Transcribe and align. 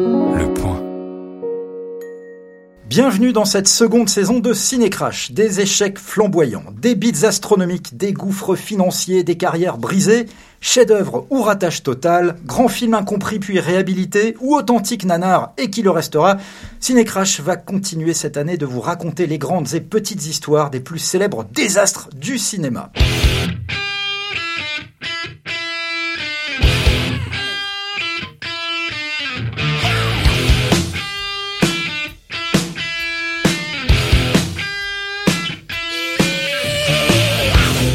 Le 0.00 0.54
point. 0.54 0.82
Bienvenue 2.86 3.34
dans 3.34 3.44
cette 3.44 3.68
seconde 3.68 4.08
saison 4.08 4.38
de 4.38 4.54
Cinécrash. 4.54 5.32
Des 5.32 5.60
échecs 5.60 5.98
flamboyants, 5.98 6.64
des 6.80 6.94
bits 6.94 7.26
astronomiques, 7.26 7.98
des 7.98 8.14
gouffres 8.14 8.54
financiers, 8.54 9.24
des 9.24 9.36
carrières 9.36 9.76
brisées, 9.76 10.24
chef-d'œuvre 10.62 11.26
ou 11.28 11.42
ratage 11.42 11.82
total, 11.82 12.36
grand 12.46 12.68
film 12.68 12.94
incompris 12.94 13.40
puis 13.40 13.60
réhabilité 13.60 14.36
ou 14.40 14.56
authentique 14.56 15.04
nanar 15.04 15.52
et 15.58 15.68
qui 15.68 15.82
le 15.82 15.90
restera. 15.90 16.38
Cinécrash 16.80 17.40
va 17.40 17.56
continuer 17.56 18.14
cette 18.14 18.38
année 18.38 18.56
de 18.56 18.66
vous 18.66 18.80
raconter 18.80 19.26
les 19.26 19.38
grandes 19.38 19.74
et 19.74 19.82
petites 19.82 20.26
histoires 20.26 20.70
des 20.70 20.80
plus 20.80 20.98
célèbres 20.98 21.44
désastres 21.44 22.08
du 22.14 22.38
cinéma. 22.38 22.90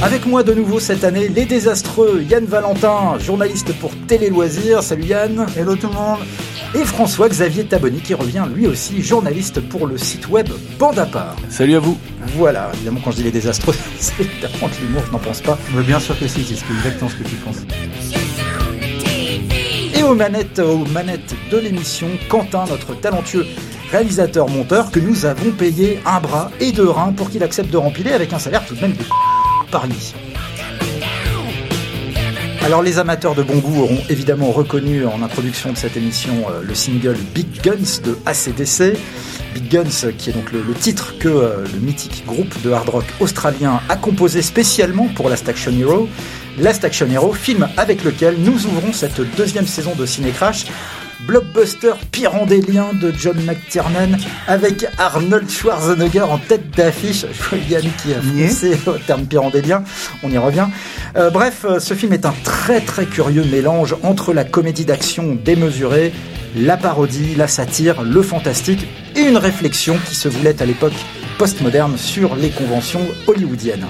Avec 0.06 0.28
moi 0.28 0.44
de 0.44 0.54
nouveau 0.54 0.80
cette 0.80 1.04
année, 1.04 1.30
les 1.30 1.46
désastreux 1.46 2.24
Yann 2.30 2.46
Valentin, 2.46 3.18
journaliste 3.18 3.74
pour 3.80 3.90
Télé 4.06 4.30
Loisirs. 4.30 4.84
Salut 4.84 5.06
Yann. 5.06 5.48
Hello 5.58 5.76
tout 5.76 5.88
le 5.88 5.94
monde. 5.94 6.20
Et 6.76 6.86
François-Xavier 6.86 7.66
Taboni 7.66 8.02
qui 8.02 8.14
revient 8.14 8.46
lui 8.54 8.68
aussi 8.68 9.02
journaliste 9.02 9.62
pour 9.62 9.88
le 9.88 9.98
site 9.98 10.30
web 10.30 10.48
Bande 10.78 11.00
à 11.00 11.08
part. 11.08 11.36
Salut 11.50 11.78
à 11.78 11.80
vous. 11.80 11.98
Voilà, 12.38 12.70
évidemment 12.76 13.00
quand 13.04 13.10
je 13.10 13.16
dis 13.16 13.24
les 13.24 13.32
désastreux, 13.32 13.74
c'est 14.00 14.20
évidemment 14.20 14.68
de 14.68 14.86
l'humour, 14.86 15.02
je 15.08 15.12
n'en 15.12 15.18
pense 15.18 15.42
pas. 15.42 15.58
Mais 15.76 15.82
bien 15.82 16.00
sûr 16.00 16.20
que 16.20 16.28
si, 16.28 16.44
c'est 16.44 16.54
exactement 16.54 17.10
ce 17.10 17.16
que 17.16 17.28
tu 17.28 17.36
penses. 17.38 17.58
Et 19.98 20.04
aux 20.04 20.14
manettes, 20.14 20.60
aux 20.60 20.86
manettes 20.86 21.34
de 21.50 21.58
l'émission, 21.58 22.10
Quentin, 22.30 22.66
notre 22.70 22.94
talentueux 22.94 23.48
réalisateur-monteur, 23.92 24.92
que 24.92 25.00
nous 25.00 25.26
avons 25.26 25.50
payé 25.50 26.00
un 26.06 26.20
bras 26.20 26.52
et 26.60 26.72
deux 26.72 26.92
reins 26.92 27.12
pour 27.12 27.32
qu'il 27.32 27.42
accepte 27.42 27.72
de 27.72 27.78
remplir 27.78 28.14
avec 28.14 28.34
un 28.34 28.40
salaire 28.40 28.64
tout 28.68 28.76
de 28.76 28.82
même 28.82 28.94
de 28.94 29.04
Alors 32.66 32.82
les 32.82 32.98
amateurs 32.98 33.36
de 33.36 33.44
bon 33.44 33.60
goût 33.60 33.84
auront 33.84 34.02
évidemment 34.10 34.52
reconnu 34.52 35.06
en 35.06 35.22
introduction 35.22 35.72
de 35.72 35.78
cette 35.78 35.98
émission 35.98 36.34
euh, 36.50 36.64
le 36.64 36.74
single 36.74 37.16
Big 37.36 37.62
Guns 37.62 38.02
de 38.04 38.18
ACDC. 38.26 38.98
Big 39.54 39.70
Guns 39.70 40.12
qui 40.18 40.32
est 40.32 40.34
donc 40.34 40.52
le, 40.52 40.64
le 40.64 40.74
titre 40.74 41.14
que 41.20 41.28
euh, 41.28 41.64
le 41.72 41.80
mythique 41.80 42.26
groupe 42.26 42.60
de 42.64 42.72
hard 42.72 42.90
rock 42.90 43.06
australien 43.20 43.82
a 43.88 43.96
composé 43.98 44.42
spécialement 44.42 45.08
pour 45.16 45.30
Last 45.30 45.48
Action 45.48 45.72
Hero. 45.78 46.10
Last 46.58 46.84
Action 46.84 47.06
Hero, 47.08 47.34
film 47.34 47.68
avec 47.78 48.04
lequel 48.04 48.36
nous 48.40 48.66
ouvrons 48.66 48.94
cette 48.94 49.22
deuxième 49.36 49.68
saison 49.68 49.94
de 49.94 50.06
Ciné 50.08 50.32
Crash 50.32 50.66
blockbuster 51.28 51.94
pyrandélien 52.12 52.92
de 52.94 53.12
John 53.12 53.38
McTiernan 53.46 54.18
avec 54.48 54.86
Arnold 54.98 55.50
Schwarzenegger 55.50 56.22
en 56.22 56.38
tête 56.38 56.72
d'affiche. 56.76 57.26
Yann 57.70 57.84
qui 58.02 58.14
a 58.14 58.22
foncé 58.22 58.78
au 58.88 58.98
terme 58.98 59.26
pyrandélien, 59.26 59.84
on 60.24 60.32
y 60.32 60.38
revient. 60.38 60.68
Euh, 61.16 61.30
bref, 61.30 61.66
ce 61.80 61.94
film 61.94 62.14
est 62.14 62.26
un 62.26 62.34
très 62.44 62.82
très 62.82 63.06
curieux 63.06 63.44
mélange 63.44 63.96
entre 64.04 64.34
la 64.34 64.44
comédie 64.44 64.86
d'action 64.86 65.38
démesurée, 65.44 66.14
la 66.56 66.78
parodie, 66.78 67.36
la 67.36 67.48
satire, 67.48 68.04
le 68.04 68.22
fantastique 68.22 68.88
et 69.16 69.22
une 69.22 69.38
réflexion 69.38 69.98
qui 70.08 70.16
se 70.16 70.28
voulait 70.28 70.62
à 70.62 70.66
l'époque 70.66 70.94
postmoderne 71.38 71.98
sur 71.98 72.36
les 72.36 72.50
conventions 72.50 73.06
hollywoodiennes. 73.28 73.88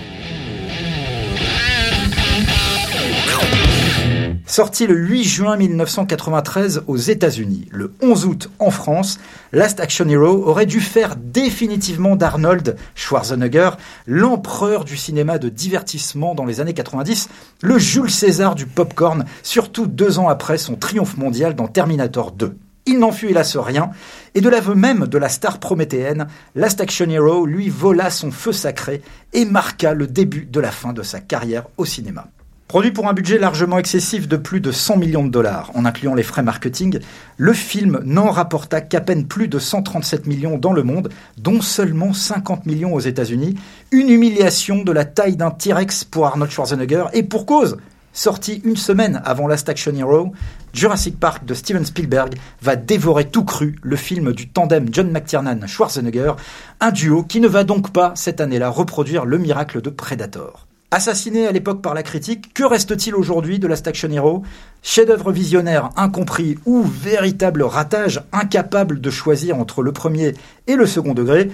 Sorti 4.56 4.88
le 4.88 4.95
8 4.95 5.23
juin 5.25 5.58
1993 5.58 6.84
aux 6.88 6.95
États-Unis, 6.95 7.67
le 7.72 7.92
11 8.02 8.25
août 8.25 8.50
en 8.59 8.72
France, 8.72 9.20
Last 9.52 9.81
Action 9.81 10.08
Hero 10.08 10.47
aurait 10.47 10.66
dû 10.66 10.80
faire 10.80 11.17
définitivement 11.17 12.16
d'Arnold 12.16 12.78
Schwarzenegger 12.95 13.72
l'empereur 14.08 14.86
du 14.86 14.95
cinéma 14.95 15.40
de 15.40 15.50
divertissement 15.50 16.35
dans 16.35 16.46
les 16.46 16.62
années 16.62 16.74
90, 16.74 17.28
le 17.63 17.78
Jules 17.78 18.09
César 18.09 18.56
du 18.56 18.66
popcorn, 18.66 19.25
surtout 19.44 19.88
deux 19.88 20.19
ans 20.19 20.30
après 20.30 20.57
son 20.57 20.78
triomphe 20.78 21.18
mondial 21.18 21.53
dans 21.53 21.68
Terminator 21.68 22.31
2. 22.31 22.57
Il 22.85 23.00
n'en 23.00 23.12
fut 23.12 23.28
hélas 23.28 23.57
rien, 23.57 23.90
et 24.35 24.40
de 24.40 24.47
l'aveu 24.47 24.74
même 24.74 25.07
de 25.07 25.18
la 25.18 25.28
star 25.28 25.59
prométhéenne, 25.59 26.28
Last 26.56 26.80
Action 26.80 27.09
Hero 27.09 27.46
lui 27.46 27.68
vola 27.68 28.09
son 28.09 28.31
feu 28.31 28.53
sacré 28.53 29.01
et 29.34 29.44
marqua 29.44 29.94
le 29.94 30.07
début 30.07 30.46
de 30.46 30.62
la 30.62 30.72
fin 30.72 30.94
de 30.94 31.03
sa 31.03 31.19
carrière 31.19 31.66
au 31.75 31.84
cinéma. 31.84 32.30
Produit 32.68 32.92
pour 32.92 33.08
un 33.08 33.14
budget 33.14 33.38
largement 33.38 33.78
excessif 33.78 34.28
de 34.28 34.38
plus 34.38 34.59
de 34.59 34.72
100 34.72 34.98
millions 34.98 35.24
de 35.24 35.30
dollars, 35.30 35.70
en 35.76 35.86
incluant 35.86 36.16
les 36.16 36.24
frais 36.24 36.42
marketing, 36.42 37.00
le 37.38 37.53
film 37.53 38.02
n'en 38.03 38.31
rapporta 38.31 38.81
qu'à 38.81 39.02
peine 39.02 39.28
plus 39.28 39.48
de 39.48 39.59
137 39.59 40.26
millions 40.26 40.58
dans 40.58 40.74
le 40.74 40.81
monde, 40.81 41.09
dont 41.38 41.62
seulement 41.62 42.12
50 42.12 42.66
millions 42.66 42.96
aux 42.96 43.00
États-Unis. 43.00 43.54
Une 43.92 44.09
humiliation 44.09 44.84
de 44.84 44.92
la 44.92 45.06
taille 45.06 45.36
d'un 45.36 45.52
T-Rex 45.52 46.06
pour 46.06 46.25
Arnold 46.25 46.52
Schwarzenegger, 46.52 47.06
et 47.14 47.22
pour 47.22 47.46
cause 47.46 47.78
Sorti 48.14 48.62
une 48.64 48.78
semaine 48.78 49.22
avant 49.25 49.46
Last 49.46 49.68
Action 49.68 49.94
Hero, 49.94 50.31
Jurassic 50.74 51.20
Park 51.20 51.44
de 51.44 51.54
Steven 51.54 51.86
Spielberg 51.86 52.36
va 52.62 52.78
dévorer 52.78 53.25
tout 53.25 53.44
cru 53.44 53.75
le 53.84 53.98
film 53.98 54.31
du 54.31 54.48
tandem 54.48 54.88
John 54.90 55.12
McTiernan-Schwarzenegger, 55.12 56.31
un 56.80 56.92
duo 56.92 57.24
qui 57.24 57.42
ne 57.42 57.50
va 57.50 57.66
donc 57.66 57.92
pas, 57.92 58.14
cette 58.16 58.40
année-là, 58.40 58.70
reproduire 58.70 59.25
le 59.25 59.38
miracle 59.38 59.81
de 59.81 59.90
Predator. 59.90 60.66
Assassiné 61.00 61.45
à 61.45 61.51
l'époque 61.51 61.81
par 61.81 61.94
la 61.94 62.03
critique, 62.03 62.53
que 62.53 62.63
reste-t-il 62.63 63.16
aujourd'hui 63.16 63.59
de 63.59 63.67
Last 63.67 63.85
Action 63.85 64.09
Hero? 64.09 64.44
Chef-d'œuvre 64.81 65.33
visionnaire 65.33 65.89
incompris 65.97 66.57
ou 66.66 66.83
véritable 66.83 67.63
ratage 67.63 68.22
incapable 68.31 69.01
de 69.01 69.09
choisir 69.09 69.57
entre 69.57 69.83
le 69.83 69.91
premier 69.91 70.35
et 70.67 70.75
le 70.78 70.85
second 70.85 71.13
degré? 71.13 71.51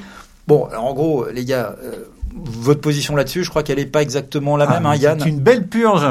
Bon, 0.48 0.66
alors 0.66 0.86
en 0.86 0.94
gros, 0.94 1.26
les 1.34 1.44
gars, 1.44 1.76
euh, 1.84 2.04
votre 2.36 2.82
position 2.82 3.16
là-dessus, 3.16 3.44
je 3.44 3.50
crois 3.50 3.64
qu'elle 3.64 3.80
n'est 3.80 3.88
pas 3.88 4.04
exactement 4.04 4.58
la 4.58 4.66
Ah, 4.70 4.74
même, 4.76 4.86
hein, 4.86 4.96
Yann 4.96 5.20
C'est 5.20 5.30
une 5.30 5.40
belle 5.40 5.66
purge. 5.68 6.06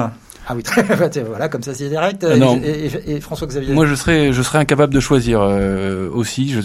Ah 0.49 0.55
oui, 0.57 0.65
très 0.65 0.83
voilà, 1.29 1.49
comme 1.49 1.63
ça 1.63 1.73
c'est 1.73 1.89
direct. 1.89 2.27
Ah 2.29 2.37
non. 2.37 2.57
Et, 2.61 2.87
et- 2.87 3.13
et 3.13 3.21
François-Xavier 3.21 3.73
Moi, 3.75 3.87
je 3.87 3.95
serais, 3.95 4.33
je 4.33 4.43
serais 4.43 4.59
incapable 4.59 4.93
de 4.93 4.99
choisir 4.99 5.41
euh, 5.41 6.11
aussi. 6.13 6.51
Je, 6.51 6.61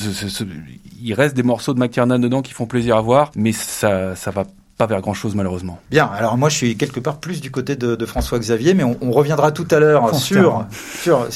il 1.00 1.14
reste 1.14 1.36
des 1.36 1.44
morceaux 1.44 1.76
de 1.76 1.80
McTiernan 1.80 2.18
dedans 2.18 2.42
qui 2.42 2.54
font 2.54 2.66
plaisir 2.66 2.98
à 2.98 3.02
voir, 3.02 3.32
mais 3.36 3.52
ça, 3.52 4.16
ça 4.16 4.32
va 4.32 4.46
pas 4.78 4.88
vers 4.88 5.02
grand 5.02 5.14
chose 5.14 5.36
malheureusement. 5.36 5.80
Bien, 5.90 6.10
alors 6.14 6.38
moi 6.38 6.50
je 6.50 6.56
suis 6.58 6.76
quelque 6.76 7.00
part 7.00 7.18
plus 7.18 7.40
du 7.40 7.50
côté 7.50 7.76
de, 7.76 7.96
de 7.96 8.06
François-Xavier, 8.06 8.74
mais 8.74 8.84
on, 8.84 8.98
on 9.02 9.12
reviendra 9.12 9.52
tout 9.52 9.68
à 9.72 9.80
l'heure 9.80 10.14
sur, 10.16 10.66
sur... 11.02 11.28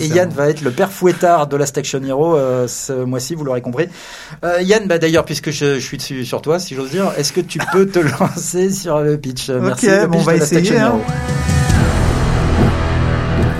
Et 0.00 0.06
Yann 0.08 0.30
va 0.30 0.48
être 0.48 0.62
le 0.62 0.72
père 0.72 0.90
fouettard 0.90 1.46
de 1.46 1.56
Last 1.56 1.78
Action 1.78 2.02
Hero 2.02 2.36
euh, 2.36 2.66
ce 2.66 2.92
mois-ci, 3.04 3.34
vous 3.34 3.44
l'aurez 3.44 3.62
compris. 3.62 3.88
Euh, 4.44 4.60
Yann, 4.62 4.86
bah, 4.86 4.98
d'ailleurs, 4.98 5.24
puisque 5.24 5.50
je, 5.50 5.76
je 5.76 5.80
suis 5.80 5.96
dessus 5.96 6.24
sur 6.24 6.42
toi, 6.42 6.58
si 6.58 6.74
j'ose 6.74 6.90
dire, 6.90 7.12
est-ce 7.16 7.32
que 7.32 7.40
tu 7.40 7.60
peux 7.72 7.86
te 7.86 7.98
lancer 8.20 8.70
sur 8.70 9.00
le 9.00 9.16
pitch? 9.16 9.50
Merci. 9.50 9.86
Le 9.86 10.06
bon, 10.06 10.18
pitch 10.18 10.20
on 10.20 10.24
va 10.24 10.32
de 10.38 10.42
essayer, 10.42 10.78
hein. 10.78 10.86
Hero. 10.88 11.02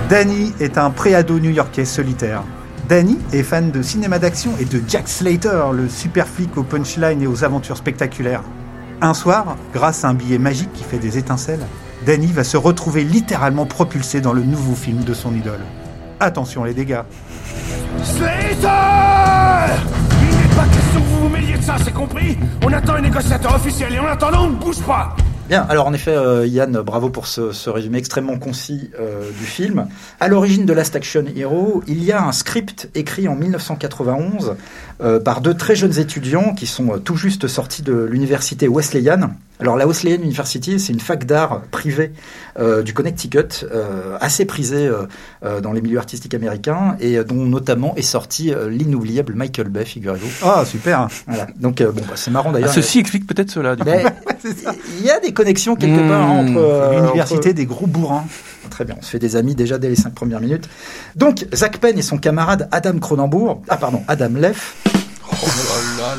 Danny 0.09 0.51
est 0.59 0.77
un 0.77 0.89
préado 0.89 1.39
new-yorkais 1.39 1.85
solitaire. 1.85 2.43
Danny 2.89 3.19
est 3.31 3.43
fan 3.43 3.69
de 3.69 3.83
cinéma 3.83 4.17
d'action 4.17 4.51
et 4.59 4.65
de 4.65 4.81
Jack 4.87 5.07
Slater, 5.07 5.65
le 5.71 5.87
super 5.87 6.27
flic 6.27 6.57
aux 6.57 6.63
punchlines 6.63 7.21
et 7.21 7.27
aux 7.27 7.43
aventures 7.43 7.77
spectaculaires. 7.77 8.41
Un 9.01 9.13
soir, 9.13 9.55
grâce 9.73 10.03
à 10.03 10.09
un 10.09 10.13
billet 10.13 10.37
magique 10.37 10.73
qui 10.73 10.83
fait 10.83 10.99
des 10.99 11.17
étincelles, 11.17 11.65
Danny 12.05 12.27
va 12.27 12.43
se 12.43 12.57
retrouver 12.57 13.05
littéralement 13.05 13.65
propulsé 13.65 14.19
dans 14.19 14.33
le 14.33 14.43
nouveau 14.43 14.75
film 14.75 15.05
de 15.05 15.13
son 15.13 15.33
idole. 15.33 15.61
Attention 16.19 16.65
les 16.65 16.73
dégâts. 16.73 17.01
Slater 18.03 18.67
Il 20.21 20.37
n'est 20.37 20.55
pas 20.55 20.65
question 20.65 20.99
que 20.99 21.05
vous 21.05 21.21
vous 21.21 21.29
mêliez 21.29 21.57
de 21.57 21.63
ça, 21.63 21.77
c'est 21.81 21.93
compris? 21.93 22.37
On 22.65 22.73
attend 22.73 22.95
un 22.95 23.01
négociateur 23.01 23.55
officiel 23.55 23.93
et 23.93 23.99
en 23.99 24.05
attendant, 24.05 24.45
on 24.45 24.49
ne 24.49 24.55
bouge 24.55 24.81
pas 24.81 25.15
Bien, 25.49 25.65
alors 25.67 25.87
en 25.87 25.93
effet, 25.95 26.15
euh, 26.15 26.45
Yann, 26.45 26.79
bravo 26.81 27.09
pour 27.09 27.25
ce, 27.25 27.71
résumé 27.71 27.97
extrêmement 27.97 28.37
concis 28.37 28.91
euh, 28.99 29.31
du 29.31 29.45
film. 29.45 29.87
À 30.19 30.27
l'origine 30.27 30.67
de 30.67 30.73
Last 30.73 30.95
Action 30.95 31.25
Hero, 31.35 31.81
il 31.87 32.03
y 32.03 32.11
a 32.11 32.23
un 32.23 32.31
script 32.33 32.87
écrit 32.93 33.27
en 33.27 33.33
1991 33.33 34.57
euh, 35.01 35.19
par 35.19 35.41
deux 35.41 35.55
très 35.55 35.75
jeunes 35.75 35.97
étudiants 35.97 36.53
qui 36.53 36.67
sont 36.67 36.93
euh, 36.93 36.97
tout 36.99 37.15
juste 37.15 37.47
sortis 37.47 37.81
de 37.81 37.93
l'université 37.93 38.67
Wesleyan. 38.67 39.31
Alors 39.61 39.75
la 39.75 39.85
Wesleyan 39.85 40.21
University, 40.21 40.79
c'est 40.79 40.93
une 40.93 41.01
fac 41.01 41.25
d'art 41.25 41.63
privée 41.69 42.13
euh, 42.59 42.81
du 42.81 42.93
Connecticut, 42.93 43.65
euh, 43.69 44.17
assez 44.21 44.45
prisée 44.45 44.87
euh, 44.87 45.03
euh, 45.43 45.59
dans 45.59 45.73
les 45.73 45.81
milieux 45.81 45.97
artistiques 45.97 46.33
américains 46.33 46.95
et 47.01 47.17
euh, 47.17 47.25
dont 47.25 47.43
notamment 47.45 47.93
est 47.97 48.01
sorti 48.01 48.53
euh, 48.53 48.69
l'inoubliable 48.69 49.33
Michael 49.35 49.67
Bay, 49.67 49.83
figurez-vous. 49.83 50.29
Oh, 50.45 50.63
super 50.63 51.09
Voilà. 51.27 51.47
Donc 51.57 51.81
euh, 51.81 51.91
bon, 51.91 52.01
bah, 52.07 52.13
c'est 52.15 52.31
marrant 52.31 52.49
Ah, 52.51 52.53
d'ailleurs. 52.53 52.73
ceci 52.73 52.99
explique 52.99 53.27
peut-être 53.27 53.51
cela. 53.51 53.75
Du 53.75 53.83
coup. 53.83 53.89
Mais 53.89 54.05
il 54.99 55.05
y 55.05 55.11
a 55.11 55.19
des 55.19 55.33
connexions 55.33 55.75
quelque 55.75 56.07
part 56.07 56.19
Mmh. 56.27 56.31
entre 56.39 56.57
euh, 56.57 56.99
L'université 57.01 57.49
entre- 57.49 57.55
des 57.57 57.65
gros 57.65 57.87
bourrins. 57.87 58.25
Très 58.69 58.85
bien, 58.85 58.95
on 58.97 59.01
se 59.01 59.09
fait 59.09 59.19
des 59.19 59.35
amis 59.35 59.55
déjà 59.55 59.77
dès 59.77 59.89
les 59.89 59.95
cinq 59.95 60.13
premières 60.13 60.39
minutes. 60.41 60.69
Donc, 61.15 61.45
Zach 61.53 61.79
Penn 61.79 61.97
et 61.97 62.01
son 62.03 62.17
camarade 62.17 62.67
Adam 62.71 62.97
Cronenbourg, 62.99 63.61
ah 63.67 63.77
pardon, 63.77 64.03
Adam 64.07 64.29
Leff, 64.35 64.75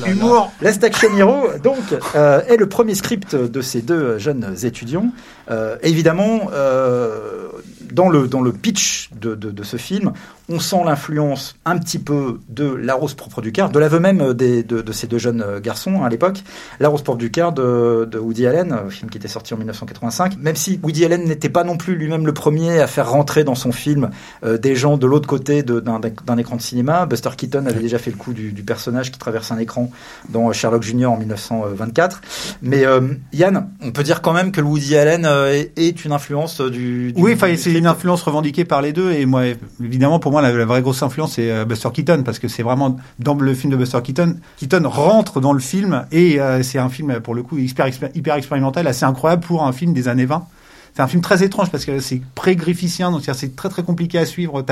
Humour. 0.06 0.52
Action 0.82 1.16
Hero, 1.16 1.48
donc, 1.62 1.78
euh, 2.14 2.42
est 2.48 2.56
le 2.56 2.68
premier 2.68 2.94
script 2.94 3.34
de 3.34 3.60
ces 3.60 3.82
deux 3.82 4.18
jeunes 4.18 4.56
étudiants. 4.62 5.12
Euh, 5.50 5.76
évidemment, 5.82 6.50
euh, 6.52 7.48
dans 7.92 8.08
le, 8.08 8.28
dans 8.28 8.40
le 8.40 8.52
pitch 8.52 9.10
de, 9.20 9.34
de, 9.34 9.50
de 9.50 9.62
ce 9.62 9.76
film, 9.76 10.12
on 10.48 10.58
sent 10.58 10.82
l'influence 10.84 11.56
un 11.64 11.78
petit 11.78 11.98
peu 11.98 12.40
de 12.48 12.64
La 12.64 12.94
Rose 12.94 13.14
propre 13.14 13.40
du 13.40 13.52
quart, 13.52 13.70
de 13.70 13.78
l'aveu 13.78 14.00
même 14.00 14.34
des, 14.34 14.62
de, 14.62 14.82
de, 14.82 14.92
ces 14.92 15.06
deux 15.06 15.18
jeunes 15.18 15.42
euh, 15.46 15.60
garçons 15.60 16.02
hein, 16.02 16.06
à 16.06 16.08
l'époque. 16.08 16.42
La 16.80 16.88
Rose 16.88 17.02
propre 17.02 17.18
du 17.18 17.30
quart 17.30 17.52
de, 17.52 18.08
de 18.10 18.18
Woody 18.18 18.46
Allen, 18.46 18.72
un 18.72 18.90
film 18.90 19.10
qui 19.10 19.18
était 19.18 19.28
sorti 19.28 19.54
en 19.54 19.58
1985. 19.58 20.36
Même 20.38 20.56
si 20.56 20.80
Woody 20.82 21.04
Allen 21.04 21.24
n'était 21.24 21.48
pas 21.48 21.64
non 21.64 21.76
plus 21.76 21.94
lui-même 21.94 22.26
le 22.26 22.34
premier 22.34 22.80
à 22.80 22.86
faire 22.86 23.10
rentrer 23.10 23.44
dans 23.44 23.54
son 23.54 23.72
film 23.72 24.10
euh, 24.44 24.58
des 24.58 24.74
gens 24.74 24.96
de 24.96 25.06
l'autre 25.06 25.28
côté 25.28 25.62
d'un 25.62 26.36
écran 26.38 26.56
de 26.56 26.62
cinéma. 26.62 27.06
Buster 27.06 27.30
Keaton 27.36 27.66
avait 27.66 27.80
déjà 27.80 27.98
fait 27.98 28.10
le 28.10 28.16
coup 28.16 28.32
du, 28.32 28.52
du, 28.52 28.62
personnage 28.62 29.12
qui 29.12 29.18
traverse 29.18 29.52
un 29.52 29.58
écran 29.58 29.90
dans 30.28 30.52
Sherlock 30.52 30.82
Jr. 30.82 31.06
en 31.06 31.16
1924. 31.16 32.20
Mais 32.62 32.84
euh, 32.84 33.00
Yann, 33.32 33.70
on 33.82 33.92
peut 33.92 34.02
dire 34.02 34.20
quand 34.20 34.32
même 34.32 34.52
que 34.52 34.60
Woody 34.60 34.96
Allen 34.96 35.24
euh, 35.24 35.52
est, 35.52 35.78
est, 35.78 36.04
une 36.04 36.12
influence 36.12 36.60
du... 36.60 37.12
du 37.12 37.20
oui, 37.20 37.34
enfin 37.34 37.54
c'est 37.56 37.79
une 37.80 37.86
influence 37.86 38.22
revendiquée 38.22 38.64
par 38.64 38.82
les 38.82 38.92
deux 38.92 39.12
et 39.12 39.26
moi 39.26 39.42
évidemment 39.82 40.18
pour 40.18 40.32
moi 40.32 40.42
la, 40.42 40.52
la 40.52 40.64
vraie 40.64 40.82
grosse 40.82 41.02
influence 41.02 41.32
c'est 41.32 41.50
euh, 41.50 41.64
Buster 41.64 41.88
Keaton 41.92 42.22
parce 42.24 42.38
que 42.38 42.46
c'est 42.46 42.62
vraiment 42.62 42.96
dans 43.18 43.34
le 43.34 43.54
film 43.54 43.72
de 43.72 43.76
Buster 43.76 43.98
Keaton, 44.02 44.36
Keaton 44.58 44.82
rentre 44.88 45.40
dans 45.40 45.52
le 45.52 45.60
film 45.60 46.06
et 46.12 46.40
euh, 46.40 46.62
c'est 46.62 46.78
un 46.78 46.88
film 46.88 47.20
pour 47.20 47.34
le 47.34 47.42
coup 47.42 47.58
hyper, 47.58 47.88
hyper 48.14 48.34
expérimental, 48.34 48.86
assez 48.86 49.04
incroyable 49.04 49.44
pour 49.44 49.64
un 49.64 49.72
film 49.72 49.92
des 49.92 50.08
années 50.08 50.26
20. 50.26 50.46
C'est 50.94 51.02
un 51.02 51.06
film 51.06 51.22
très 51.22 51.42
étrange 51.44 51.70
parce 51.70 51.84
que 51.84 52.00
c'est 52.00 52.20
pré-griffithien, 52.34 53.12
donc 53.12 53.22
c'est 53.32 53.54
très 53.54 53.68
très 53.68 53.82
compliqué 53.82 54.18
à 54.18 54.26
suivre. 54.26 54.64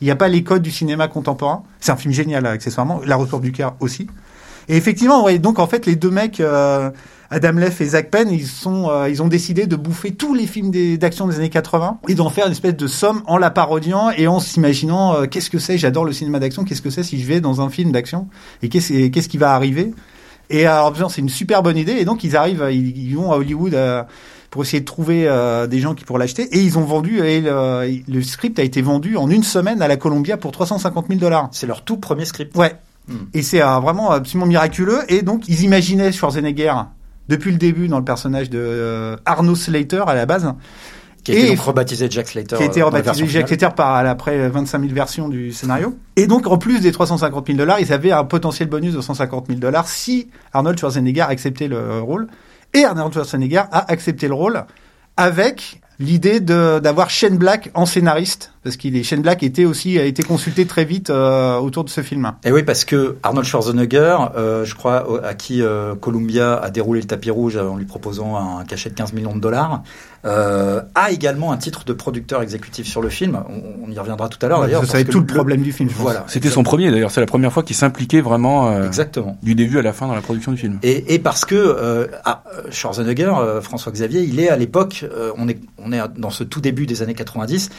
Il 0.00 0.04
n'y 0.04 0.10
a 0.10 0.16
pas 0.16 0.28
les 0.28 0.44
codes 0.44 0.62
du 0.62 0.70
cinéma 0.70 1.08
contemporain. 1.08 1.64
C'est 1.80 1.90
un 1.90 1.96
film 1.96 2.14
génial 2.14 2.46
accessoirement. 2.46 3.00
La 3.04 3.16
Retour 3.16 3.40
du 3.40 3.50
cœur 3.50 3.74
aussi. 3.80 4.06
Et 4.68 4.76
effectivement, 4.76 5.24
ouais, 5.24 5.38
donc 5.38 5.58
en 5.58 5.66
fait 5.66 5.86
les 5.86 5.96
deux 5.96 6.10
mecs, 6.10 6.40
euh, 6.40 6.90
Adam 7.30 7.52
Leff 7.52 7.80
et 7.80 7.86
Zach 7.86 8.10
Penn, 8.10 8.28
ils 8.30 8.46
sont, 8.46 8.88
euh, 8.90 9.08
ils 9.08 9.22
ont 9.22 9.28
décidé 9.28 9.66
de 9.66 9.76
bouffer 9.76 10.12
tous 10.12 10.34
les 10.34 10.46
films 10.46 10.70
d'action 10.96 11.26
des, 11.26 11.34
des, 11.34 11.40
années 11.40 11.50
80 11.50 11.98
et 12.08 12.14
d'en 12.14 12.30
faire 12.30 12.46
une 12.46 12.52
espèce 12.52 12.76
de 12.76 12.86
somme 12.86 13.22
en 13.26 13.36
la 13.38 13.50
parodiant 13.50 14.10
et 14.10 14.28
en 14.28 14.40
s'imaginant 14.40 15.14
euh, 15.14 15.26
qu'est-ce 15.26 15.50
que 15.50 15.58
c'est. 15.58 15.78
J'adore 15.78 16.04
le 16.04 16.12
cinéma 16.12 16.38
d'action. 16.38 16.64
Qu'est-ce 16.64 16.82
que 16.82 16.90
c'est 16.90 17.02
si 17.02 17.20
je 17.20 17.26
vais 17.26 17.40
dans 17.40 17.60
un 17.60 17.68
film 17.68 17.92
d'action 17.92 18.28
et 18.62 18.68
qu'est-ce 18.68 19.28
qui 19.28 19.38
va 19.38 19.54
arriver. 19.54 19.92
Et 20.48 20.66
alors 20.66 21.10
c'est 21.10 21.20
une 21.20 21.28
super 21.28 21.62
bonne 21.62 21.76
idée 21.76 21.94
et 21.94 22.04
donc 22.04 22.22
ils 22.22 22.36
arrivent, 22.36 22.66
ils, 22.70 22.96
ils 22.96 23.16
vont 23.16 23.32
à 23.32 23.36
Hollywood. 23.36 23.74
Euh, 23.74 24.02
pour 24.50 24.62
essayer 24.62 24.80
de 24.80 24.86
trouver 24.86 25.28
euh, 25.28 25.66
des 25.66 25.80
gens 25.80 25.94
qui 25.94 26.04
pourraient 26.04 26.20
l'acheter. 26.20 26.44
Et 26.56 26.60
ils 26.60 26.78
ont 26.78 26.84
vendu, 26.84 27.18
et 27.18 27.42
le, 27.42 28.00
le, 28.08 28.22
script 28.22 28.58
a 28.58 28.62
été 28.62 28.80
vendu 28.80 29.16
en 29.16 29.28
une 29.28 29.42
semaine 29.42 29.82
à 29.82 29.88
la 29.88 29.98
Columbia 29.98 30.38
pour 30.38 30.50
350 30.50 31.08
000 31.08 31.20
dollars. 31.20 31.48
C'est 31.52 31.66
leur 31.66 31.84
tout 31.84 31.98
premier 31.98 32.24
script. 32.24 32.56
Ouais. 32.56 32.74
Mm. 33.08 33.14
Et 33.34 33.42
c'est 33.42 33.62
euh, 33.62 33.78
vraiment 33.80 34.10
absolument 34.10 34.46
miraculeux. 34.46 35.00
Et 35.08 35.22
donc, 35.22 35.48
ils 35.48 35.62
imaginaient 35.62 36.12
Schwarzenegger 36.12 36.72
depuis 37.28 37.50
le 37.50 37.58
début 37.58 37.88
dans 37.88 37.98
le 37.98 38.04
personnage 38.04 38.50
de 38.50 38.58
euh, 38.60 39.16
Arno 39.24 39.54
Slater 39.54 40.04
à 40.06 40.14
la 40.14 40.26
base. 40.26 40.52
Qui 41.24 41.32
a 41.32 41.34
été 41.34 41.48
donc 41.56 41.60
rebaptisé 41.60 42.06
Jack 42.08 42.28
Slater. 42.28 42.56
Qui 42.56 42.62
a 42.62 42.66
été 42.66 42.82
rebaptisé 42.82 43.26
Jack 43.26 43.48
Slater 43.48 43.74
par 43.74 43.96
après 44.06 44.48
25 44.48 44.80
000 44.80 44.94
versions 44.94 45.28
du 45.28 45.52
scénario. 45.52 45.96
Et 46.14 46.28
donc, 46.28 46.46
en 46.46 46.56
plus 46.56 46.80
des 46.80 46.92
350 46.92 47.48
000 47.48 47.58
dollars, 47.58 47.80
ils 47.80 47.92
avaient 47.92 48.12
un 48.12 48.22
potentiel 48.22 48.68
bonus 48.68 48.94
de 48.94 49.00
150 49.00 49.48
000 49.48 49.58
dollars 49.58 49.88
si 49.88 50.28
Arnold 50.52 50.78
Schwarzenegger 50.78 51.22
acceptait 51.22 51.66
le 51.66 52.00
rôle. 52.00 52.28
Et 52.74 52.84
Arnold 52.84 53.12
Schwarzenegger 53.12 53.64
a 53.72 53.90
accepté 53.90 54.28
le 54.28 54.34
rôle 54.34 54.64
avec 55.16 55.80
l'idée 55.98 56.40
d'avoir 56.40 57.10
Shane 57.10 57.38
Black 57.38 57.70
en 57.74 57.86
scénariste 57.86 58.52
parce 58.66 58.76
qu'il 58.76 58.96
est 58.96 59.04
Shane 59.04 59.22
Black 59.22 59.44
était 59.44 59.64
aussi 59.64 59.96
a 59.96 60.04
été 60.04 60.24
consulté 60.24 60.66
très 60.66 60.84
vite 60.84 61.08
euh, 61.10 61.56
autour 61.58 61.84
de 61.84 61.88
ce 61.88 62.00
film. 62.00 62.32
Et 62.44 62.50
oui 62.50 62.64
parce 62.64 62.84
que 62.84 63.16
Arnold 63.22 63.46
Schwarzenegger, 63.46 64.16
euh, 64.36 64.64
je 64.64 64.74
crois 64.74 65.24
à 65.24 65.34
qui 65.34 65.62
euh, 65.62 65.94
Columbia 65.94 66.56
a 66.56 66.70
déroulé 66.70 67.00
le 67.00 67.06
tapis 67.06 67.30
rouge 67.30 67.56
en 67.56 67.76
lui 67.76 67.84
proposant 67.84 68.34
un 68.36 68.64
cachet 68.64 68.90
de 68.90 68.94
15 68.96 69.12
millions 69.12 69.36
de 69.36 69.40
dollars, 69.40 69.84
euh, 70.24 70.82
a 70.96 71.12
également 71.12 71.52
un 71.52 71.56
titre 71.58 71.84
de 71.84 71.92
producteur 71.92 72.42
exécutif 72.42 72.88
sur 72.88 73.00
le 73.00 73.08
film. 73.08 73.38
On, 73.48 73.86
on 73.88 73.92
y 73.92 73.98
reviendra 74.00 74.28
tout 74.28 74.44
à 74.44 74.48
l'heure 74.48 74.58
ouais, 74.58 74.66
d'ailleurs. 74.66 74.84
Ça 74.84 74.98
va 74.98 75.04
tout 75.04 75.20
le, 75.20 75.26
le 75.26 75.32
problème 75.32 75.62
du 75.62 75.70
film. 75.70 75.88
Voilà. 75.94 76.24
C'était 76.26 76.50
son 76.50 76.64
premier 76.64 76.90
d'ailleurs. 76.90 77.12
C'est 77.12 77.20
la 77.20 77.26
première 77.26 77.52
fois 77.52 77.62
qu'il 77.62 77.76
s'impliquait 77.76 78.20
vraiment. 78.20 78.68
euh, 78.72 78.84
Exactement. 78.84 79.38
Du 79.44 79.54
début 79.54 79.78
à 79.78 79.82
la 79.82 79.92
fin 79.92 80.08
dans 80.08 80.14
la 80.16 80.22
production 80.22 80.50
du 80.50 80.58
film. 80.58 80.80
Et, 80.82 81.14
et 81.14 81.20
parce 81.20 81.44
que 81.44 82.10
ah, 82.24 82.42
Schwarzenegger, 82.70 83.32
François 83.62 83.92
Xavier, 83.92 84.22
il 84.22 84.40
est 84.40 84.48
à 84.48 84.56
l'époque, 84.56 85.04
on 85.38 85.46
est 85.48 85.60
on 85.78 85.92
est 85.92 86.00
dans 86.16 86.30
ce 86.30 86.42
tout 86.42 86.60
début 86.60 86.86
des 86.86 87.02
années 87.02 87.14
90 87.14 87.70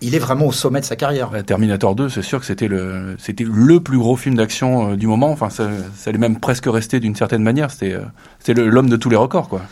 il 0.00 0.14
est 0.14 0.18
vraiment 0.18 0.46
au 0.46 0.52
sommet 0.52 0.80
de 0.80 0.84
sa 0.84 0.96
carrière. 0.96 1.30
Terminator 1.44 1.94
2, 1.94 2.08
c'est 2.08 2.22
sûr 2.22 2.38
que 2.38 2.46
c'était 2.46 2.68
le, 2.68 3.16
c'était 3.18 3.44
le 3.44 3.80
plus 3.80 3.98
gros 3.98 4.16
film 4.16 4.36
d'action 4.36 4.92
euh, 4.92 4.96
du 4.96 5.06
moment. 5.06 5.30
Enfin, 5.30 5.50
ça, 5.50 5.68
ça 5.96 6.10
allait 6.10 6.18
même 6.18 6.38
presque 6.38 6.66
rester 6.66 7.00
d'une 7.00 7.16
certaine 7.16 7.42
manière. 7.42 7.70
C'était, 7.70 7.94
euh, 7.94 8.02
c'était 8.38 8.54
l'homme 8.54 8.88
de 8.88 8.96
tous 8.96 9.10
les 9.10 9.16
records, 9.16 9.48
quoi. 9.48 9.62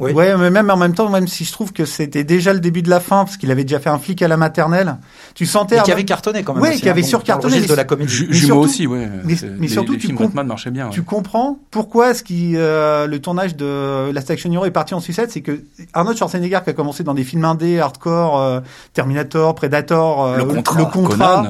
Oui. 0.00 0.12
Ouais, 0.12 0.36
mais 0.36 0.50
même 0.50 0.70
en 0.70 0.76
même 0.76 0.94
temps, 0.94 1.08
même 1.08 1.28
si 1.28 1.44
je 1.44 1.52
trouve 1.52 1.72
que 1.72 1.84
c'était 1.84 2.24
déjà 2.24 2.52
le 2.52 2.60
début 2.60 2.82
de 2.82 2.90
la 2.90 3.00
fin, 3.00 3.24
parce 3.24 3.36
qu'il 3.36 3.50
avait 3.50 3.64
déjà 3.64 3.78
fait 3.80 3.90
un 3.90 3.98
flic 3.98 4.22
à 4.22 4.28
la 4.28 4.36
maternelle, 4.36 4.96
tu 5.34 5.46
sentais. 5.46 5.78
Et 5.78 5.82
qui 5.82 5.92
avait 5.92 6.04
cartonné 6.04 6.42
quand 6.42 6.54
même. 6.54 6.62
Oui, 6.62 6.80
qui 6.80 6.88
avait 6.88 7.02
surcartonné. 7.02 7.60
de 7.60 7.74
la 7.74 7.84
comédie. 7.84 8.26
Jumeau 8.30 8.60
aussi, 8.60 8.86
ouais. 8.86 9.08
Mais, 9.24 9.34
mais 9.42 9.58
les, 9.60 9.68
surtout, 9.68 9.92
les 9.92 9.98
tu, 9.98 10.06
films 10.06 10.16
com 10.18 10.26
Batman 10.26 10.46
marchaient 10.46 10.70
bien. 10.70 10.86
Ouais. 10.86 10.92
tu 10.92 11.02
comprends 11.02 11.58
pourquoi 11.70 12.10
est-ce 12.10 12.22
qu'il 12.22 12.56
euh, 12.56 13.06
le 13.06 13.18
tournage 13.20 13.56
de 13.56 14.10
Last 14.12 14.30
Action 14.30 14.50
Hero 14.52 14.64
est 14.64 14.70
parti 14.70 14.94
en 14.94 15.00
sucette, 15.00 15.30
c'est 15.30 15.42
que 15.42 15.60
Arnold 15.92 16.16
Schwarzenegger 16.16 16.60
qui 16.64 16.70
a 16.70 16.72
commencé 16.72 17.04
dans 17.04 17.14
des 17.14 17.24
films 17.24 17.44
indés, 17.44 17.78
hardcore, 17.78 18.40
euh, 18.40 18.60
Terminator, 18.94 19.54
Predator, 19.54 20.24
euh, 20.24 20.36
le 20.38 20.44
contrat, 20.44 20.78
le 20.78 20.84
contrat 20.86 21.44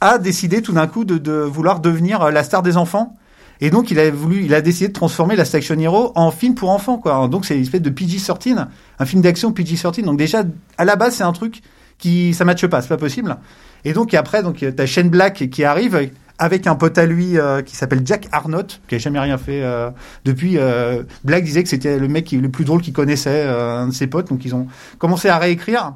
a 0.00 0.18
décidé 0.18 0.62
tout 0.62 0.72
d'un 0.72 0.86
coup 0.86 1.04
de, 1.04 1.18
de 1.18 1.32
vouloir 1.32 1.80
devenir 1.80 2.22
euh, 2.22 2.30
la 2.30 2.42
star 2.42 2.62
des 2.62 2.76
enfants. 2.76 3.16
Et 3.60 3.70
donc, 3.70 3.90
il 3.90 3.98
a 3.98 4.10
voulu, 4.10 4.44
il 4.44 4.54
a 4.54 4.60
décidé 4.60 4.88
de 4.88 4.92
transformer 4.92 5.36
Last 5.36 5.54
Action 5.54 5.78
Hero 5.78 6.12
en 6.14 6.30
film 6.30 6.54
pour 6.54 6.70
enfants, 6.70 6.98
quoi. 6.98 7.28
Donc, 7.28 7.44
c'est 7.44 7.56
une 7.56 7.62
espèce 7.62 7.82
de 7.82 7.90
PG-13, 7.90 8.66
un 8.98 9.04
film 9.04 9.22
d'action 9.22 9.52
PG-13. 9.52 10.04
Donc, 10.04 10.18
déjà, 10.18 10.44
à 10.78 10.84
la 10.84 10.96
base, 10.96 11.16
c'est 11.16 11.24
un 11.24 11.32
truc 11.32 11.60
qui, 11.98 12.32
ça 12.32 12.44
matche 12.44 12.66
pas, 12.66 12.80
c'est 12.80 12.88
pas 12.88 12.96
possible. 12.96 13.36
Et 13.84 13.92
donc, 13.92 14.14
après, 14.14 14.42
donc, 14.42 14.64
t'as 14.74 14.86
Shane 14.86 15.10
Black 15.10 15.50
qui 15.50 15.64
arrive 15.64 16.10
avec 16.38 16.66
un 16.66 16.74
pote 16.74 16.96
à 16.96 17.04
lui 17.04 17.38
euh, 17.38 17.60
qui 17.60 17.76
s'appelle 17.76 18.00
Jack 18.04 18.26
Arnott, 18.32 18.80
qui 18.88 18.94
a 18.94 18.98
jamais 18.98 19.20
rien 19.20 19.36
fait 19.36 19.62
euh, 19.62 19.90
depuis. 20.24 20.56
Euh, 20.56 21.02
Black 21.22 21.44
disait 21.44 21.62
que 21.62 21.68
c'était 21.68 21.98
le 21.98 22.08
mec 22.08 22.24
qui, 22.24 22.38
le 22.38 22.48
plus 22.48 22.64
drôle 22.64 22.80
qu'il 22.80 22.94
connaissait, 22.94 23.44
euh, 23.44 23.76
un 23.76 23.88
de 23.88 23.92
ses 23.92 24.06
potes. 24.06 24.28
Donc, 24.28 24.44
ils 24.44 24.54
ont 24.54 24.66
commencé 24.98 25.28
à 25.28 25.38
réécrire. 25.38 25.92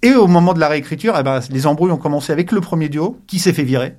Et 0.00 0.14
au 0.14 0.26
moment 0.26 0.54
de 0.54 0.60
la 0.60 0.68
réécriture, 0.68 1.14
eh 1.20 1.22
ben, 1.22 1.40
les 1.50 1.66
embrouilles 1.66 1.92
ont 1.92 1.98
commencé 1.98 2.32
avec 2.32 2.50
le 2.50 2.60
premier 2.60 2.88
duo, 2.88 3.18
qui 3.26 3.38
s'est 3.38 3.52
fait 3.52 3.62
virer. 3.62 3.94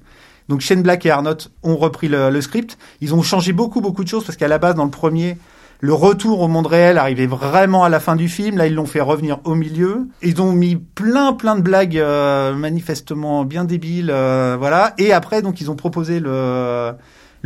Donc 0.50 0.62
Shane 0.62 0.82
Black 0.82 1.06
et 1.06 1.12
Arnott 1.12 1.52
ont 1.64 1.76
repris 1.76 2.08
le, 2.08 2.42
script. 2.42 2.78
Ils 3.02 3.14
ont 3.16 3.22
changé 3.22 3.54
beaucoup, 3.54 3.82
beaucoup 3.82 4.04
de 4.04 4.10
choses 4.10 4.26
parce 4.26 4.38
qu'à 4.38 4.48
la 4.48 4.58
base, 4.58 4.76
dans 4.76 4.86
le 4.86 4.92
premier, 4.92 5.38
le 5.80 5.94
retour 5.94 6.42
au 6.42 6.48
monde 6.48 6.68
réel 6.68 6.98
arrivait 6.98 7.26
vraiment 7.26 7.84
à 7.84 7.90
la 7.90 8.00
fin 8.00 8.16
du 8.16 8.30
film. 8.30 8.58
Là, 8.58 8.68
ils 8.68 8.76
l'ont 8.76 8.86
fait 8.86 9.02
revenir 9.02 9.40
au 9.44 9.56
milieu. 9.56 10.08
Ils 10.22 10.42
ont 10.42 10.52
mis 10.52 10.76
plein, 10.76 11.34
plein 11.34 11.56
de 11.56 11.62
blagues 11.62 11.98
euh, 11.98 12.54
manifestement 12.54 13.46
bien 13.46 13.64
débiles, 13.64 14.12
euh, 14.12 14.56
voilà. 14.58 14.94
Et 14.98 15.14
après, 15.14 15.42
donc, 15.42 15.62
ils 15.62 15.72
ont 15.72 15.76
proposé 15.76 16.20
le 16.20 16.96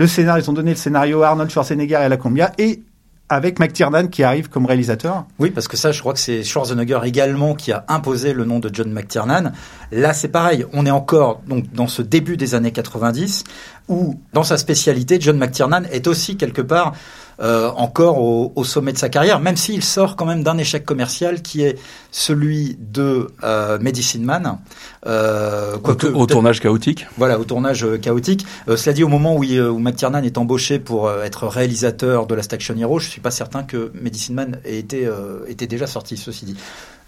scénario. 0.08 0.44
Ils 0.44 0.50
ont 0.50 0.54
donné 0.54 0.72
le 0.72 0.78
scénario 0.78 1.24
à 1.24 1.30
Arnold 1.30 1.50
Schwarzenegger 1.50 1.96
et 1.96 1.98
à 1.98 2.10
la 2.10 2.18
Columbia 2.18 2.52
et 2.58 2.82
avec 3.30 3.60
McTiernan 3.60 4.08
qui 4.08 4.24
arrive 4.24 4.50
comme 4.50 4.66
réalisateur. 4.66 5.26
Oui, 5.40 5.52
parce 5.52 5.68
que 5.68 5.76
ça, 5.76 5.92
je 5.92 6.00
crois 6.00 6.14
que 6.14 6.20
c'est 6.20 6.44
Schwarzenegger 6.44 7.02
également 7.04 7.56
qui 7.56 7.72
a 7.72 7.84
imposé 7.90 8.34
le 8.34 8.46
nom 8.46 8.60
de 8.60 8.70
John 8.74 8.92
McTiernan. 8.92 9.52
Là, 9.92 10.14
c'est 10.14 10.30
pareil. 10.30 10.66
On 10.74 10.86
est 10.86 10.92
encore 10.92 11.42
donc 11.48 11.72
dans 11.74 11.88
ce 11.88 12.02
début 12.02 12.38
des 12.38 12.56
années 12.56 12.72
90 12.72 13.44
où, 13.88 14.20
dans 14.34 14.44
sa 14.44 14.58
spécialité, 14.58 15.18
John 15.20 15.38
McTiernan 15.38 15.84
est 15.92 16.08
aussi 16.08 16.38
quelque 16.38 16.62
part 16.62 16.94
euh, 17.40 17.70
encore 17.76 18.20
au, 18.20 18.52
au, 18.56 18.64
sommet 18.64 18.94
de 18.94 18.98
sa 18.98 19.10
carrière, 19.10 19.40
même 19.40 19.58
s'il 19.58 19.84
sort 19.84 20.16
quand 20.16 20.26
même 20.26 20.44
d'un 20.44 20.58
échec 20.58 20.84
commercial 20.86 21.42
qui 21.42 21.62
est 21.62 21.78
celui 22.12 22.78
de 22.80 23.28
euh, 23.44 23.78
Medicine 23.80 24.24
Man. 24.24 24.58
Euh, 25.06 25.78
au, 25.84 25.92
au 25.92 26.26
tournage 26.26 26.60
chaotique. 26.60 27.06
Voilà, 27.18 27.40
au 27.40 27.44
tournage 27.44 27.86
euh, 27.86 27.98
chaotique. 27.98 28.46
cela 28.76 28.94
dit, 28.94 29.04
au 29.04 29.08
moment 29.08 29.36
où, 29.36 29.44
il, 29.44 29.62
où 29.62 29.78
McTiernan 29.78 30.24
est 30.24 30.38
embauché 30.38 30.80
pour 30.80 31.12
être 31.12 31.48
réalisateur 31.48 32.26
de 32.26 32.34
Last 32.34 32.54
Action 32.54 32.76
Hero, 32.76 33.00
je 33.00 33.08
suis 33.08 33.22
pas 33.22 33.32
certain 33.32 33.64
que 33.64 33.92
Medicine 33.94 34.36
Man 34.36 34.60
ait 34.66 34.80
été, 34.80 35.08
était 35.48 35.68
déjà 35.68 35.86
sorti, 35.86 36.18
ceci 36.18 36.46
dit. 36.46 36.58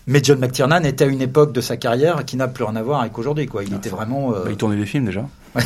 Mais 0.08 0.22
John 0.24 0.40
McTiernan 0.40 0.84
était 0.86 1.06
à 1.06 1.08
une 1.08 1.22
époque 1.22 1.54
de 1.54 1.62
sa 1.62 1.78
carrière 1.78 2.24
qui 2.26 2.36
n'a 2.36 2.48
plus 2.48 2.64
rien 2.64 2.76
à 2.76 2.84
voir 2.84 3.02
avec 3.02 3.18
aujourd'hui. 3.18 3.48
Quoi. 3.48 3.64
Il 3.64 3.72
ah, 3.74 3.78
était 3.78 3.90
vraiment. 3.90 4.32
Bah, 4.32 4.44
il 4.50 4.58
tournait 4.58 4.78
des 4.78 4.86
films 4.86 5.06
déjà. 5.06 5.28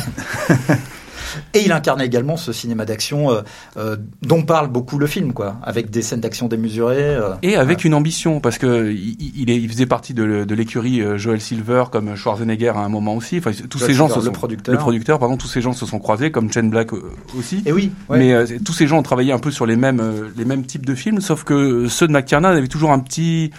Et 1.52 1.64
il 1.64 1.72
incarnait 1.72 2.06
également 2.06 2.36
ce 2.36 2.52
cinéma 2.52 2.84
d'action 2.84 3.32
euh, 3.32 3.42
euh, 3.76 3.96
dont 4.22 4.42
parle 4.42 4.68
beaucoup 4.68 4.98
le 4.98 5.06
film, 5.06 5.32
quoi, 5.32 5.56
avec 5.62 5.90
des 5.90 6.02
scènes 6.02 6.20
d'action 6.20 6.48
démesurées. 6.48 7.14
Euh, 7.16 7.34
et 7.42 7.56
avec 7.56 7.84
une 7.84 7.94
ambition, 7.94 8.40
parce 8.40 8.58
que 8.58 8.92
il, 8.92 9.68
faisait 9.68 9.86
partie 9.86 10.14
de, 10.14 10.44
de 10.44 10.54
l'écurie 10.54 11.02
Joel 11.16 11.40
Silver, 11.40 11.84
comme 11.90 12.16
Schwarzenegger 12.16 12.72
à 12.76 12.80
un 12.80 12.88
moment 12.88 13.14
aussi. 13.14 13.38
Enfin, 13.38 13.52
tous 13.68 13.78
Joel 13.78 13.90
ces 13.90 13.96
gens 13.96 14.06
Silver, 14.06 14.20
se 14.20 14.26
sont, 14.26 14.32
le 14.32 14.32
producteur, 14.32 14.72
le 14.74 14.78
producteur, 14.78 15.18
pardon, 15.18 15.36
tous 15.36 15.48
ces 15.48 15.60
gens 15.60 15.72
se 15.72 15.86
sont 15.86 15.98
croisés, 15.98 16.30
comme 16.30 16.52
Chen 16.52 16.70
Black 16.70 16.90
aussi. 17.36 17.62
Et 17.66 17.72
oui. 17.72 17.92
Ouais. 18.08 18.18
Mais 18.18 18.58
tous 18.58 18.72
ces 18.72 18.86
gens 18.86 18.98
ont 18.98 19.02
travaillé 19.02 19.32
un 19.32 19.38
peu 19.38 19.50
sur 19.50 19.66
les 19.66 19.76
mêmes, 19.76 20.30
les 20.36 20.44
mêmes 20.44 20.64
types 20.64 20.86
de 20.86 20.94
films, 20.94 21.20
sauf 21.20 21.44
que 21.44 21.88
ceux 21.88 22.06
de 22.06 22.12
McTiernan 22.12 22.48
avaient 22.48 22.68
toujours 22.68 22.92
un 22.92 22.98
petit 22.98 23.50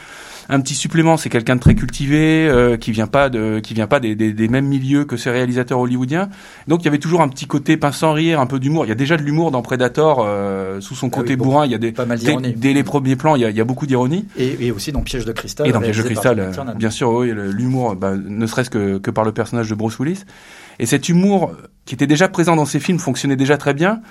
un 0.49 0.59
petit 0.61 0.75
supplément, 0.75 1.17
c'est 1.17 1.29
quelqu'un 1.29 1.55
de 1.55 1.59
très 1.59 1.75
cultivé, 1.75 2.47
euh, 2.47 2.77
qui 2.77 2.91
vient 2.91 3.07
pas 3.07 3.29
de, 3.29 3.59
qui 3.59 3.73
vient 3.73 3.87
pas 3.87 3.99
des, 3.99 4.15
des, 4.15 4.33
des, 4.33 4.47
mêmes 4.47 4.67
milieux 4.67 5.05
que 5.05 5.17
ces 5.17 5.29
réalisateurs 5.29 5.79
hollywoodiens. 5.79 6.29
Donc 6.67 6.81
il 6.81 6.85
y 6.85 6.87
avait 6.87 6.99
toujours 6.99 7.21
un 7.21 7.29
petit 7.29 7.47
côté 7.47 7.77
pince 7.77 7.97
sans 7.97 8.13
rire, 8.13 8.39
un 8.39 8.45
peu 8.45 8.59
d'humour. 8.59 8.85
Il 8.85 8.89
y 8.89 8.91
a 8.91 8.95
déjà 8.95 9.17
de 9.17 9.23
l'humour 9.23 9.51
dans 9.51 9.61
Predator 9.61 10.23
euh, 10.25 10.81
sous 10.81 10.95
son 10.95 11.07
Ah 11.07 11.15
côté 11.15 11.31
oui, 11.31 11.37
bourrin. 11.37 11.65
Il 11.65 11.71
y 11.71 11.75
a 11.75 11.79
des 11.79 11.91
pas 11.91 12.05
mal 12.05 12.19
dès, 12.19 12.73
les 12.73 12.83
premiers 12.83 13.15
plans, 13.15 13.35
il 13.35 13.41
y 13.41 13.45
a, 13.45 13.49
il 13.49 13.55
y 13.55 13.61
a 13.61 13.65
beaucoup 13.65 13.87
d'ironie. 13.87 14.25
Et, 14.37 14.67
et 14.67 14.71
aussi 14.71 14.91
dans 14.91 15.01
Piège 15.01 15.25
de 15.25 15.31
cristal. 15.31 15.67
Et 15.67 15.71
dans 15.71 15.81
Piège 15.81 15.97
de 15.97 16.03
cristal, 16.03 16.39
euh, 16.39 16.51
bien 16.75 16.89
sûr, 16.89 17.11
oui, 17.11 17.31
l'humour, 17.33 17.95
bah, 17.95 18.15
ne 18.15 18.45
serait-ce 18.45 18.69
que, 18.69 18.97
que 18.97 19.11
par 19.11 19.23
le 19.23 19.31
personnage 19.31 19.69
de 19.69 19.75
Bruce 19.75 19.99
Willis. 19.99 20.23
Et 20.79 20.85
cet 20.85 21.09
humour 21.09 21.53
qui 21.85 21.93
était 21.93 22.07
déjà 22.07 22.27
présent 22.27 22.55
dans 22.55 22.65
ces 22.65 22.79
films 22.79 22.99
fonctionnait 22.99 23.35
déjà 23.35 23.57
très 23.57 23.73
bien. 23.73 24.01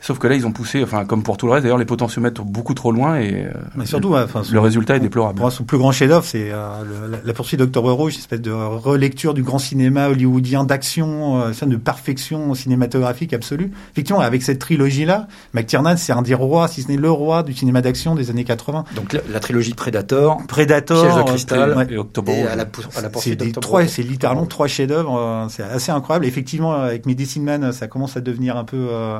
Sauf 0.00 0.18
que 0.18 0.26
là, 0.28 0.34
ils 0.34 0.46
ont 0.46 0.52
poussé, 0.52 0.82
enfin, 0.84 1.04
comme 1.04 1.22
pour 1.22 1.36
tout 1.36 1.46
le 1.46 1.52
reste, 1.52 1.62
d'ailleurs, 1.64 1.78
les 1.78 1.84
potentiomètres 1.86 2.42
beaucoup 2.44 2.74
trop 2.74 2.92
loin 2.92 3.16
et 3.18 3.44
euh, 3.46 3.50
Mais 3.76 3.86
surtout, 3.86 4.14
enfin, 4.14 4.42
le 4.52 4.60
résultat 4.60 4.96
est 4.96 5.00
déplorable. 5.00 5.36
Pour 5.36 5.44
moi, 5.44 5.50
son 5.50 5.64
plus 5.64 5.78
grand 5.78 5.90
chef-d'œuvre, 5.90 6.24
c'est 6.24 6.50
euh, 6.52 7.08
la, 7.10 7.18
la 7.24 7.32
poursuite 7.32 7.58
d'Octobre 7.60 7.90
Rouge, 7.92 8.12
une 8.14 8.18
espèce 8.20 8.40
de 8.42 8.52
relecture 8.52 9.34
du 9.34 9.42
grand 9.42 9.58
cinéma 9.58 10.08
hollywoodien 10.08 10.64
d'action, 10.64 11.40
euh, 11.40 11.52
ça, 11.52 11.66
de 11.66 11.76
perfection 11.76 12.54
cinématographique 12.54 13.32
absolue. 13.32 13.72
Effectivement, 13.92 14.20
avec 14.20 14.42
cette 14.42 14.58
trilogie-là, 14.58 15.26
McTiernan, 15.54 15.96
c'est 15.96 16.12
un 16.12 16.22
des 16.22 16.34
rois, 16.34 16.68
si 16.68 16.82
ce 16.82 16.88
n'est 16.88 16.96
le 16.98 17.10
roi 17.10 17.42
du 17.42 17.54
cinéma 17.54 17.80
d'action 17.80 18.14
des 18.14 18.30
années 18.30 18.44
80. 18.44 18.84
Donc 18.94 19.12
la, 19.12 19.20
la 19.30 19.40
trilogie 19.40 19.74
Predator, 19.74 20.38
Predator, 20.46 21.02
Piège 21.02 21.14
de 21.14 21.20
euh, 21.20 21.24
cristal 21.24 21.76
ouais. 21.76 21.86
Et 21.90 21.96
Octobre 21.96 22.30
et 22.32 22.42
Rouge. 22.42 22.50
à 22.52 22.56
la, 22.56 22.62
à 22.62 22.66
la 22.66 22.68
C'est 23.02 23.10
poursuite 23.10 23.40
d'Octobre 23.40 23.82
c'est 23.88 24.02
littéralement 24.02 24.46
trois 24.46 24.66
chefs-d'œuvre. 24.66 25.18
euh, 25.18 25.46
C'est 25.48 25.62
assez 25.62 25.90
incroyable. 25.90 26.26
Effectivement, 26.26 26.74
avec 26.74 27.06
Medicine 27.06 27.42
Man, 27.44 27.72
ça 27.72 27.86
commence 27.88 28.16
à 28.16 28.20
devenir 28.20 28.56
un 28.56 28.64
peu 28.64 28.88
euh, 28.90 29.18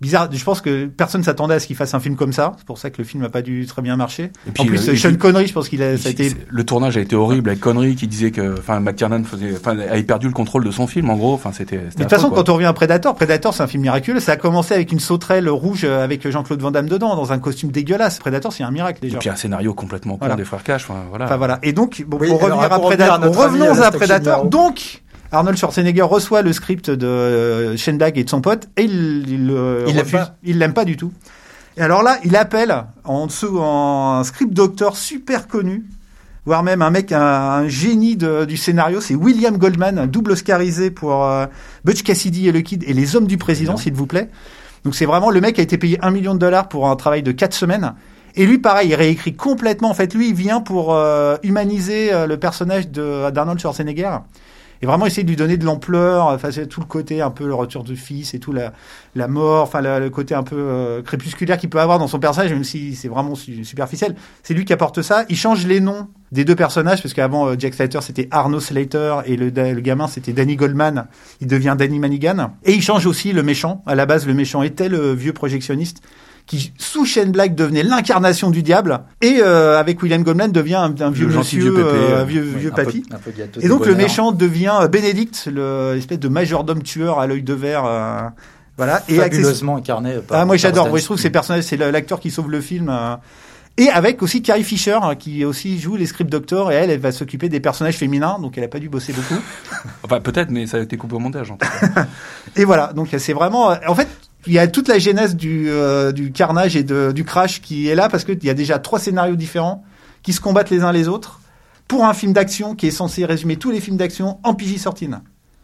bizarre. 0.00 0.28
Je 0.32 0.44
pense 0.44 0.60
que 0.60 0.86
personne 0.86 1.22
s'attendait 1.22 1.54
à 1.54 1.60
ce 1.60 1.66
qu'il 1.66 1.76
fasse 1.76 1.94
un 1.94 2.00
film 2.00 2.16
comme 2.16 2.32
ça. 2.32 2.52
C'est 2.58 2.66
pour 2.66 2.78
ça 2.78 2.90
que 2.90 2.98
le 2.98 3.04
film 3.04 3.22
n'a 3.22 3.28
pas 3.28 3.42
dû 3.42 3.66
très 3.66 3.82
bien 3.82 3.96
marcher. 3.96 4.30
Et 4.46 4.50
puis, 4.52 4.62
en 4.62 4.66
plus, 4.66 4.88
euh, 4.88 4.92
et 4.92 4.96
Sean 4.96 5.08
puis- 5.08 5.18
Connery, 5.18 5.46
je 5.46 5.52
pense 5.52 5.68
qu'il 5.68 5.82
a, 5.82 5.96
ça 5.96 6.08
a 6.08 6.12
été 6.12 6.32
Le 6.48 6.64
tournage 6.64 6.96
a 6.96 7.00
été 7.00 7.16
horrible 7.16 7.50
avec 7.50 7.60
Connery 7.60 7.94
qui 7.96 8.06
disait 8.06 8.30
que, 8.30 8.58
enfin, 8.58 8.80
McTiernan 8.80 9.24
faisait, 9.24 9.52
enfin, 9.56 9.78
avait 9.78 10.02
perdu 10.02 10.26
le 10.26 10.32
contrôle 10.32 10.64
de 10.64 10.70
son 10.70 10.86
film, 10.86 11.10
en 11.10 11.16
gros. 11.16 11.34
Enfin, 11.34 11.50
c'était. 11.52 11.76
Mais 11.76 11.82
de 11.88 11.94
toute 12.02 12.10
façon, 12.10 12.30
quand 12.30 12.48
on 12.48 12.54
revient 12.54 12.66
à 12.66 12.72
Predator, 12.72 13.14
Predator, 13.14 13.54
c'est 13.54 13.62
un 13.62 13.66
film 13.66 13.82
miraculeux. 13.82 14.20
Ça 14.20 14.32
a 14.32 14.36
commencé 14.36 14.74
avec 14.74 14.92
une 14.92 15.00
sauterelle 15.00 15.48
rouge 15.48 15.82
euh, 15.84 16.02
avec 16.04 16.28
Jean-Claude 16.28 16.60
Van 16.60 16.70
Damme 16.70 16.88
dedans, 16.88 17.16
dans 17.16 17.32
un 17.32 17.38
costume 17.38 17.70
dégueulasse. 17.70 18.18
Predator, 18.18 18.52
c'est 18.52 18.64
un 18.64 18.70
miracle 18.70 18.98
Et 19.02 19.08
déjà. 19.08 19.18
puis 19.18 19.28
un 19.28 19.36
scénario 19.36 19.74
complètement 19.74 20.14
con 20.14 20.18
Voilà. 20.20 20.36
des 20.36 20.44
frères 20.44 20.62
Cash. 20.62 20.84
Enfin, 20.88 21.00
voilà. 21.08 21.24
Enfin 21.26 21.36
voilà. 21.36 21.58
Et 21.62 21.72
donc, 21.72 22.04
bon, 22.06 22.18
Oui, 22.20 22.28
pour 22.28 22.40
revenir 22.42 22.60
à 22.72 22.78
Predator, 22.80 23.34
revenons 23.36 23.80
à 23.80 23.90
Predator. 23.90 24.46
Donc, 24.46 25.02
Arnold 25.34 25.58
Schwarzenegger 25.58 26.02
reçoit 26.02 26.42
le 26.42 26.52
script 26.52 26.90
de 26.90 27.06
euh, 27.06 27.92
Black 27.94 28.16
et 28.16 28.24
de 28.24 28.30
son 28.30 28.40
pote 28.40 28.68
et 28.76 28.84
il 28.84 29.24
il, 29.28 29.50
euh, 29.50 29.84
Il 29.88 29.96
l'aime 29.96 30.06
pas. 30.06 30.36
Il 30.42 30.58
l'aime 30.58 30.72
pas 30.74 30.84
du 30.84 30.96
tout. 30.96 31.12
Et 31.76 31.80
alors 31.80 32.02
là, 32.02 32.18
il 32.24 32.36
appelle 32.36 32.84
en 33.02 33.26
dessous 33.26 33.58
en 33.58 34.22
script 34.22 34.52
doctor 34.52 34.96
super 34.96 35.48
connu, 35.48 35.84
voire 36.46 36.62
même 36.62 36.82
un 36.82 36.90
mec, 36.90 37.10
un, 37.10 37.20
un 37.20 37.68
génie 37.68 38.16
de- 38.16 38.44
du 38.44 38.56
scénario, 38.56 39.00
c'est 39.00 39.14
William 39.16 39.58
Goldman, 39.58 39.98
un 39.98 40.06
double 40.06 40.32
oscarisé 40.32 40.90
pour 40.92 41.24
euh, 41.24 41.46
Butch 41.84 42.02
Cassidy 42.04 42.48
et 42.48 42.52
le 42.52 42.60
Kid 42.60 42.84
et 42.86 42.92
les 42.92 43.16
hommes 43.16 43.26
du 43.26 43.38
président, 43.38 43.76
s'il 43.76 43.94
vous 43.94 44.06
plaît. 44.06 44.28
Donc 44.84 44.94
c'est 44.94 45.06
vraiment 45.06 45.30
le 45.30 45.40
mec 45.40 45.58
a 45.58 45.62
été 45.62 45.78
payé 45.78 45.98
un 46.02 46.10
million 46.10 46.34
de 46.34 46.38
dollars 46.38 46.68
pour 46.68 46.88
un 46.88 46.94
travail 46.96 47.22
de 47.22 47.32
quatre 47.32 47.54
semaines. 47.54 47.94
Et 48.36 48.46
lui, 48.46 48.58
pareil, 48.58 48.88
il 48.90 48.94
réécrit 48.96 49.34
complètement. 49.34 49.90
En 49.90 49.94
fait, 49.94 50.12
lui, 50.12 50.28
il 50.30 50.34
vient 50.34 50.60
pour 50.60 50.92
euh, 50.94 51.36
humaniser 51.44 52.12
euh, 52.12 52.26
le 52.26 52.36
personnage 52.36 52.88
de 52.88 53.30
d'Arnold 53.30 53.60
Schwarzenegger 53.60 54.10
et 54.84 54.86
vraiment 54.86 55.06
essayer 55.06 55.22
de 55.24 55.30
lui 55.30 55.36
donner 55.36 55.56
de 55.56 55.64
l'ampleur. 55.64 56.26
Enfin, 56.26 56.50
tout 56.68 56.80
le 56.80 56.86
côté 56.86 57.22
un 57.22 57.30
peu 57.30 57.46
le 57.46 57.54
retour 57.54 57.84
du 57.84 57.96
fils 57.96 58.34
et 58.34 58.38
tout 58.38 58.52
la 58.52 58.74
la 59.14 59.28
mort, 59.28 59.62
enfin 59.62 59.80
le 59.80 60.10
côté 60.10 60.34
un 60.34 60.42
peu 60.42 60.56
euh, 60.58 61.00
crépusculaire 61.00 61.56
qu'il 61.56 61.70
peut 61.70 61.80
avoir 61.80 61.98
dans 61.98 62.06
son 62.06 62.18
personnage, 62.18 62.52
même 62.52 62.64
si 62.64 62.94
c'est 62.94 63.08
vraiment 63.08 63.34
su- 63.34 63.64
superficiel. 63.64 64.14
C'est 64.42 64.52
lui 64.52 64.66
qui 64.66 64.74
apporte 64.74 65.00
ça. 65.00 65.24
Il 65.30 65.36
change 65.36 65.66
les 65.66 65.80
noms 65.80 66.08
des 66.32 66.44
deux 66.44 66.54
personnages 66.54 67.00
parce 67.00 67.14
qu'avant 67.14 67.46
euh, 67.48 67.54
Jack 67.58 67.72
Slater 67.72 68.00
c'était 68.02 68.28
Arno 68.30 68.60
Slater 68.60 69.22
et 69.24 69.36
le, 69.38 69.48
le 69.48 69.80
gamin 69.80 70.06
c'était 70.06 70.34
Danny 70.34 70.56
Goldman. 70.56 71.06
Il 71.40 71.46
devient 71.46 71.76
Danny 71.78 71.98
Manigan 71.98 72.50
et 72.64 72.74
il 72.74 72.82
change 72.82 73.06
aussi 73.06 73.32
le 73.32 73.42
méchant. 73.42 73.82
À 73.86 73.94
la 73.94 74.04
base, 74.04 74.26
le 74.26 74.34
méchant 74.34 74.62
était 74.62 74.90
le 74.90 75.14
vieux 75.14 75.32
projectionniste 75.32 76.02
qui 76.46 76.72
sous 76.78 77.04
Shane 77.06 77.32
Black 77.32 77.54
devenait 77.54 77.82
l'incarnation 77.82 78.50
du 78.50 78.62
diable 78.62 79.00
et 79.22 79.38
euh, 79.40 79.78
avec 79.78 80.02
William 80.02 80.22
Goldman 80.22 80.52
devient 80.52 80.74
un, 80.74 80.94
un 81.00 81.10
vieux 81.10 81.26
Le 81.26 81.38
monsieur, 81.38 81.60
vieux 81.62 81.74
pépé, 81.74 81.86
euh, 81.88 82.10
euh, 82.18 82.20
un 82.22 82.24
vieux, 82.24 82.42
Oui, 82.54 82.60
vieux 82.60 82.72
un 82.72 82.74
peu- 82.76 82.84
papy. 82.84 83.02
un 83.10 83.16
peu 83.18 83.30
gâteau 83.30 83.60
Et 83.62 83.68
donc 83.68 83.86
le 83.86 83.94
méchant 83.94 84.30
devient 84.32 84.74
euh, 84.82 84.88
Bénédicte, 84.88 85.48
le 85.52 85.94
espèce 85.96 86.18
de 86.18 86.28
majordome 86.28 86.82
tueur 86.82 87.18
à 87.18 87.26
l'œil 87.26 87.42
de 87.42 87.54
verre. 87.54 87.84
euh, 87.86 88.20
voilà. 88.76 89.02
Et 89.08 89.14
fabuleusement 89.16 89.76
incarné 89.76 90.16
par 90.26 90.38
ah, 90.40 90.44
moi 90.44 90.56
j'adore. 90.56 90.88
Moi 90.90 90.98
je 90.98 91.04
trouve 91.04 91.16
que 91.16 91.22
ces 91.22 91.30
personnages, 91.30 91.64
c'est 91.64 91.76
l'acteur 91.76 92.20
qui 92.20 92.30
sauve 92.30 92.50
le 92.50 92.60
film. 92.60 92.88
euh. 92.90 93.16
Et 93.76 93.88
avec 93.88 94.22
aussi 94.22 94.40
Carrie 94.42 94.62
Fisher 94.62 94.98
hein, 95.02 95.14
qui 95.16 95.44
aussi 95.44 95.80
joue 95.80 95.96
les 95.96 96.06
script 96.06 96.30
doctors 96.30 96.70
et 96.70 96.76
elle, 96.76 96.90
elle 96.90 97.00
va 97.00 97.10
s'occuper 97.10 97.48
des 97.48 97.58
personnages 97.58 97.96
féminins, 97.96 98.38
donc 98.40 98.56
elle 98.56 98.62
a 98.64 98.68
pas 98.68 98.78
dû 98.78 98.88
bosser 98.88 99.12
beaucoup. 99.12 99.40
Enfin, 100.04 100.20
peut-être, 100.20 100.50
mais 100.50 100.66
ça 100.68 100.76
a 100.76 100.80
été 100.80 100.96
coupé 100.96 101.14
au 101.14 101.18
montage. 101.18 101.50
En 101.50 101.56
tout 101.56 101.66
cas. 101.66 102.06
Et 102.56 102.64
voilà, 102.64 102.92
donc 102.92 103.08
c'est 103.18 103.32
vraiment. 103.32 103.74
En 103.88 103.94
fait, 103.96 104.06
il 104.46 104.52
y 104.52 104.58
a 104.58 104.66
toute 104.68 104.88
la 104.88 104.98
genèse 104.98 105.36
du, 105.36 105.68
euh, 105.70 106.12
du 106.12 106.32
carnage 106.32 106.76
et 106.76 106.82
de, 106.82 107.12
du 107.12 107.24
crash 107.24 107.60
qui 107.62 107.88
est 107.88 107.94
là 107.94 108.08
parce 108.08 108.24
qu'il 108.24 108.42
y 108.44 108.50
a 108.50 108.54
déjà 108.54 108.78
trois 108.78 108.98
scénarios 108.98 109.36
différents 109.36 109.84
qui 110.22 110.32
se 110.32 110.40
combattent 110.40 110.70
les 110.70 110.82
uns 110.82 110.92
les 110.92 111.08
autres 111.08 111.40
pour 111.88 112.04
un 112.04 112.14
film 112.14 112.32
d'action 112.32 112.74
qui 112.74 112.86
est 112.86 112.90
censé 112.90 113.24
résumer 113.24 113.56
tous 113.56 113.70
les 113.70 113.80
films 113.80 113.96
d'action 113.96 114.38
en 114.42 114.54
PG-13 114.54 115.18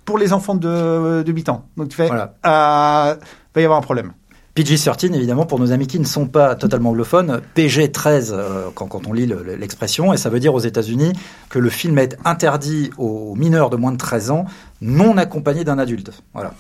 pour 0.05 0.19
les 0.19 0.33
enfants 0.33 0.55
de, 0.55 1.23
de 1.23 1.33
8 1.33 1.49
ans. 1.51 1.67
Donc 1.77 1.89
tu 1.89 1.97
fais, 1.97 2.09
Voilà. 2.09 2.35
euh, 2.47 3.15
va 3.55 3.61
y 3.61 3.65
avoir 3.65 3.79
un 3.79 3.83
problème. 3.83 4.13
PG-13, 4.57 5.15
évidemment, 5.15 5.47
pour 5.47 5.61
nos 5.61 5.71
amis 5.71 5.87
qui 5.87 6.01
ne 6.01 6.05
sont 6.05 6.27
pas 6.27 6.57
totalement 6.57 6.91
anglophones, 6.91 7.41
PG-13, 7.55 8.31
euh, 8.33 8.69
quand, 8.75 8.89
quand 8.89 9.07
on 9.07 9.13
lit 9.13 9.27
le- 9.27 9.43
le- 9.45 9.55
l'expression, 9.55 10.13
et 10.13 10.17
ça 10.17 10.29
veut 10.29 10.41
dire 10.41 10.53
aux 10.53 10.59
États-Unis 10.61 11.13
que 11.49 11.59
le 11.61 11.71
film 11.71 11.97
est 11.99 12.17
interdit 12.25 12.91
aux 12.99 13.35
mineurs 13.37 13.71
de 13.71 13.77
moins 13.77 13.93
de 13.93 13.97
13 13.97 14.31
ans, 14.33 14.47
non 14.83 15.17
accompagnés 15.17 15.63
d'un 15.65 15.79
adulte. 15.79 16.11
Voilà. 16.35 16.53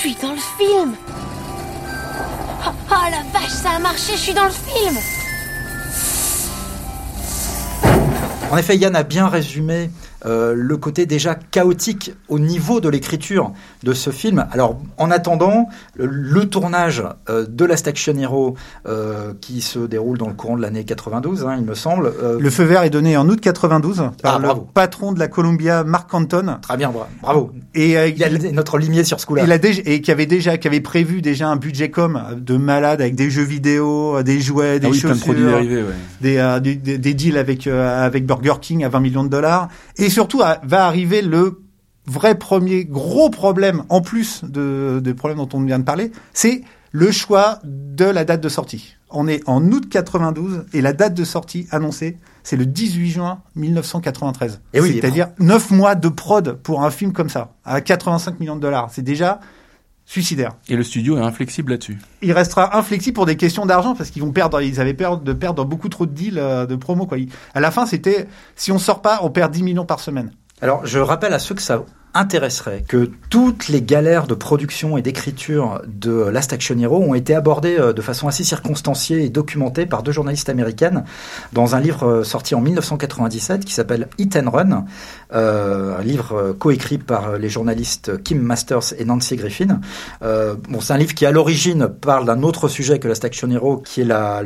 Suis 0.00 0.14
dans 0.14 0.32
le 0.32 0.38
film. 0.38 0.94
Oh, 2.66 2.70
oh 2.90 3.10
la 3.10 3.38
vache, 3.38 3.50
ça 3.50 3.72
a 3.72 3.78
marché, 3.78 4.12
je 4.14 4.18
suis 4.18 4.32
dans 4.32 4.46
le 4.46 4.50
film. 4.50 4.96
En 8.50 8.56
effet, 8.56 8.78
Yann 8.78 8.96
a 8.96 9.02
bien 9.02 9.28
résumé 9.28 9.90
euh, 10.26 10.54
le 10.56 10.76
côté 10.76 11.06
déjà 11.06 11.34
chaotique 11.34 12.12
au 12.28 12.38
niveau 12.38 12.80
de 12.80 12.88
l'écriture 12.88 13.52
de 13.82 13.92
ce 13.92 14.10
film. 14.10 14.46
Alors, 14.52 14.78
en 14.98 15.10
attendant, 15.10 15.68
le, 15.96 16.06
le 16.06 16.44
tournage 16.48 17.02
euh, 17.28 17.46
de 17.48 17.64
Last 17.64 17.88
Action 17.88 18.14
Hero, 18.16 18.54
euh, 18.86 19.32
qui 19.40 19.60
se 19.60 19.78
déroule 19.78 20.18
dans 20.18 20.28
le 20.28 20.34
courant 20.34 20.56
de 20.56 20.62
l'année 20.62 20.84
92, 20.84 21.44
hein, 21.44 21.56
il 21.58 21.64
me 21.64 21.74
semble. 21.74 22.06
euh, 22.22 22.38
Le 22.40 22.50
feu 22.50 22.64
vert 22.64 22.82
est 22.82 22.90
donné 22.90 23.16
en 23.16 23.28
août 23.28 23.40
92 23.40 23.96
par 24.22 24.34
Ah, 24.34 24.38
le 24.38 24.44
bravo. 24.44 24.68
patron 24.74 25.12
de 25.12 25.18
la 25.18 25.28
Columbia, 25.28 25.84
Mark 25.84 26.10
Canton, 26.10 26.58
Très 26.62 26.76
bien, 26.76 26.90
bra- 26.90 27.08
bravo. 27.22 27.50
et 27.74 27.96
euh, 27.96 28.08
Il 28.08 28.18
y 28.18 28.24
a 28.24 28.28
il- 28.28 28.54
notre 28.54 28.78
limier 28.78 29.04
sur 29.04 29.20
ce 29.20 29.26
coup-là. 29.26 29.42
Il 29.44 29.52
a 29.52 29.58
déjà, 29.58 29.80
et 29.84 30.00
qui 30.00 30.10
avait 30.10 30.26
déjà, 30.26 30.58
qui 30.58 30.68
avait 30.68 30.80
prévu 30.80 31.22
déjà 31.22 31.48
un 31.48 31.56
budget 31.56 31.90
com 31.90 32.20
de 32.36 32.56
malade 32.56 33.00
avec 33.00 33.14
des 33.14 33.30
jeux 33.30 33.42
vidéo, 33.42 34.22
des 34.22 34.40
jouets, 34.40 34.78
des 34.80 34.86
ah 34.86 34.90
oui, 34.90 34.96
de 35.00 35.08
chaussures, 35.08 35.34
dérivés, 35.34 35.82
ouais. 35.82 35.88
des, 36.20 36.36
euh, 36.36 36.60
des, 36.60 36.74
des- 36.74 36.98
des 36.98 37.14
deals 37.14 37.38
avec 37.38 37.66
euh, 37.66 38.06
avec 38.06 38.26
Burger 38.26 38.54
King 38.60 38.84
à 38.84 38.88
20 38.88 39.00
millions 39.00 39.24
de 39.24 39.28
dollars. 39.28 39.68
Et 39.96 40.09
surtout 40.10 40.42
à- 40.42 40.60
va 40.64 40.86
arriver 40.86 41.22
le 41.22 41.62
vrai 42.06 42.36
premier 42.36 42.84
gros 42.84 43.30
problème 43.30 43.84
en 43.88 44.00
plus 44.00 44.42
de, 44.44 45.00
des 45.02 45.14
problèmes 45.14 45.38
dont 45.38 45.48
on 45.52 45.62
vient 45.62 45.78
de 45.78 45.84
parler, 45.84 46.10
c'est 46.32 46.62
le 46.92 47.10
choix 47.12 47.60
de 47.64 48.04
la 48.04 48.24
date 48.24 48.40
de 48.40 48.48
sortie. 48.48 48.96
On 49.10 49.28
est 49.28 49.42
en 49.48 49.64
août 49.72 49.88
92 49.88 50.66
et 50.72 50.80
la 50.80 50.92
date 50.92 51.14
de 51.14 51.24
sortie 51.24 51.66
annoncée, 51.70 52.18
c'est 52.42 52.56
le 52.56 52.66
18 52.66 53.10
juin 53.10 53.40
1993. 53.56 54.60
Et 54.72 54.80
oui, 54.80 54.98
C'est-à-dire 55.00 55.28
neuf 55.38 55.70
mois 55.70 55.94
de 55.94 56.08
prod 56.08 56.54
pour 56.62 56.84
un 56.84 56.90
film 56.90 57.12
comme 57.12 57.28
ça, 57.28 57.52
à 57.64 57.80
85 57.80 58.40
millions 58.40 58.56
de 58.56 58.60
dollars. 58.60 58.88
C'est 58.92 59.02
déjà 59.02 59.40
suicidaire. 60.10 60.56
Et 60.68 60.74
le 60.74 60.82
studio 60.82 61.16
est 61.18 61.20
inflexible 61.20 61.70
là-dessus. 61.70 61.96
Il 62.20 62.32
restera 62.32 62.76
inflexible 62.76 63.14
pour 63.14 63.26
des 63.26 63.36
questions 63.36 63.64
d'argent 63.64 63.94
parce 63.94 64.10
qu'ils 64.10 64.22
vont 64.22 64.32
perdre, 64.32 64.60
ils 64.60 64.80
avaient 64.80 64.92
peur 64.92 65.18
de 65.18 65.32
perdre 65.32 65.64
beaucoup 65.64 65.88
trop 65.88 66.04
de 66.04 66.10
deals 66.10 66.36
euh, 66.36 66.66
de 66.66 66.74
promo 66.74 67.06
quoi. 67.06 67.16
À 67.54 67.60
la 67.60 67.70
fin, 67.70 67.86
c'était 67.86 68.26
si 68.56 68.72
on 68.72 68.78
sort 68.78 69.02
pas, 69.02 69.20
on 69.22 69.30
perd 69.30 69.52
10 69.52 69.62
millions 69.62 69.86
par 69.86 70.00
semaine. 70.00 70.32
Alors, 70.62 70.84
je 70.84 70.98
rappelle 70.98 71.32
à 71.32 71.38
ceux 71.38 71.54
que 71.54 71.62
ça 71.62 71.84
intéresserait 72.14 72.84
que 72.86 73.10
toutes 73.28 73.68
les 73.68 73.82
galères 73.82 74.26
de 74.26 74.34
production 74.34 74.98
et 74.98 75.02
d'écriture 75.02 75.82
de 75.86 76.28
Last 76.28 76.52
Action 76.52 76.76
Hero 76.78 76.98
ont 76.98 77.14
été 77.14 77.34
abordées 77.34 77.78
euh, 77.78 77.92
de 77.92 78.02
façon 78.02 78.26
assez 78.26 78.42
circonstanciée 78.42 79.24
et 79.24 79.28
documentée 79.28 79.86
par 79.86 80.02
deux 80.02 80.12
journalistes 80.12 80.48
américaines 80.48 81.04
dans 81.52 81.76
un 81.76 81.80
livre 81.80 82.06
euh, 82.06 82.24
sorti 82.24 82.54
en 82.54 82.60
1997 82.60 83.64
qui 83.64 83.72
s'appelle 83.72 84.08
Hit 84.18 84.36
and 84.36 84.50
Run, 84.50 84.84
euh, 85.32 85.98
un 85.98 86.02
livre 86.02 86.56
coécrit 86.58 86.98
par 86.98 87.38
les 87.38 87.48
journalistes 87.48 88.22
Kim 88.22 88.40
Masters 88.40 88.94
et 88.98 89.04
Nancy 89.04 89.36
Griffin. 89.36 89.80
Bon, 90.20 90.80
c'est 90.80 90.92
un 90.92 90.98
livre 90.98 91.14
qui 91.14 91.26
à 91.26 91.30
l'origine 91.30 91.88
parle 91.88 92.24
d'un 92.26 92.42
autre 92.42 92.68
sujet 92.68 92.98
que 92.98 93.08
Last 93.08 93.24
Action 93.24 93.50
Hero, 93.50 93.78
qui 93.78 94.00
est 94.00 94.04
la, 94.04 94.42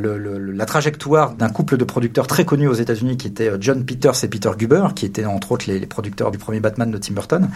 trajectoire 0.65 1.33
d'un 1.35 1.49
couple 1.49 1.77
de 1.77 1.83
producteurs 1.83 2.27
très 2.27 2.45
connus 2.45 2.67
aux 2.67 2.73
États-Unis 2.73 3.17
qui 3.17 3.27
étaient 3.27 3.51
John 3.59 3.85
Peters 3.85 4.23
et 4.23 4.27
Peter 4.27 4.51
Guber, 4.57 4.87
qui 4.95 5.05
étaient 5.05 5.25
entre 5.25 5.51
autres 5.53 5.65
les 5.67 5.85
producteurs 5.85 6.31
du 6.31 6.37
premier 6.37 6.59
Batman 6.59 6.91
de 6.91 6.97
Tim 6.97 7.13
Burton. 7.13 7.49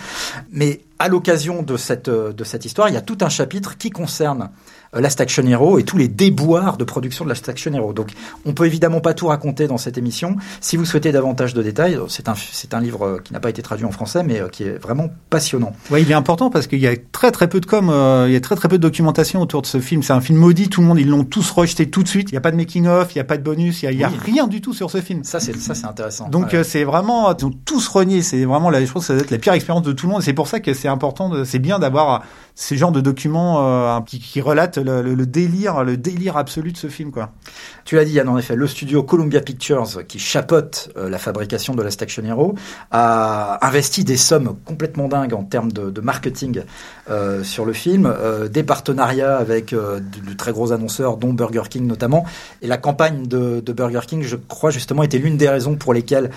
Mais 0.51 0.81
à 0.99 1.07
l'occasion 1.07 1.63
de 1.63 1.77
cette, 1.77 2.09
euh, 2.09 2.33
de 2.33 2.43
cette 2.43 2.65
histoire, 2.65 2.89
il 2.89 2.93
y 2.93 2.97
a 2.97 3.01
tout 3.01 3.17
un 3.21 3.29
chapitre 3.29 3.77
qui 3.77 3.89
concerne 3.89 4.49
Last 4.93 5.21
Action 5.21 5.45
Hero 5.45 5.77
et 5.77 5.83
tous 5.83 5.97
les 5.97 6.07
déboires 6.07 6.77
de 6.77 6.83
production 6.83 7.23
de 7.25 7.29
Last 7.29 7.47
Action 7.47 7.71
Hero. 7.73 7.93
Donc, 7.93 8.11
on 8.45 8.53
peut 8.53 8.65
évidemment 8.65 9.01
pas 9.01 9.13
tout 9.13 9.27
raconter 9.27 9.67
dans 9.67 9.77
cette 9.77 9.97
émission. 9.97 10.35
Si 10.61 10.77
vous 10.77 10.85
souhaitez 10.85 11.11
davantage 11.11 11.53
de 11.53 11.61
détails, 11.61 11.95
euh, 11.95 12.05
c'est 12.07 12.27
un, 12.27 12.33
c'est 12.35 12.73
un 12.73 12.79
livre 12.79 13.05
euh, 13.05 13.17
qui 13.23 13.33
n'a 13.33 13.39
pas 13.39 13.49
été 13.49 13.61
traduit 13.61 13.85
en 13.85 13.91
français, 13.91 14.23
mais 14.23 14.41
qui 14.51 14.63
est 14.63 14.77
vraiment 14.81 15.09
passionnant. 15.29 15.73
Ouais, 15.91 16.01
il 16.01 16.09
est 16.09 16.15
important 16.15 16.49
parce 16.49 16.65
qu'il 16.67 16.79
y 16.79 16.87
a 16.87 16.93
très 17.11 17.31
très 17.31 17.47
peu 17.47 17.59
de 17.59 17.65
com, 17.65 17.89
euh, 17.89 18.25
il 18.27 18.33
y 18.33 18.35
a 18.35 18.41
très 18.41 18.55
très 18.55 18.67
peu 18.67 18.77
de 18.77 18.81
documentation 18.83 19.41
autour 19.41 19.61
de 19.61 19.67
ce 19.67 19.79
film. 19.79 20.01
C'est 20.01 20.13
un 20.13 20.21
film 20.21 20.39
maudit, 20.39 20.69
tout 20.69 20.81
le 20.81 20.87
monde 20.87 20.99
ils 20.99 21.07
l'ont 21.09 21.23
tous 21.23 21.51
rejeté 21.51 21.89
tout 21.89 22.01
de 22.03 22.07
suite. 22.07 22.29
Il 22.31 22.33
n'y 22.33 22.37
a 22.37 22.41
pas 22.41 22.51
de 22.51 22.57
making 22.57 22.87
of, 22.87 23.13
il 23.13 23.17
n'y 23.17 23.21
a 23.21 23.25
pas 23.25 23.37
de 23.37 23.43
bonus, 23.43 23.83
il 23.83 23.93
y 23.97 24.03
a, 24.03 24.09
Oui. 24.09 24.15
rien 24.25 24.47
du 24.47 24.61
tout 24.61 24.73
sur 24.73 24.89
ce 24.89 25.01
film. 25.01 25.23
Ça, 25.23 25.39
c'est, 25.39 25.55
ça, 25.57 25.75
c'est 25.75 25.85
intéressant. 25.85 26.29
Donc 26.29 26.47
Ouais. 26.53 26.55
euh, 26.59 26.63
c'est 26.63 26.83
vraiment 26.83 27.35
ils 27.37 27.45
ont 27.45 27.53
tous 27.65 27.87
renié. 27.87 28.21
C'est 28.23 28.43
vraiment 28.45 28.69
la, 28.69 28.83
je 28.83 28.91
pense 28.91 29.03
que 29.03 29.07
ça 29.07 29.13
doit 29.13 29.21
être 29.23 29.31
la 29.31 29.37
pire 29.37 29.53
expérience 29.53 29.83
de 29.85 29.91
tout 29.91 30.07
le 30.07 30.13
monde. 30.13 30.21
C'est 30.23 30.33
pour 30.33 30.47
ça 30.47 30.59
que 30.59 30.73
c'est 30.73 30.87
important, 30.87 31.29
de- 31.29 31.43
c'est 31.43 31.59
bien 31.59 31.77
d'avoir 31.79 32.13
euh, 32.13 32.25
ces 32.55 32.77
genres 32.77 32.91
de 32.91 33.01
documents 33.01 33.97
euh, 33.97 34.01
qui, 34.01 34.19
qui 34.19 34.41
relatent 34.41 34.77
le, 34.77 35.01
le- 35.01 35.25
délire, 35.25 35.83
le 35.83 35.97
délire 35.97 36.37
absolu 36.37 36.71
de 36.71 36.77
ce 36.77 36.87
film 36.87 37.11
quoi. 37.11 37.31
Tu 37.85 37.95
l'as 37.95 38.05
dit, 38.05 38.11
Yann, 38.11 38.29
en 38.29 38.37
effet, 38.37 38.55
le 38.55 38.67
studio 38.67 39.01
Columbia 39.01 39.41
Pictures, 39.41 40.05
qui 40.07 40.19
chapeaute 40.19 40.89
euh, 40.97 41.09
la 41.09 41.17
fabrication 41.17 41.73
de 41.73 41.81
Last 41.81 42.01
Action 42.01 42.23
Hero, 42.23 42.53
a 42.91 43.65
investi 43.65 44.03
des 44.03 44.17
sommes 44.17 44.57
complètement 44.65 45.07
dingues 45.07 45.33
en 45.33 45.43
termes 45.43 45.71
de, 45.71 45.89
de 45.89 46.01
marketing 46.01 46.61
euh, 47.09 47.43
sur 47.43 47.65
le 47.65 47.73
film, 47.73 48.05
euh, 48.05 48.47
des 48.47 48.63
partenariats 48.63 49.37
avec 49.37 49.73
euh, 49.73 49.99
de, 49.99 50.29
de 50.29 50.33
très 50.37 50.51
gros 50.51 50.71
annonceurs, 50.71 51.17
dont 51.17 51.33
Burger 51.33 51.63
King 51.69 51.87
notamment. 51.87 52.25
Et 52.61 52.67
la 52.67 52.77
campagne 52.77 53.25
de, 53.25 53.59
de 53.59 53.73
Burger 53.73 54.01
King, 54.05 54.21
je 54.21 54.35
crois 54.35 54.69
justement, 54.69 55.01
était 55.01 55.17
l'une 55.17 55.37
des 55.37 55.49
raisons 55.49 55.75
pour 55.75 55.93
lesquelles 55.93 56.29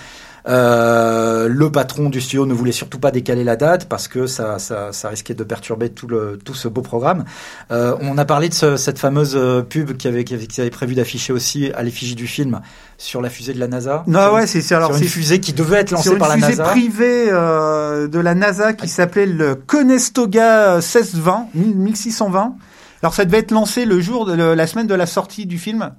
euh, 0.48 1.48
le 1.48 1.70
patron 1.70 2.08
du 2.10 2.20
studio 2.20 2.46
ne 2.46 2.54
voulait 2.54 2.72
surtout 2.72 2.98
pas 2.98 3.10
décaler 3.10 3.44
la 3.44 3.56
date 3.56 3.88
parce 3.88 4.08
que 4.08 4.26
ça, 4.26 4.58
ça, 4.58 4.92
ça 4.92 5.08
risquait 5.08 5.34
de 5.34 5.44
perturber 5.44 5.90
tout, 5.90 6.06
le, 6.08 6.38
tout 6.44 6.54
ce 6.54 6.68
beau 6.68 6.82
programme. 6.82 7.24
Euh, 7.70 7.94
on 8.00 8.18
a 8.18 8.24
parlé 8.24 8.48
de 8.48 8.54
ce- 8.54 8.76
cette 8.76 8.98
fameuse 8.98 9.34
euh, 9.36 9.62
pub 9.62 9.96
qui 9.96 10.08
avait, 10.08 10.24
qui 10.24 10.34
avait, 10.34 10.46
qui 10.46 10.60
avait 10.60 10.70
prévu 10.70 10.94
d'afficher 10.94 11.32
aussi 11.32 11.70
à 11.74 11.82
l'effigie 11.82 12.14
du 12.16 12.26
film 12.26 12.60
sur 12.98 13.20
la 13.22 13.30
fusée 13.30 13.54
de 13.54 13.60
la 13.60 13.68
NASA. 13.68 14.02
Non 14.06 14.20
Sur- 14.20 14.32
ouais 14.34 14.46
c'est 14.46 14.74
alors 14.74 14.88
sur 14.90 14.98
c'est 14.98 15.04
une 15.04 15.10
fusée 15.10 15.40
qui 15.40 15.52
devait 15.52 15.78
être 15.78 15.90
lancée 15.92 16.10
une 16.10 16.18
par 16.18 16.28
la 16.28 16.34
fusée 16.36 16.48
NASA. 16.56 16.64
privée 16.64 17.26
euh, 17.30 18.08
de 18.08 18.18
la 18.18 18.34
NASA 18.34 18.72
qui 18.72 18.88
s'appelait 18.88 19.26
le 19.26 19.54
Conestoga 19.54 20.74
1620 20.76 21.46
1620. 21.54 22.54
Alors 23.02 23.14
ça 23.14 23.24
devait 23.24 23.38
être 23.38 23.50
lancé 23.50 23.84
le 23.84 24.00
jour 24.00 24.26
de 24.26 24.32
le- 24.34 24.54
la 24.54 24.66
semaine 24.66 24.86
de 24.86 24.94
la 24.94 25.06
sortie 25.06 25.46
du 25.46 25.58
film. 25.58 25.90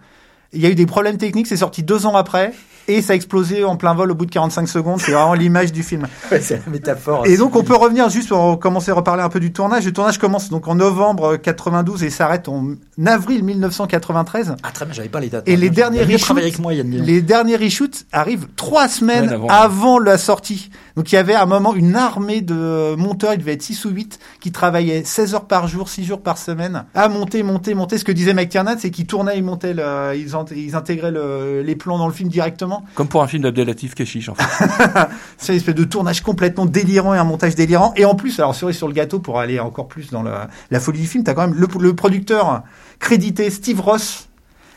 Il 0.54 0.62
y 0.62 0.66
a 0.66 0.70
eu 0.70 0.76
des 0.76 0.86
problèmes 0.86 1.18
techniques, 1.18 1.48
c'est 1.48 1.58
sorti 1.58 1.82
deux 1.84 2.06
ans 2.06 2.16
après 2.16 2.54
et 2.88 3.02
ça 3.02 3.14
a 3.14 3.16
explosé 3.16 3.64
en 3.64 3.76
plein 3.78 3.94
vol 3.94 4.12
au 4.12 4.16
bout 4.16 4.26
de 4.26 4.32
45 4.32 4.68
secondes. 4.68 5.00
C'est 5.02 5.12
vraiment 5.12 5.34
l'image 5.34 5.72
du 5.72 5.84
film. 5.84 6.08
Ouais, 6.32 6.42
c'est 6.42 6.62
la 6.66 6.72
métaphore. 6.72 7.26
Et 7.28 7.38
donc 7.38 7.56
on 7.56 7.64
peut 7.64 7.76
revenir 7.76 8.10
juste 8.10 8.30
pour 8.30 8.60
commencer 8.60 8.92
à 8.92 8.94
reparler 8.96 9.22
un 9.24 9.30
peu 9.30 9.40
du 9.40 9.52
tournage. 9.54 9.86
Le 9.86 9.94
tournage 9.94 10.18
commence 10.18 10.50
donc 10.50 10.68
en 10.68 10.76
novembre 10.76 11.36
92 11.38 12.04
et 12.04 12.10
s'arrête 12.10 12.48
en 12.50 12.70
avril 13.06 13.44
1993. 13.44 14.56
Ah 14.64 14.72
très 14.72 14.86
bien, 14.86 14.94
j'avais 14.94 15.10
pas 15.10 15.20
les 15.20 15.30
dates. 15.30 15.48
Et 15.48 15.52
moi. 15.52 15.60
les 15.62 15.70
derniers 15.70 16.04
reshoots, 16.04 16.38
avec 16.38 16.60
moi, 16.60 16.74
les 16.74 17.22
derniers 17.22 17.56
reshoots 17.58 18.06
arrivent 18.12 18.48
trois 18.56 18.88
semaines 18.88 19.30
Semaine 19.30 19.46
avant. 19.50 20.00
la 20.00 20.18
sortie. 20.18 20.70
Donc 20.96 21.12
il 21.12 21.16
y 21.16 21.18
avait 21.18 21.34
à 21.34 21.44
un 21.44 21.46
moment 21.48 21.74
une 21.76 21.96
armée 21.96 22.42
de 22.42 22.96
monteurs, 22.96 23.34
il 23.34 23.40
devait 23.40 23.54
être 23.54 23.62
6 23.64 23.86
ou 23.86 23.90
8, 23.90 24.20
qui 24.40 24.52
travaillaient 24.52 25.04
16 25.04 25.34
heures 25.36 25.46
par 25.46 25.68
jour, 25.68 25.90
6 25.90 26.04
jours 26.06 26.22
par 26.22 26.38
semaine, 26.38 26.86
à 26.96 27.10
monter, 27.10 27.44
monter, 27.44 27.74
monter. 27.74 27.98
Ce 27.98 28.04
que 28.06 28.12
disait 28.12 28.34
McTiernan, 28.34 28.76
c'est 28.80 28.92
qu'ils 28.92 29.08
tournaient, 29.08 29.38
ils 29.38 29.44
montaient, 29.44 29.74
le- 29.74 30.14
ils, 30.16 30.30
int- 30.34 30.54
ils 30.56 30.76
intégraient 30.76 31.12
le- 31.12 31.62
les 31.64 31.76
plans 31.76 31.98
dans 31.98 32.08
le 32.08 32.14
film 32.14 32.30
directement. 32.30 32.73
Comme 32.96 33.08
pour 33.08 33.22
un 33.24 33.28
film 33.28 33.44
d'Abdelatif 33.44 33.94
Keshish, 33.96 34.30
en 34.30 34.36
fait. 34.36 34.44
C'est 35.38 35.54
une 35.54 35.58
espèce 35.60 35.76
de 35.76 35.84
tournage 35.84 36.22
complètement 36.22 36.66
délirant 36.66 37.14
et 37.14 37.18
un 37.18 37.24
montage 37.24 37.56
délirant. 37.56 37.94
Et 37.96 38.06
en 38.06 38.16
plus, 38.16 38.40
alors 38.40 38.56
cerise 38.56 38.78
sur 38.78 38.88
le 38.88 38.94
gâteau, 38.94 39.20
pour 39.20 39.40
aller 39.40 39.60
encore 39.60 39.88
plus 39.88 40.10
dans 40.10 40.24
la, 40.24 40.48
la 40.72 40.80
folie 40.80 41.02
du 41.02 41.08
film, 41.08 41.24
t'as 41.24 41.34
quand 41.34 41.48
même 41.48 41.56
le, 41.56 41.68
le 41.80 41.96
producteur 41.96 42.64
crédité 43.00 43.50
Steve 43.50 43.80
Ross 43.82 44.30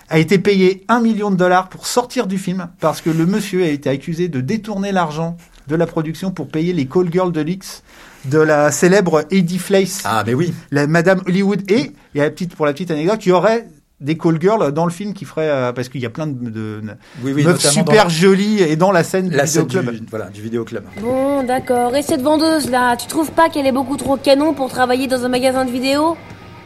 a 0.08 0.18
été 0.18 0.38
payé 0.38 0.84
un 0.88 1.00
million 1.00 1.30
de 1.30 1.36
dollars 1.36 1.68
pour 1.68 1.86
sortir 1.86 2.26
du 2.26 2.38
film 2.38 2.68
parce 2.80 3.00
que 3.00 3.10
le 3.10 3.26
monsieur 3.26 3.64
a 3.64 3.68
été 3.68 3.88
accusé 3.90 4.28
de 4.28 4.40
détourner 4.40 4.92
l'argent 4.92 5.36
de 5.66 5.74
la 5.74 5.86
production 5.86 6.30
pour 6.30 6.46
payer 6.48 6.72
les 6.72 6.86
call 6.86 7.10
girls 7.12 7.32
de 7.32 7.40
l'X 7.40 7.82
de 8.26 8.38
la 8.38 8.70
célèbre 8.72 9.24
Eddie 9.30 9.58
Fleiss, 9.58 10.02
Ah 10.04 10.22
mais 10.26 10.34
oui. 10.34 10.52
la 10.72 10.86
Madame 10.86 11.20
Hollywood. 11.26 11.62
Et, 11.70 11.92
et 12.14 12.18
la 12.18 12.30
petite, 12.30 12.54
pour 12.56 12.66
la 12.66 12.72
petite 12.72 12.90
anecdote, 12.90 13.24
il 13.26 13.28
y 13.28 13.32
aurait 13.32 13.66
des 14.00 14.18
call 14.18 14.40
girls 14.40 14.72
dans 14.72 14.84
le 14.84 14.90
film 14.90 15.14
qui 15.14 15.24
feraient, 15.24 15.48
euh, 15.48 15.72
parce 15.72 15.88
qu'il 15.88 16.00
y 16.02 16.06
a 16.06 16.10
plein 16.10 16.26
de, 16.26 16.50
de 16.50 16.80
Oui, 17.22 17.32
oui, 17.32 17.44
meufs 17.44 17.60
super 17.60 18.10
jolies 18.10 18.60
et 18.62 18.76
dans 18.76 18.92
la 18.92 19.02
scène 19.02 19.30
la 19.30 19.44
du 19.44 19.50
scène 19.50 19.66
vidéoclub. 19.66 20.00
du, 20.00 20.06
voilà, 20.10 20.26
du 20.26 20.42
vidéoclub. 20.42 20.84
Bon, 21.00 21.42
d'accord. 21.42 21.96
Et 21.96 22.02
cette 22.02 22.20
vendeuse 22.20 22.70
là, 22.70 22.96
tu 22.96 23.06
trouves 23.06 23.30
pas 23.32 23.48
qu'elle 23.48 23.66
est 23.66 23.72
beaucoup 23.72 23.96
trop 23.96 24.16
canon 24.16 24.52
pour 24.52 24.68
travailler 24.68 25.06
dans 25.06 25.24
un 25.24 25.28
magasin 25.28 25.64
de 25.64 25.70
vidéo 25.70 26.16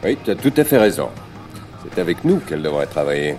Oui, 0.03 0.17
tu 0.23 0.31
as 0.31 0.35
tout 0.35 0.53
à 0.57 0.63
fait 0.65 0.77
raison. 0.77 1.07
C'est 1.83 2.01
avec 2.01 2.23
nous 2.25 2.37
qu'elle 2.39 2.61
devrait 2.61 2.85
travailler. 2.85 3.35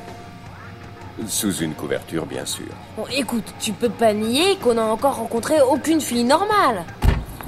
Sous 1.26 1.52
une 1.58 1.74
couverture, 1.74 2.24
bien 2.24 2.46
sûr. 2.46 2.64
Bon, 2.96 3.04
écoute, 3.14 3.44
tu 3.60 3.72
peux 3.72 3.90
pas 3.90 4.14
nier 4.14 4.56
qu'on 4.62 4.78
a 4.78 4.82
encore 4.82 5.16
rencontré 5.16 5.56
aucune 5.70 6.00
fille 6.00 6.24
normale. 6.24 6.84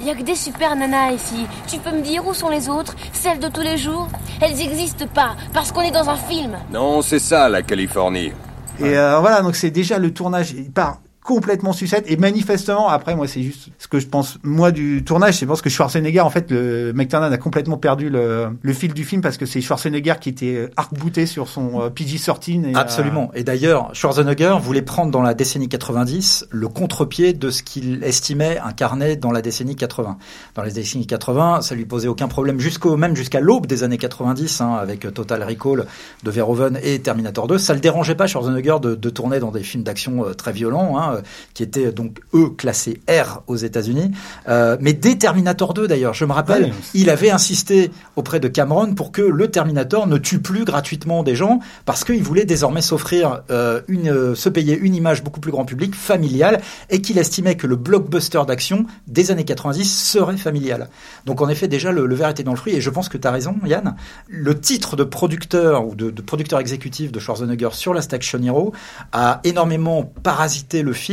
Y 0.01 0.09
a 0.09 0.15
que 0.15 0.23
des 0.23 0.35
super 0.35 0.75
nanas 0.75 1.11
ici. 1.13 1.47
Tu 1.67 1.77
peux 1.79 1.91
me 1.91 2.01
dire 2.01 2.27
où 2.27 2.33
sont 2.33 2.49
les 2.49 2.69
autres 2.69 2.95
Celles 3.13 3.39
de 3.39 3.47
tous 3.47 3.61
les 3.61 3.77
jours? 3.77 4.07
Elles 4.41 4.59
existent 4.61 5.07
pas, 5.13 5.35
parce 5.53 5.71
qu'on 5.71 5.81
est 5.81 5.91
dans 5.91 6.09
un 6.09 6.17
film. 6.17 6.57
Non, 6.71 7.01
c'est 7.01 7.19
ça, 7.19 7.47
la 7.49 7.61
Californie. 7.61 8.31
Et 8.79 8.97
euh, 8.97 9.19
voilà, 9.19 9.41
donc 9.41 9.55
c'est 9.55 9.71
déjà 9.71 9.97
le 9.99 10.13
tournage, 10.13 10.51
il 10.51 10.71
part 10.71 10.99
complètement 11.25 11.73
sucette 11.73 12.05
et 12.07 12.17
manifestement 12.17 12.87
après 12.87 13.15
moi 13.15 13.27
c'est 13.27 13.41
juste 13.41 13.69
ce 13.79 13.87
que 13.87 13.99
je 13.99 14.07
pense 14.07 14.37
moi 14.43 14.71
du 14.71 15.03
tournage 15.03 15.39
c'est 15.39 15.47
parce 15.47 15.61
que 15.61 15.69
Schwarzenegger 15.69 16.19
en 16.19 16.29
fait 16.29 16.51
le 16.51 16.93
McTiernan 16.93 17.31
a 17.31 17.37
complètement 17.37 17.77
perdu 17.77 18.09
le, 18.09 18.49
le 18.61 18.73
fil 18.73 18.93
du 18.93 19.03
film 19.03 19.21
parce 19.21 19.37
que 19.37 19.45
c'est 19.45 19.59
Schwarzenegger 19.59 20.15
qui 20.21 20.29
était 20.29 20.69
arc-bouté 20.77 21.25
sur 21.25 21.47
son 21.47 21.81
euh, 21.81 21.89
PG-13 21.89 22.69
et, 22.69 22.75
euh, 22.75 22.79
Absolument. 22.79 23.31
Et 23.33 23.43
d'ailleurs, 23.43 23.93
Schwarzenegger 23.93 24.57
voulait 24.61 24.81
prendre 24.81 25.11
dans 25.11 25.21
la 25.21 25.33
décennie 25.33 25.67
90 25.67 26.47
le 26.51 26.67
contre-pied 26.67 27.33
de 27.33 27.49
ce 27.49 27.63
qu'il 27.63 28.03
estimait 28.03 28.59
incarner 28.59 29.15
dans 29.15 29.31
la 29.31 29.41
décennie 29.41 29.75
80. 29.75 30.17
Dans 30.55 30.63
les 30.63 30.71
décennies 30.71 31.07
80, 31.07 31.61
ça 31.61 31.75
lui 31.75 31.85
posait 31.85 32.07
aucun 32.07 32.27
problème 32.27 32.59
jusqu'au 32.59 32.97
même 32.97 33.15
jusqu'à 33.15 33.39
l'aube 33.39 33.65
des 33.65 33.83
années 33.83 33.97
90, 33.97 34.61
hein, 34.61 34.73
avec 34.75 35.11
Total 35.13 35.43
Recall 35.43 35.85
de 36.23 36.31
Verhoeven 36.31 36.79
et 36.83 36.99
Terminator 36.99 37.47
2. 37.47 37.57
Ça 37.57 37.73
le 37.73 37.79
dérangeait 37.79 38.15
pas 38.15 38.27
Schwarzenegger 38.27 38.77
de, 38.81 38.95
de 38.95 39.09
tourner 39.09 39.39
dans 39.39 39.51
des 39.51 39.63
films 39.63 39.83
d'action 39.83 40.25
euh, 40.25 40.33
très 40.33 40.51
violents, 40.51 40.97
hein, 40.97 41.14
euh, 41.15 41.21
qui 41.53 41.63
étaient 41.63 41.91
donc 41.91 42.19
eux 42.33 42.49
classés 42.49 42.99
R 43.09 43.43
aux 43.47 43.55
États-Unis. 43.55 44.11
Euh, 44.47 44.77
mais 44.79 44.93
dès 44.93 45.15
Terminator 45.15 45.73
2 45.73 45.87
d'ailleurs, 45.87 46.13
je 46.13 46.25
me 46.25 46.33
rappelle, 46.33 46.73
il 46.93 47.09
avait 47.09 47.31
insisté 47.31 47.91
auprès 48.15 48.39
de 48.39 48.47
Cameron 48.47 48.93
pour 48.93 49.11
que 49.11 49.21
le 49.21 49.49
Terminator 49.49 50.07
ne 50.07 50.17
tue 50.17 50.39
plus 50.39 50.65
gratuitement 50.65 51.23
des 51.23 51.35
gens 51.35 51.59
parce 51.85 52.03
qu'il 52.03 52.23
voulait 52.23 52.45
désormais 52.45 52.81
s'offrir 52.81 53.41
euh, 53.49 53.81
une, 53.87 54.09
euh, 54.09 54.35
se 54.35 54.49
payer 54.49 54.77
une 54.77 54.95
image 54.95 55.23
beaucoup 55.23 55.39
plus 55.39 55.51
grand 55.51 55.65
public, 55.65 55.95
familiale, 55.95 56.61
et 56.89 57.01
qu'il 57.01 57.17
estimait 57.17 57.55
que 57.55 57.67
le 57.67 57.75
blockbuster 57.75 58.41
d'action 58.47 58.85
des 59.07 59.31
années 59.31 59.45
90 59.45 59.85
serait 59.85 60.37
familial. 60.37 60.89
Donc 61.25 61.41
en 61.41 61.49
effet, 61.49 61.67
déjà, 61.67 61.91
le, 61.91 62.05
le 62.05 62.15
verre 62.15 62.29
était 62.29 62.43
dans 62.43 62.51
le 62.51 62.57
fruit, 62.57 62.75
et 62.75 62.81
je 62.81 62.89
pense 62.89 63.09
que 63.09 63.17
tu 63.17 63.27
as 63.27 63.31
raison, 63.31 63.55
Yann. 63.65 63.95
Le 64.27 64.59
titre 64.59 64.95
de 64.95 65.03
producteur 65.03 65.87
ou 65.87 65.95
de, 65.95 66.09
de 66.09 66.21
producteur 66.21 66.59
exécutif 66.59 67.11
de 67.11 67.19
Schwarzenegger 67.19 67.69
sur 67.71 67.93
Last 67.93 68.13
Action 68.13 68.41
Hero 68.41 68.73
a 69.11 69.41
énormément 69.43 70.11
parasité 70.23 70.81
le 70.81 70.93
film, 70.93 71.04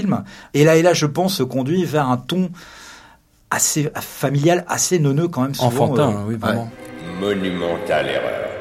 et 0.54 0.64
là 0.64 0.76
et 0.76 0.82
là, 0.82 0.92
je 0.92 1.06
pense, 1.06 1.36
se 1.36 1.42
conduit 1.42 1.84
vers 1.84 2.08
un 2.08 2.16
ton 2.16 2.50
assez 3.50 3.90
familial, 3.94 4.64
assez 4.68 4.98
neuneux 4.98 5.28
quand 5.28 5.42
même. 5.42 5.54
Souvent, 5.54 5.84
Enfantin, 5.84 6.10
euh, 6.10 6.24
oui, 6.26 6.34
ouais. 6.34 6.40
vraiment. 6.40 6.70
Monumentale 7.20 8.06
erreur. 8.06 8.52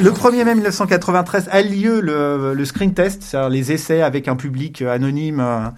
Le 0.00 0.10
1er 0.10 0.44
mai 0.44 0.54
1993 0.54 1.48
a 1.50 1.60
lieu 1.60 2.00
le, 2.00 2.54
le 2.54 2.64
screen 2.64 2.94
test, 2.94 3.22
c'est-à-dire 3.22 3.48
les 3.48 3.72
essais 3.72 4.00
avec 4.00 4.28
un 4.28 4.36
public 4.36 4.80
euh, 4.80 4.92
anonyme, 4.92 5.40
euh, 5.40 5.68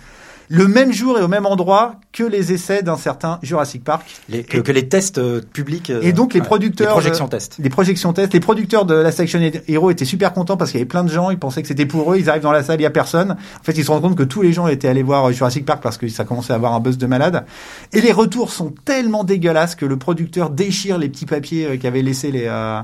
le 0.53 0.67
même 0.67 0.93
jour 0.93 1.17
et 1.17 1.23
au 1.23 1.29
même 1.29 1.47
endroit 1.47 1.95
que 2.13 2.25
les 2.25 2.53
essais 2.53 2.83
d'un 2.83 2.97
certain 2.97 3.39
Jurassic 3.41 3.85
Park. 3.85 4.05
Les- 4.29 4.43
que, 4.43 4.59
que 4.59 4.73
les 4.73 4.89
tests 4.89 5.19
euh, 5.19 5.41
publics. 5.41 5.91
euh, 5.91 6.01
Et 6.03 6.13
donc 6.13 6.35
les 6.35 6.41
producteurs, 6.41 6.89
les 6.89 6.93
projections 6.93 7.29
tests. 7.29 7.57
les 7.61 7.71
projections 7.71 8.13
tests, 8.13 8.33
les 8.35 8.41
producteurs 8.41 8.85
de 8.85 8.95
la 8.95 9.13
section 9.13 9.39
Hero 9.69 9.91
étaient 9.93 10.05
super 10.05 10.33
contents 10.33 10.57
parce 10.57 10.73
qu'il 10.73 10.79
y 10.81 10.83
avait 10.83 10.89
plein 10.89 11.05
de 11.05 11.09
gens, 11.11 11.31
ils 11.31 11.39
pensaient 11.39 11.63
que 11.63 11.69
c'était 11.69 11.87
pour 11.87 12.13
eux, 12.13 12.19
ils 12.19 12.29
arrivent 12.29 12.43
dans 12.43 12.51
la 12.51 12.65
salle, 12.65 12.81
il 12.81 12.83
y 12.83 12.87
a 12.87 12.91
personne. 12.91 13.31
En 13.61 13.63
fait, 13.63 13.79
ils 13.79 13.85
se 13.85 13.91
rendent 13.93 14.03
compte 14.03 14.17
que 14.17 14.25
tous 14.25 14.43
les 14.43 14.53
gens 14.53 14.67
étaient 14.67 14.89
allés 14.89 15.05
voir 15.05 15.31
Jurassic 15.31 15.65
Park 15.65 15.81
parce 15.85 15.99
que 15.99 16.09
ça 16.09 16.25
commençait 16.25 16.53
à 16.53 16.57
avoir 16.57 16.75
un 16.75 16.81
buzz 16.81 16.99
de 16.99 17.07
malade. 17.07 17.45
Et 17.93 18.01
les 18.01 18.11
retours 18.13 18.51
sont 18.51 18.75
tellement 18.85 19.23
dégueulasses 19.23 19.77
que 19.77 19.87
le 19.87 19.99
producteur 19.99 20.51
déchire 20.51 20.99
les 20.99 21.09
petits 21.09 21.27
papiers 21.27 21.67
euh, 21.67 21.77
qu'avaient 21.77 22.03
laissés 22.03 22.33
les 22.33 22.47
euh, 22.49 22.81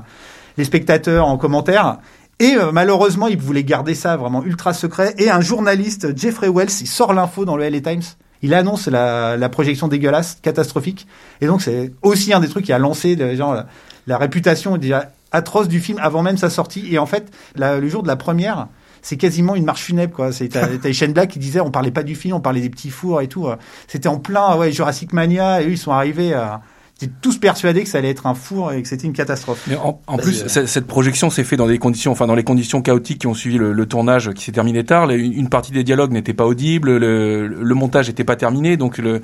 les 0.57 0.63
spectateurs 0.63 1.27
en 1.27 1.37
commentaire. 1.37 1.97
Et 2.39 2.55
euh, 2.55 2.71
malheureusement, 2.71 3.27
il 3.27 3.37
voulait 3.39 3.63
garder 3.63 3.95
ça 3.95 4.15
vraiment 4.17 4.43
ultra 4.43 4.73
secret. 4.73 5.15
Et 5.17 5.29
un 5.29 5.41
journaliste, 5.41 6.15
Jeffrey 6.17 6.49
Wells, 6.49 6.69
il 6.81 6.87
sort 6.87 7.13
l'info 7.13 7.45
dans 7.45 7.57
le 7.57 7.67
LA 7.67 7.81
Times. 7.81 8.03
Il 8.43 8.53
annonce 8.53 8.87
la, 8.87 9.35
la 9.37 9.49
projection 9.49 9.87
dégueulasse, 9.87 10.37
catastrophique. 10.43 11.07
Et 11.41 11.47
donc, 11.47 11.63
c'est 11.63 11.91
aussi 12.03 12.33
un 12.33 12.39
des 12.39 12.47
trucs 12.47 12.65
qui 12.65 12.73
a 12.73 12.77
lancé 12.77 13.15
les 13.15 13.35
gens, 13.35 13.53
la, 13.53 13.65
la 14.05 14.17
réputation 14.19 14.77
déjà 14.77 15.11
atroce 15.31 15.67
du 15.67 15.79
film 15.79 15.97
avant 16.01 16.21
même 16.21 16.37
sa 16.37 16.51
sortie. 16.51 16.87
Et 16.93 16.99
en 16.99 17.07
fait, 17.07 17.31
la- 17.55 17.79
le 17.79 17.89
jour 17.89 18.03
de 18.03 18.07
la 18.07 18.15
première, 18.15 18.67
c'est 19.01 19.17
quasiment 19.17 19.55
une 19.55 19.65
marche 19.65 19.81
funèbre 19.81 20.13
quoi. 20.15 20.31
C'est 20.31 20.49
t'as 20.49 20.67
Shane 20.93 21.13
Black 21.13 21.29
qui 21.31 21.39
disait 21.39 21.59
on 21.61 21.71
parlait 21.71 21.91
pas 21.91 22.03
du 22.03 22.13
film, 22.15 22.35
on 22.35 22.39
parlait 22.39 22.61
des 22.61 22.69
petits 22.69 22.91
fours 22.91 23.21
et 23.21 23.27
tout. 23.27 23.47
C'était 23.87 24.07
en 24.09 24.19
plein 24.19 24.55
ouais 24.55 24.71
Jurassic 24.71 25.13
Mania 25.13 25.61
et 25.61 25.65
eux 25.67 25.71
ils 25.71 25.77
sont 25.77 25.91
arrivés 25.91 26.33
à 26.33 26.61
étaient 27.05 27.13
tous 27.21 27.37
persuadés 27.37 27.83
que 27.83 27.89
ça 27.89 27.99
allait 27.99 28.09
être 28.09 28.25
un 28.27 28.33
four 28.33 28.73
et 28.73 28.81
que 28.81 28.87
c'était 28.87 29.05
une 29.07 29.13
catastrophe. 29.13 29.63
Mais 29.67 29.75
en, 29.75 30.01
en 30.07 30.15
Vas-y, 30.17 30.25
plus, 30.25 30.57
euh. 30.57 30.65
cette 30.65 30.87
projection 30.87 31.29
s'est 31.29 31.43
faite 31.43 31.59
dans 31.59 31.67
des 31.67 31.77
conditions, 31.79 32.11
enfin 32.11 32.27
dans 32.27 32.35
les 32.35 32.43
conditions 32.43 32.81
chaotiques 32.81 33.19
qui 33.19 33.27
ont 33.27 33.33
suivi 33.33 33.57
le, 33.57 33.73
le 33.73 33.85
tournage 33.85 34.31
qui 34.33 34.43
s'est 34.43 34.51
terminé 34.51 34.83
tard. 34.83 35.07
Les- 35.07 35.17
Une 35.19 35.49
partie 35.49 35.71
des 35.71 35.83
dialogues 35.83 36.11
n'était 36.11 36.33
pas 36.33 36.45
audible, 36.45 36.97
le, 36.97 37.47
le 37.47 37.75
montage 37.75 38.07
n'était 38.07 38.23
pas 38.23 38.35
terminé, 38.35 38.77
donc 38.77 38.97
le 38.97 39.21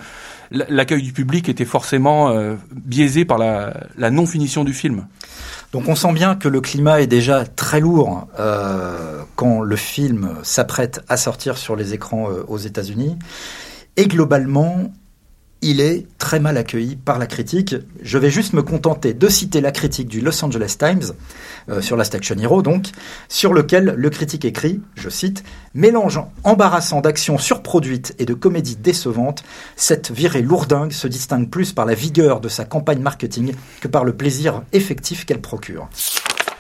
l'accueil 0.52 1.02
du 1.02 1.14
public 1.14 1.50
était 1.50 1.66
forcément 1.66 2.30
euh, 2.30 2.56
biaisé 2.72 3.26
par 3.26 3.40
la, 3.40 3.74
la 3.98 4.12
non 4.12 4.28
finition 4.28 4.64
du 4.64 4.74
film. 4.74 5.08
Donc 5.72 5.88
on 5.88 5.96
sent 5.96 6.14
bien 6.14 6.36
que 6.36 6.48
le 6.48 6.62
climat 6.62 7.02
est 7.02 7.08
déjà 7.08 7.44
très 7.46 7.80
lourd 7.80 8.28
euh, 8.40 9.24
quand 9.36 9.62
le 9.62 9.76
film 9.76 10.30
s'apprête 10.44 11.02
à 11.10 11.18
sortir 11.18 11.58
sur 11.58 11.76
les 11.76 11.96
écrans 11.96 12.30
euh, 12.30 12.44
aux 12.48 12.60
États-Unis. 12.60 13.18
Et 13.98 14.08
globalement, 14.08 14.92
il 15.64 15.80
est 15.80 16.06
très 16.18 16.40
mal 16.40 16.58
accueilli 16.58 16.98
par 16.98 17.18
la 17.18 17.26
critique. 17.26 17.76
Je 18.02 18.18
vais 18.18 18.30
juste 18.30 18.54
me 18.54 18.62
contenter 18.62 19.14
de 19.14 19.28
citer 19.30 19.62
la 19.62 19.72
critique 19.72 20.10
du 20.10 20.20
Los 20.20 20.44
Angeles 20.44 20.76
Times 20.78 21.14
euh, 21.70 21.82
sur 21.82 21.96
Last 21.96 22.14
Action 22.14 22.36
Hero, 22.38 22.62
donc, 22.62 22.88
sur 23.30 23.54
lequel 23.54 23.96
le 23.98 24.10
critique 24.10 24.44
écrit, 24.46 24.82
je 24.96 25.10
cite, 25.10 25.44
Mélange 25.74 26.20
embarrassant 26.44 27.00
d'action 27.02 27.38
surproduite 27.38 28.14
et 28.20 28.26
de 28.26 28.34
comédie 28.34 28.76
décevante, 28.76 29.44
cette 29.78 30.12
virée 30.12 30.42
lourdingue 30.42 30.92
se 30.92 31.08
distingue 31.08 31.50
plus 31.50 31.72
par 31.72 31.86
la 31.86 31.96
vigueur 31.96 32.42
de 32.42 32.50
sa 32.50 32.66
campagne 32.66 33.00
marketing 33.00 33.54
que 33.80 33.88
par 33.88 34.04
le 34.04 34.14
plaisir 34.14 34.64
effectif 34.74 35.26
qu'elle 35.26 35.42
procure. 35.42 35.88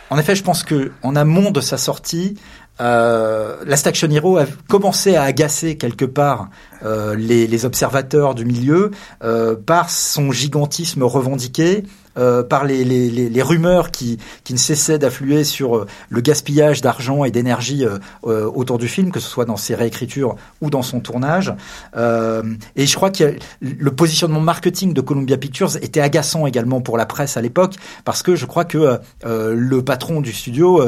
En 0.10 0.18
effet, 0.20 0.36
je 0.36 0.44
pense 0.44 0.63
que 0.63 0.92
en 1.02 1.16
amont 1.16 1.50
de 1.50 1.60
sa 1.60 1.78
sortie, 1.78 2.36
euh, 2.84 3.63
Last 3.65 3.88
Action 3.88 4.10
Hero 4.12 4.38
a 4.38 4.46
commencé 4.67 5.15
à 5.15 5.24
agacer 5.24 5.78
quelque 5.78 6.06
part 6.06 6.50
euh, 6.84 7.15
les, 7.15 7.48
les 7.48 7.65
observateurs 7.65 8.36
du 8.36 8.46
milieu 8.46 8.91
euh, 9.24 9.56
par 9.56 9.89
son 9.89 10.32
gigantisme 10.32 11.04
revendiqué, 11.04 11.84
euh, 12.17 12.43
par 12.43 12.65
les, 12.65 12.84
les, 12.84 13.10
les, 13.10 13.30
les 13.30 13.41
rumeurs 13.41 13.91
qui, 13.91 14.17
qui 14.43 14.54
ne 14.54 14.58
cessaient 14.58 14.99
d'affluer 14.99 15.43
sur 15.43 15.78
euh, 15.78 15.88
le 16.10 16.21
gaspillage 16.21 16.82
d'argent 16.82 17.23
et 17.23 17.32
d'énergie 17.32 17.86
euh, 17.86 17.97
euh, 18.26 18.45
autour 18.54 18.78
du 18.78 18.88
film, 18.88 19.12
que 19.12 19.19
ce 19.19 19.28
soit 19.30 19.45
dans 19.45 19.58
ses 19.58 19.76
réécritures 19.76 20.36
ou 20.62 20.69
dans 20.69 20.82
son 20.82 20.99
tournage. 20.99 21.54
Euh, 21.95 22.43
et 22.76 22.86
je 22.86 22.95
crois 22.95 23.10
que 23.12 23.36
le 23.62 23.91
positionnement 23.91 24.39
marketing 24.41 24.93
de 24.93 25.02
Columbia 25.02 25.38
Pictures 25.38 25.76
était 25.78 26.02
agaçant 26.02 26.45
également 26.47 26.82
pour 26.82 26.97
la 26.97 27.06
presse 27.06 27.38
à 27.38 27.41
l'époque, 27.41 27.76
parce 28.06 28.23
que 28.23 28.36
je 28.36 28.45
crois 28.45 28.65
que 28.65 28.99
euh, 29.26 29.54
le 29.56 29.84
patron 29.84 30.21
du 30.21 30.34
studio 30.34 30.82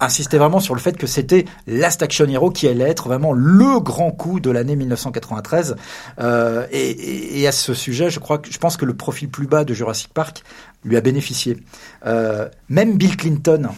insistait 0.00 0.38
vraiment 0.38 0.60
sur 0.60 0.74
le 0.74 0.80
fait 0.80 0.96
que 0.96 1.06
c'était 1.06 1.44
Last 1.66 2.02
Action 2.02 2.26
Hero 2.26 2.50
qui 2.50 2.68
allait 2.68 2.88
être 2.88 3.08
vraiment 3.08 3.32
le 3.32 3.80
grand 3.80 4.10
coup 4.10 4.40
de 4.40 4.50
l'année 4.50 4.76
1993. 4.76 5.76
Euh, 6.20 6.66
et, 6.70 6.90
et- 6.90 7.40
et 7.40 7.46
à 7.46 7.52
ce 7.52 7.74
sujet, 7.74 8.10
je 8.10 8.18
crois 8.18 8.38
que 8.38 8.50
je 8.50 8.58
pense 8.58 8.76
que 8.76 8.84
le 8.84 8.94
profil 8.94 9.28
plus 9.28 9.46
bas 9.46 9.64
de 9.64 9.74
Jurassic 9.74 10.12
Park 10.12 10.42
lui 10.84 10.96
a 10.96 11.00
bénéficié. 11.00 11.58
Euh, 12.06 12.48
même 12.68 12.96
Bill 12.96 13.16
Clinton 13.16 13.68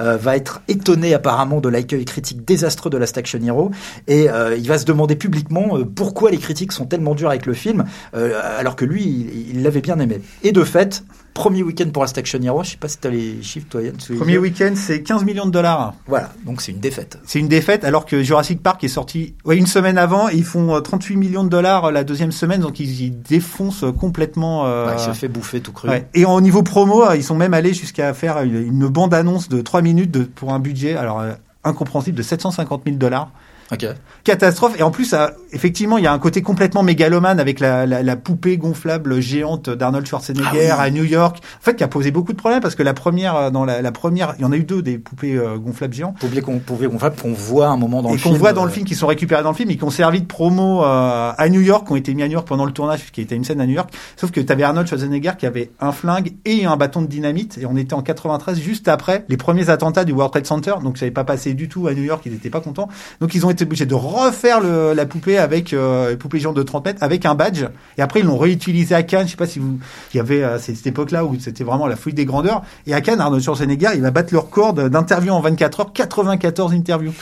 euh, 0.00 0.16
va 0.16 0.36
être 0.36 0.60
étonné 0.68 1.14
apparemment 1.14 1.60
de 1.60 1.68
l'accueil 1.68 2.04
critique 2.04 2.44
désastreux 2.44 2.90
de 2.90 2.98
Last 2.98 3.16
Action 3.16 3.40
Hero 3.42 3.70
et 4.08 4.28
euh, 4.28 4.56
il 4.56 4.68
va 4.68 4.78
se 4.78 4.84
demander 4.84 5.16
publiquement 5.16 5.78
pourquoi 5.94 6.30
les 6.30 6.38
critiques 6.38 6.72
sont 6.72 6.86
tellement 6.86 7.14
dures 7.14 7.30
avec 7.30 7.46
le 7.46 7.54
film 7.54 7.84
alors 8.12 8.76
que 8.76 8.84
lui 8.84 9.04
il 9.50 9.62
l'avait 9.62 9.80
bien 9.80 9.98
aimé. 9.98 10.20
Et 10.42 10.52
de 10.52 10.64
fait, 10.64 11.02
premier 11.36 11.62
week-end 11.62 11.90
pour 11.92 12.02
Last 12.02 12.16
Action 12.18 12.40
Hero, 12.42 12.64
je 12.64 12.70
sais 12.70 12.76
pas 12.78 12.88
si 12.88 12.98
tu 12.98 13.06
as 13.06 13.10
les 13.10 13.42
chiffres 13.42 13.66
toi 13.68 13.82
Yann. 13.82 13.94
Premier 14.18 14.38
week-end 14.38 14.72
c'est 14.74 15.02
15 15.02 15.24
millions 15.24 15.44
de 15.46 15.50
dollars. 15.50 15.94
Voilà, 16.08 16.32
donc 16.46 16.62
c'est 16.62 16.72
une 16.72 16.80
défaite. 16.80 17.18
C'est 17.24 17.38
une 17.38 17.48
défaite 17.48 17.84
alors 17.84 18.06
que 18.06 18.22
Jurassic 18.22 18.62
Park 18.62 18.82
est 18.84 18.88
sorti 18.88 19.34
ouais, 19.44 19.56
une 19.56 19.66
semaine 19.66 19.98
avant 19.98 20.28
et 20.28 20.34
ils 20.34 20.44
font 20.44 20.74
euh, 20.74 20.80
38 20.80 21.16
millions 21.16 21.44
de 21.44 21.48
dollars 21.50 21.84
euh, 21.84 21.90
la 21.92 22.04
deuxième 22.04 22.32
semaine 22.32 22.62
donc 22.62 22.80
ils, 22.80 23.02
ils 23.02 23.22
défoncent 23.22 23.84
complètement. 24.00 24.64
euh, 24.66 24.86
Ouais, 24.92 24.98
se 24.98 25.12
fait 25.12 25.28
bouffer 25.28 25.60
tout 25.60 25.72
cru. 25.72 25.88
ouais. 25.88 26.08
Et 26.14 26.24
au 26.24 26.40
niveau 26.40 26.62
promo, 26.62 27.04
euh, 27.04 27.16
ils 27.16 27.22
sont 27.22 27.34
même 27.36 27.54
allés 27.54 27.74
jusqu'à 27.74 28.14
faire 28.14 28.40
une, 28.42 28.56
une 28.56 28.86
bande-annonce 28.88 29.48
de 29.48 29.60
3 29.60 29.82
minutes 29.82 30.10
de, 30.10 30.22
pour 30.24 30.52
un 30.54 30.58
budget 30.58 30.96
alors 30.96 31.20
euh, 31.20 31.32
incompréhensible 31.64 32.16
de 32.16 32.22
750 32.22 32.82
000 32.86 32.96
dollars. 32.96 33.30
Ok. 33.72 33.84
Catastrophe 34.24 34.78
et 34.78 34.82
en 34.82 34.90
plus 34.90 35.04
ça, 35.06 35.32
effectivement 35.52 35.98
il 35.98 36.04
y 36.04 36.06
a 36.06 36.12
un 36.12 36.18
côté 36.18 36.40
complètement 36.42 36.82
mégalomane 36.82 37.40
avec 37.40 37.58
la, 37.60 37.84
la, 37.86 38.02
la 38.02 38.16
poupée 38.16 38.56
gonflable 38.58 39.20
géante 39.20 39.70
d'Arnold 39.70 40.06
Schwarzenegger 40.06 40.70
Ah 40.70 40.76
oui. 40.78 40.86
à 40.86 40.90
New 40.90 41.04
York. 41.04 41.38
En 41.60 41.64
fait 41.64 41.74
qui 41.76 41.82
a 41.84 41.88
posé 41.88 42.10
beaucoup 42.10 42.32
de 42.32 42.38
problèmes 42.38 42.60
parce 42.60 42.74
que 42.76 42.82
la 42.82 42.94
première 42.94 43.34
euh, 43.36 43.50
dans 43.50 43.64
la, 43.64 43.82
la 43.82 43.92
première 43.92 44.34
il 44.38 44.42
y 44.42 44.44
en 44.44 44.52
a 44.52 44.56
eu 44.56 44.64
deux 44.64 44.82
des 44.82 44.98
poupées 44.98 45.36
euh, 45.36 45.56
gonflables 45.58 45.94
géantes 45.94 46.16
qu'on 46.20 46.58
pouvait 46.58 46.86
qu'on 46.88 46.98
qu'on 47.10 47.32
voit 47.32 47.68
un 47.68 47.76
moment 47.76 48.02
dans 48.02 48.10
et 48.10 48.12
le 48.12 48.18
qu'on 48.18 48.28
film. 48.30 48.36
voit 48.38 48.52
dans 48.52 48.64
le 48.64 48.70
euh, 48.70 48.72
film, 48.72 48.86
qui 48.86 48.94
sont 48.94 49.06
récupérés 49.06 49.42
dans 49.42 49.50
le 49.50 49.56
film 49.56 49.70
et 49.70 49.76
qui 49.76 49.84
ont 49.84 49.90
servi 49.90 50.20
de 50.20 50.26
promo 50.26 50.84
euh, 50.84 51.32
à 51.36 51.48
New 51.48 51.60
York, 51.60 51.86
qui 51.86 51.92
ont 51.92 51.96
été 51.96 52.14
mis 52.14 52.22
à 52.22 52.26
New 52.28 52.34
York 52.34 52.46
pendant 52.46 52.64
le 52.66 52.72
tournage, 52.72 53.10
qui 53.12 53.20
était 53.20 53.34
une 53.34 53.44
scène 53.44 53.60
à 53.60 53.66
New 53.66 53.74
York. 53.74 53.90
Sauf 54.16 54.30
que 54.30 54.40
t'avais 54.40 54.62
Arnold 54.62 54.86
Schwarzenegger 54.86 55.32
qui 55.38 55.46
avait 55.46 55.70
un 55.80 55.92
flingue 55.92 56.34
et 56.44 56.64
un 56.66 56.76
bâton 56.76 57.02
de 57.02 57.06
dynamite, 57.06 57.58
et 57.58 57.66
on 57.66 57.76
était 57.76 57.94
en 57.94 58.02
93, 58.02 58.58
juste 58.60 58.88
après 58.88 59.24
les 59.28 59.36
premiers 59.36 59.70
attentats 59.70 60.04
du 60.04 60.12
World 60.12 60.32
Trade 60.32 60.46
Center, 60.46 60.74
donc 60.82 60.98
ça 60.98 61.04
n'avait 61.06 61.12
pas 61.14 61.24
passé 61.24 61.54
du 61.54 61.68
tout 61.68 61.86
à 61.88 61.94
New 61.94 62.02
York, 62.04 62.22
ils 62.26 62.32
n'étaient 62.32 62.50
pas 62.50 62.60
contents. 62.60 62.88
Donc 63.20 63.34
ils 63.34 63.44
ont 63.46 63.50
été 63.50 63.55
obligés 63.64 63.86
de 63.86 63.94
refaire 63.94 64.60
le, 64.60 64.92
la 64.94 65.06
poupée 65.06 65.38
avec 65.38 65.72
euh, 65.72 66.12
une 66.12 66.18
poupée 66.18 66.38
géante 66.38 66.56
de 66.56 66.62
30 66.62 66.84
mètres 66.84 67.02
avec 67.02 67.24
un 67.26 67.34
badge, 67.34 67.64
et 67.98 68.02
après 68.02 68.20
ils 68.20 68.26
l'ont 68.26 68.38
réutilisé 68.38 68.94
à 68.94 69.02
Cannes. 69.02 69.26
Je 69.26 69.32
sais 69.32 69.36
pas 69.36 69.46
si 69.46 69.58
vous, 69.58 69.78
il 70.12 70.16
y 70.16 70.20
avait 70.20 70.42
euh, 70.42 70.58
cette 70.58 70.86
époque-là 70.86 71.24
où 71.24 71.38
c'était 71.38 71.64
vraiment 71.64 71.86
la 71.86 71.96
folie 71.96 72.14
des 72.14 72.24
grandeurs. 72.24 72.62
Et 72.86 72.94
à 72.94 73.00
Cannes, 73.00 73.20
Arnold 73.20 73.42
Schwarzenegger, 73.42 73.90
il 73.94 74.02
va 74.02 74.10
battre 74.10 74.32
le 74.32 74.38
record 74.38 74.74
d'interviews 74.74 75.32
en 75.32 75.40
24 75.40 75.80
heures, 75.80 75.92
94 75.92 76.72
interviews. 76.72 77.14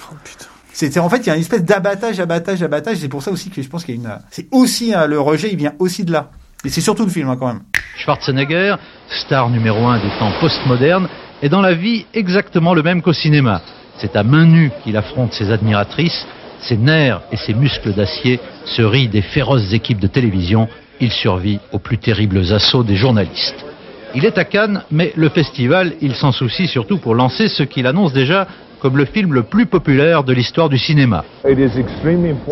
C'était 0.73 1.01
en 1.01 1.09
fait 1.09 1.19
il 1.19 1.27
y 1.29 1.31
a 1.31 1.35
une 1.35 1.41
espèce 1.41 1.65
d'abattage, 1.65 2.19
abattage, 2.19 2.63
abattage. 2.63 2.99
C'est 2.99 3.09
pour 3.09 3.23
ça 3.23 3.31
aussi 3.31 3.51
que 3.51 3.63
je 3.63 3.69
pense 3.69 3.85
qu'il 3.85 3.95
y 3.95 3.99
a 3.99 4.01
une. 4.01 4.19
C'est 4.31 4.49
aussi 4.51 4.93
hein, 4.93 5.07
le 5.07 5.21
rejet, 5.21 5.51
il 5.51 5.57
vient 5.57 5.75
aussi 5.79 6.05
de 6.05 6.13
là. 6.13 6.31
Et 6.65 6.69
c'est 6.69 6.81
surtout 6.81 7.05
le 7.05 7.11
film 7.11 7.29
hein, 7.29 7.37
quand 7.39 7.47
même. 7.47 7.61
Schwarzenegger, 7.97 8.77
star 9.09 9.51
numéro 9.51 9.87
un 9.87 9.99
des 9.99 10.11
temps 10.19 10.33
postmodernes, 10.41 11.09
est 11.43 11.49
dans 11.49 11.61
la 11.61 11.75
vie 11.75 12.07
exactement 12.15 12.75
le 12.75 12.83
même 12.83 13.03
qu'au 13.03 13.13
cinéma. 13.13 13.63
C'est 13.99 14.17
à 14.17 14.23
main 14.23 14.47
nue 14.47 14.71
qu'il 14.83 14.97
affronte 14.97 15.33
ses 15.33 15.51
admiratrices, 15.51 16.27
ses 16.61 16.77
nerfs 16.77 17.21
et 17.33 17.37
ses 17.37 17.55
muscles 17.55 17.93
d'acier 17.93 18.41
se 18.65 18.83
rient 18.83 19.09
des 19.09 19.23
féroces 19.23 19.73
équipes 19.73 20.01
de 20.01 20.07
télévision, 20.07 20.69
il 21.01 21.11
survit 21.11 21.61
aux 21.73 21.79
plus 21.79 21.99
terribles 21.99 22.53
assauts 22.53 22.85
des 22.85 22.97
journalistes. 22.97 23.65
Il 24.15 24.25
est 24.25 24.39
à 24.39 24.45
Cannes, 24.45 24.83
mais 24.91 25.13
le 25.17 25.29
festival, 25.29 25.95
il 26.01 26.15
s'en 26.15 26.33
soucie 26.33 26.69
surtout 26.69 26.99
pour 26.99 27.15
lancer 27.15 27.49
ce 27.49 27.65
qu'il 27.65 27.87
annonce 27.87 28.13
déjà 28.13 28.47
comme 28.81 28.97
le 28.97 29.05
film 29.05 29.33
le 29.33 29.43
plus 29.43 29.67
populaire 29.67 30.25
de 30.25 30.33
l'histoire 30.33 30.69
du 30.69 30.79
cinéma. 30.79 31.25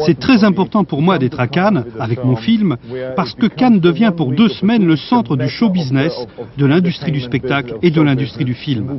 C'est 0.06 0.18
très 0.18 0.44
important 0.44 0.84
pour 0.84 1.02
moi 1.02 1.18
d'être 1.18 1.40
à 1.40 1.46
Cannes 1.46 1.84
avec 1.98 2.24
mon 2.24 2.36
film 2.36 2.76
parce 3.16 3.34
que 3.34 3.46
Cannes 3.46 3.80
devient 3.80 4.12
pour 4.16 4.32
deux 4.32 4.48
semaines 4.48 4.86
le 4.86 4.96
centre 4.96 5.36
du 5.36 5.48
show 5.48 5.70
business, 5.70 6.12
de 6.56 6.66
l'industrie 6.66 7.12
du 7.12 7.20
spectacle 7.20 7.76
et 7.82 7.90
de 7.90 8.00
l'industrie 8.00 8.44
du 8.44 8.54
film. 8.54 8.98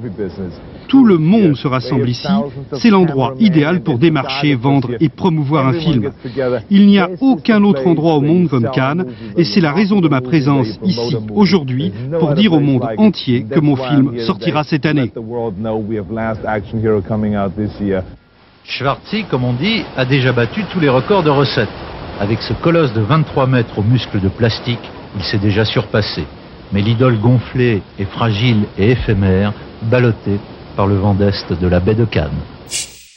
Tout 0.88 1.06
le 1.06 1.18
monde 1.18 1.56
se 1.56 1.68
rassemble 1.68 2.10
ici. 2.10 2.28
C'est 2.74 2.90
l'endroit 2.90 3.36
idéal 3.40 3.82
pour 3.82 3.98
démarcher, 3.98 4.56
vendre 4.56 4.92
et 5.00 5.10
promouvoir 5.10 5.68
un 5.68 5.74
film. 5.74 6.12
Il 6.70 6.88
n'y 6.88 7.00
a 7.00 7.10
aucun 7.22 7.64
autre 7.64 7.86
endroit 7.88 8.16
au 8.16 8.22
monde 8.22 8.50
comme 8.50 8.70
Cannes 8.72 9.06
et 9.38 9.44
c'est 9.44 9.62
la 9.62 9.72
raison 9.72 10.02
de 10.02 10.08
ma 10.08 10.22
présence 10.22 10.80
ici 10.84 11.16
aujourd'hui 11.34 11.92
pour 12.20 12.34
dire 12.34 12.54
au 12.54 12.60
monde 12.60 12.84
entier 12.98 13.46
que 13.50 13.60
mon 13.60 13.76
film 13.76 14.20
sortira 14.20 14.64
cette 14.64 14.86
année. 14.86 15.12
Schwarzy, 18.66 19.26
comme 19.30 19.44
on 19.44 19.54
dit, 19.54 19.84
a 19.98 20.06
déjà 20.06 20.32
battu 20.32 20.64
tous 20.72 20.80
les 20.80 20.90
records 20.90 21.24
de 21.24 21.30
recettes. 21.30 21.68
Avec 22.20 22.42
ce 22.42 22.54
colosse 22.54 22.94
de 22.94 23.02
23 23.02 23.48
mètres 23.48 23.80
aux 23.80 23.84
muscles 23.84 24.22
de 24.22 24.30
plastique, 24.30 24.80
il 25.18 25.24
s'est 25.24 25.40
déjà 25.40 25.66
surpassé. 25.66 26.26
Mais 26.72 26.82
l'idole 26.82 27.20
gonflée 27.20 27.82
et 28.00 28.06
fragile 28.06 28.66
et 28.78 28.92
éphémère, 28.92 29.54
ballottée 29.84 30.40
par 30.76 30.88
le 30.88 30.96
vent 30.96 31.14
d'Est 31.14 31.52
de 31.54 31.68
la 31.68 31.80
baie 31.80 31.96
de 31.96 32.06
Cannes. 32.06 32.32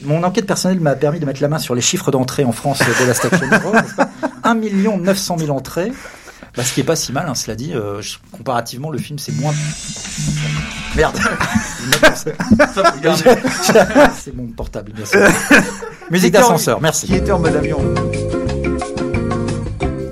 Mon 0.03 0.21
enquête 0.23 0.45
personnelle 0.45 0.79
m'a 0.79 0.95
permis 0.95 1.19
de 1.19 1.25
mettre 1.25 1.41
la 1.41 1.47
main 1.47 1.57
sur 1.57 1.73
les 1.73 1.81
chiffres 1.81 2.11
d'entrée 2.11 2.43
en 2.43 2.51
France 2.51 2.79
de 2.79 3.07
la 3.07 3.13
Station 3.13 3.49
pas 3.49 4.09
1 4.43 4.55
900 4.55 5.37
000 5.39 5.57
entrées. 5.57 5.91
Bah, 6.55 6.63
ce 6.63 6.73
qui 6.73 6.81
est 6.81 6.83
pas 6.83 6.95
si 6.95 7.11
mal, 7.11 7.27
hein, 7.27 7.35
cela 7.35 7.55
dit. 7.55 7.73
euh, 7.73 8.01
comparativement, 8.31 8.89
le 8.89 8.97
film, 8.97 9.17
c'est 9.17 9.35
moins. 9.39 9.53
Merde. 10.95 11.17
c'est 14.15 14.35
mon 14.35 14.47
portable, 14.47 14.91
bien 14.93 15.05
sûr. 15.05 15.27
Musique 16.11 16.33
d'ascenseur, 16.33 16.81
merci. 16.81 17.07
Qui 17.07 17.15
était 17.15 17.31
en 17.31 17.39
mode 17.39 17.55
avion. 17.55 17.79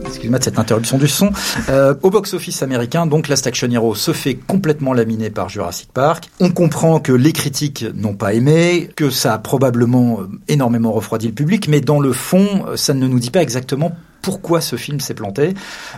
Excuse-moi 0.05 0.39
de 0.39 0.43
cette 0.43 0.59
interruption 0.59 0.97
du 0.97 1.07
son. 1.07 1.31
Euh, 1.69 1.93
au 2.01 2.09
box-office 2.09 2.63
américain, 2.63 3.05
donc 3.05 3.27
Last 3.27 3.47
Action 3.47 3.69
Hero 3.69 3.95
se 3.95 4.11
fait 4.11 4.35
complètement 4.35 4.93
laminer 4.93 5.29
par 5.29 5.49
Jurassic 5.49 5.89
Park. 5.93 6.29
On 6.39 6.49
comprend 6.49 6.99
que 6.99 7.11
les 7.11 7.31
critiques 7.31 7.85
n'ont 7.93 8.15
pas 8.15 8.33
aimé, 8.33 8.89
que 8.95 9.09
ça 9.09 9.33
a 9.33 9.37
probablement 9.37 10.21
euh, 10.21 10.27
énormément 10.47 10.91
refroidi 10.91 11.27
le 11.27 11.33
public, 11.33 11.67
mais 11.67 11.81
dans 11.81 11.99
le 11.99 12.11
fond, 12.11 12.65
euh, 12.67 12.75
ça 12.75 12.93
ne 12.93 13.07
nous 13.07 13.19
dit 13.19 13.31
pas 13.31 13.41
exactement 13.41 13.95
pourquoi 14.25 14.59
ce 14.59 14.75
film 14.75 14.99
s'est 14.99 15.13
planté, 15.13 15.53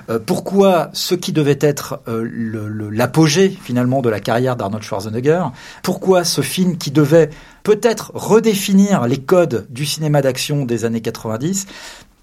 euh, 0.09 0.19
pourquoi 0.19 0.89
ce 0.91 1.15
qui 1.15 1.31
devait 1.31 1.57
être 1.61 2.01
euh, 2.09 2.89
l'apogée 2.91 3.47
finalement 3.49 4.01
de 4.01 4.09
la 4.09 4.19
carrière 4.19 4.57
d'Arnold 4.57 4.83
Schwarzenegger, 4.83 5.43
pourquoi 5.81 6.25
ce 6.25 6.41
film 6.41 6.77
qui 6.77 6.91
devait 6.91 7.29
peut-être 7.63 8.11
redéfinir 8.15 9.07
les 9.07 9.15
codes 9.15 9.65
du 9.69 9.85
cinéma 9.85 10.21
d'action 10.21 10.65
des 10.65 10.83
années 10.83 10.99
90, 10.99 11.67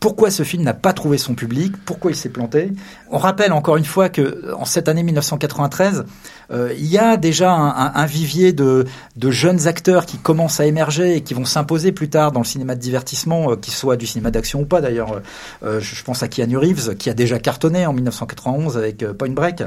pourquoi 0.04 0.30
ce 0.30 0.42
film 0.42 0.64
n'a 0.64 0.74
pas 0.74 0.92
trouvé 0.92 1.16
son 1.16 1.34
public, 1.34 1.72
pourquoi 1.86 2.10
il 2.10 2.14
s'est 2.14 2.28
planté. 2.28 2.70
On 3.10 3.16
rappelle 3.16 3.54
encore 3.54 3.78
une 3.78 3.86
fois 3.86 4.10
que 4.10 4.52
en 4.52 4.66
cette 4.66 4.86
année 4.86 5.02
1993, 5.02 6.04
euh, 6.50 6.74
il 6.76 6.84
y 6.84 6.98
a 6.98 7.16
déjà 7.16 7.50
un, 7.52 8.04
vivier 8.04 8.52
de, 8.52 8.84
jeunes 9.30 9.66
acteurs 9.66 10.04
qui 10.04 10.18
commencent 10.18 10.60
à 10.60 10.66
émerger 10.66 11.16
et 11.16 11.22
qui 11.22 11.32
vont 11.32 11.46
s'imposer 11.46 11.90
plus 11.90 12.10
tard 12.10 12.32
dans 12.32 12.40
le 12.40 12.44
cinéma 12.44 12.74
de 12.74 12.80
divertissement, 12.80 13.52
euh, 13.52 13.56
qu'il 13.56 13.72
soit 13.72 13.96
du 13.96 14.06
cinéma 14.06 14.30
d'action 14.30 14.60
ou 14.60 14.66
pas 14.66 14.82
d'ailleurs. 14.82 15.22
Euh, 15.62 15.80
je, 15.80 15.94
je 15.94 16.04
pense 16.04 16.22
à 16.22 16.28
Keanu 16.28 16.58
Reeves 16.58 16.96
qui 16.96 17.08
a 17.08 17.14
déjà 17.14 17.38
cartonné 17.38 17.86
en 17.86 17.94
1991 17.94 18.76
avec 18.76 19.02
euh, 19.02 19.14
Point 19.14 19.30
Break, 19.30 19.62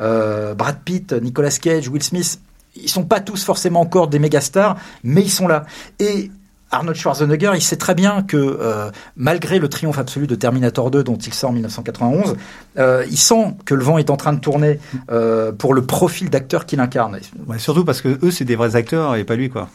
Euh, 0.00 0.52
Brad 0.52 0.80
Pitt, 0.84 1.14
Nicolas 1.14 1.56
Cage, 1.62 1.88
Will 1.88 2.02
Smith. 2.02 2.38
Ils 2.76 2.90
sont 2.90 3.04
pas 3.04 3.20
tous 3.20 3.42
forcément 3.42 3.80
encore 3.80 4.08
des 4.08 4.18
méga 4.18 4.42
stars, 4.42 4.76
mais 5.02 5.22
ils 5.22 5.30
sont 5.30 5.48
là. 5.48 5.64
Arnold 6.70 6.96
Schwarzenegger, 6.98 7.52
il 7.54 7.62
sait 7.62 7.76
très 7.76 7.94
bien 7.94 8.22
que 8.22 8.36
euh, 8.36 8.90
malgré 9.16 9.58
le 9.58 9.68
triomphe 9.68 9.98
absolu 9.98 10.26
de 10.26 10.34
Terminator 10.34 10.90
2 10.90 11.02
dont 11.02 11.16
il 11.16 11.32
sort 11.32 11.50
en 11.50 11.52
1991, 11.54 12.36
euh, 12.78 13.04
il 13.10 13.16
sent 13.18 13.54
que 13.64 13.74
le 13.74 13.82
vent 13.82 13.98
est 13.98 14.10
en 14.10 14.16
train 14.16 14.32
de 14.34 14.40
tourner 14.40 14.78
euh, 15.10 15.50
pour 15.52 15.72
le 15.74 15.82
profil 15.86 16.28
d'acteur 16.30 16.66
qu'il 16.66 16.80
incarne. 16.80 17.18
Ouais, 17.46 17.58
surtout 17.58 17.84
parce 17.84 18.00
que 18.02 18.18
eux, 18.22 18.30
c'est 18.30 18.44
des 18.44 18.56
vrais 18.56 18.76
acteurs 18.76 19.16
et 19.16 19.24
pas 19.24 19.36
lui, 19.36 19.48
quoi. 19.50 19.68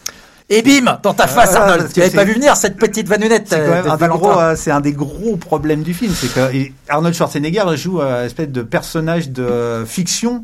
Et 0.50 0.62
bim, 0.62 1.00
dans 1.02 1.14
ta 1.14 1.26
face, 1.26 1.52
Ah, 1.56 1.62
Arnold. 1.62 1.80
parce 1.84 1.94
Tu 1.94 1.96
que 1.96 2.02
avais 2.02 2.10
c'est- 2.12 2.18
pas 2.18 2.26
vu 2.26 2.34
venir 2.34 2.56
cette 2.58 2.76
petite 2.78 3.08
vanounette. 3.08 3.48
C'est 3.48 3.60
euh, 3.60 3.80
un 3.80 3.82
des 3.96 3.98
Valentin. 3.98 4.08
gros, 4.08 4.40
euh, 4.40 4.56
c'est 4.58 4.72
un 4.72 4.82
des 4.82 4.92
gros 4.92 5.38
problèmes 5.38 5.84
du 5.84 5.94
film, 5.94 6.14
c'est 6.14 6.32
que 6.34 6.68
Arnold 6.90 7.16
Schwarzenegger 7.16 7.64
joue 7.76 8.02
euh, 8.02 8.20
une 8.22 8.26
espèce 8.28 8.50
de 8.50 8.62
personnage 8.62 9.30
de 9.30 9.42
euh, 9.42 9.86
fiction 9.86 10.44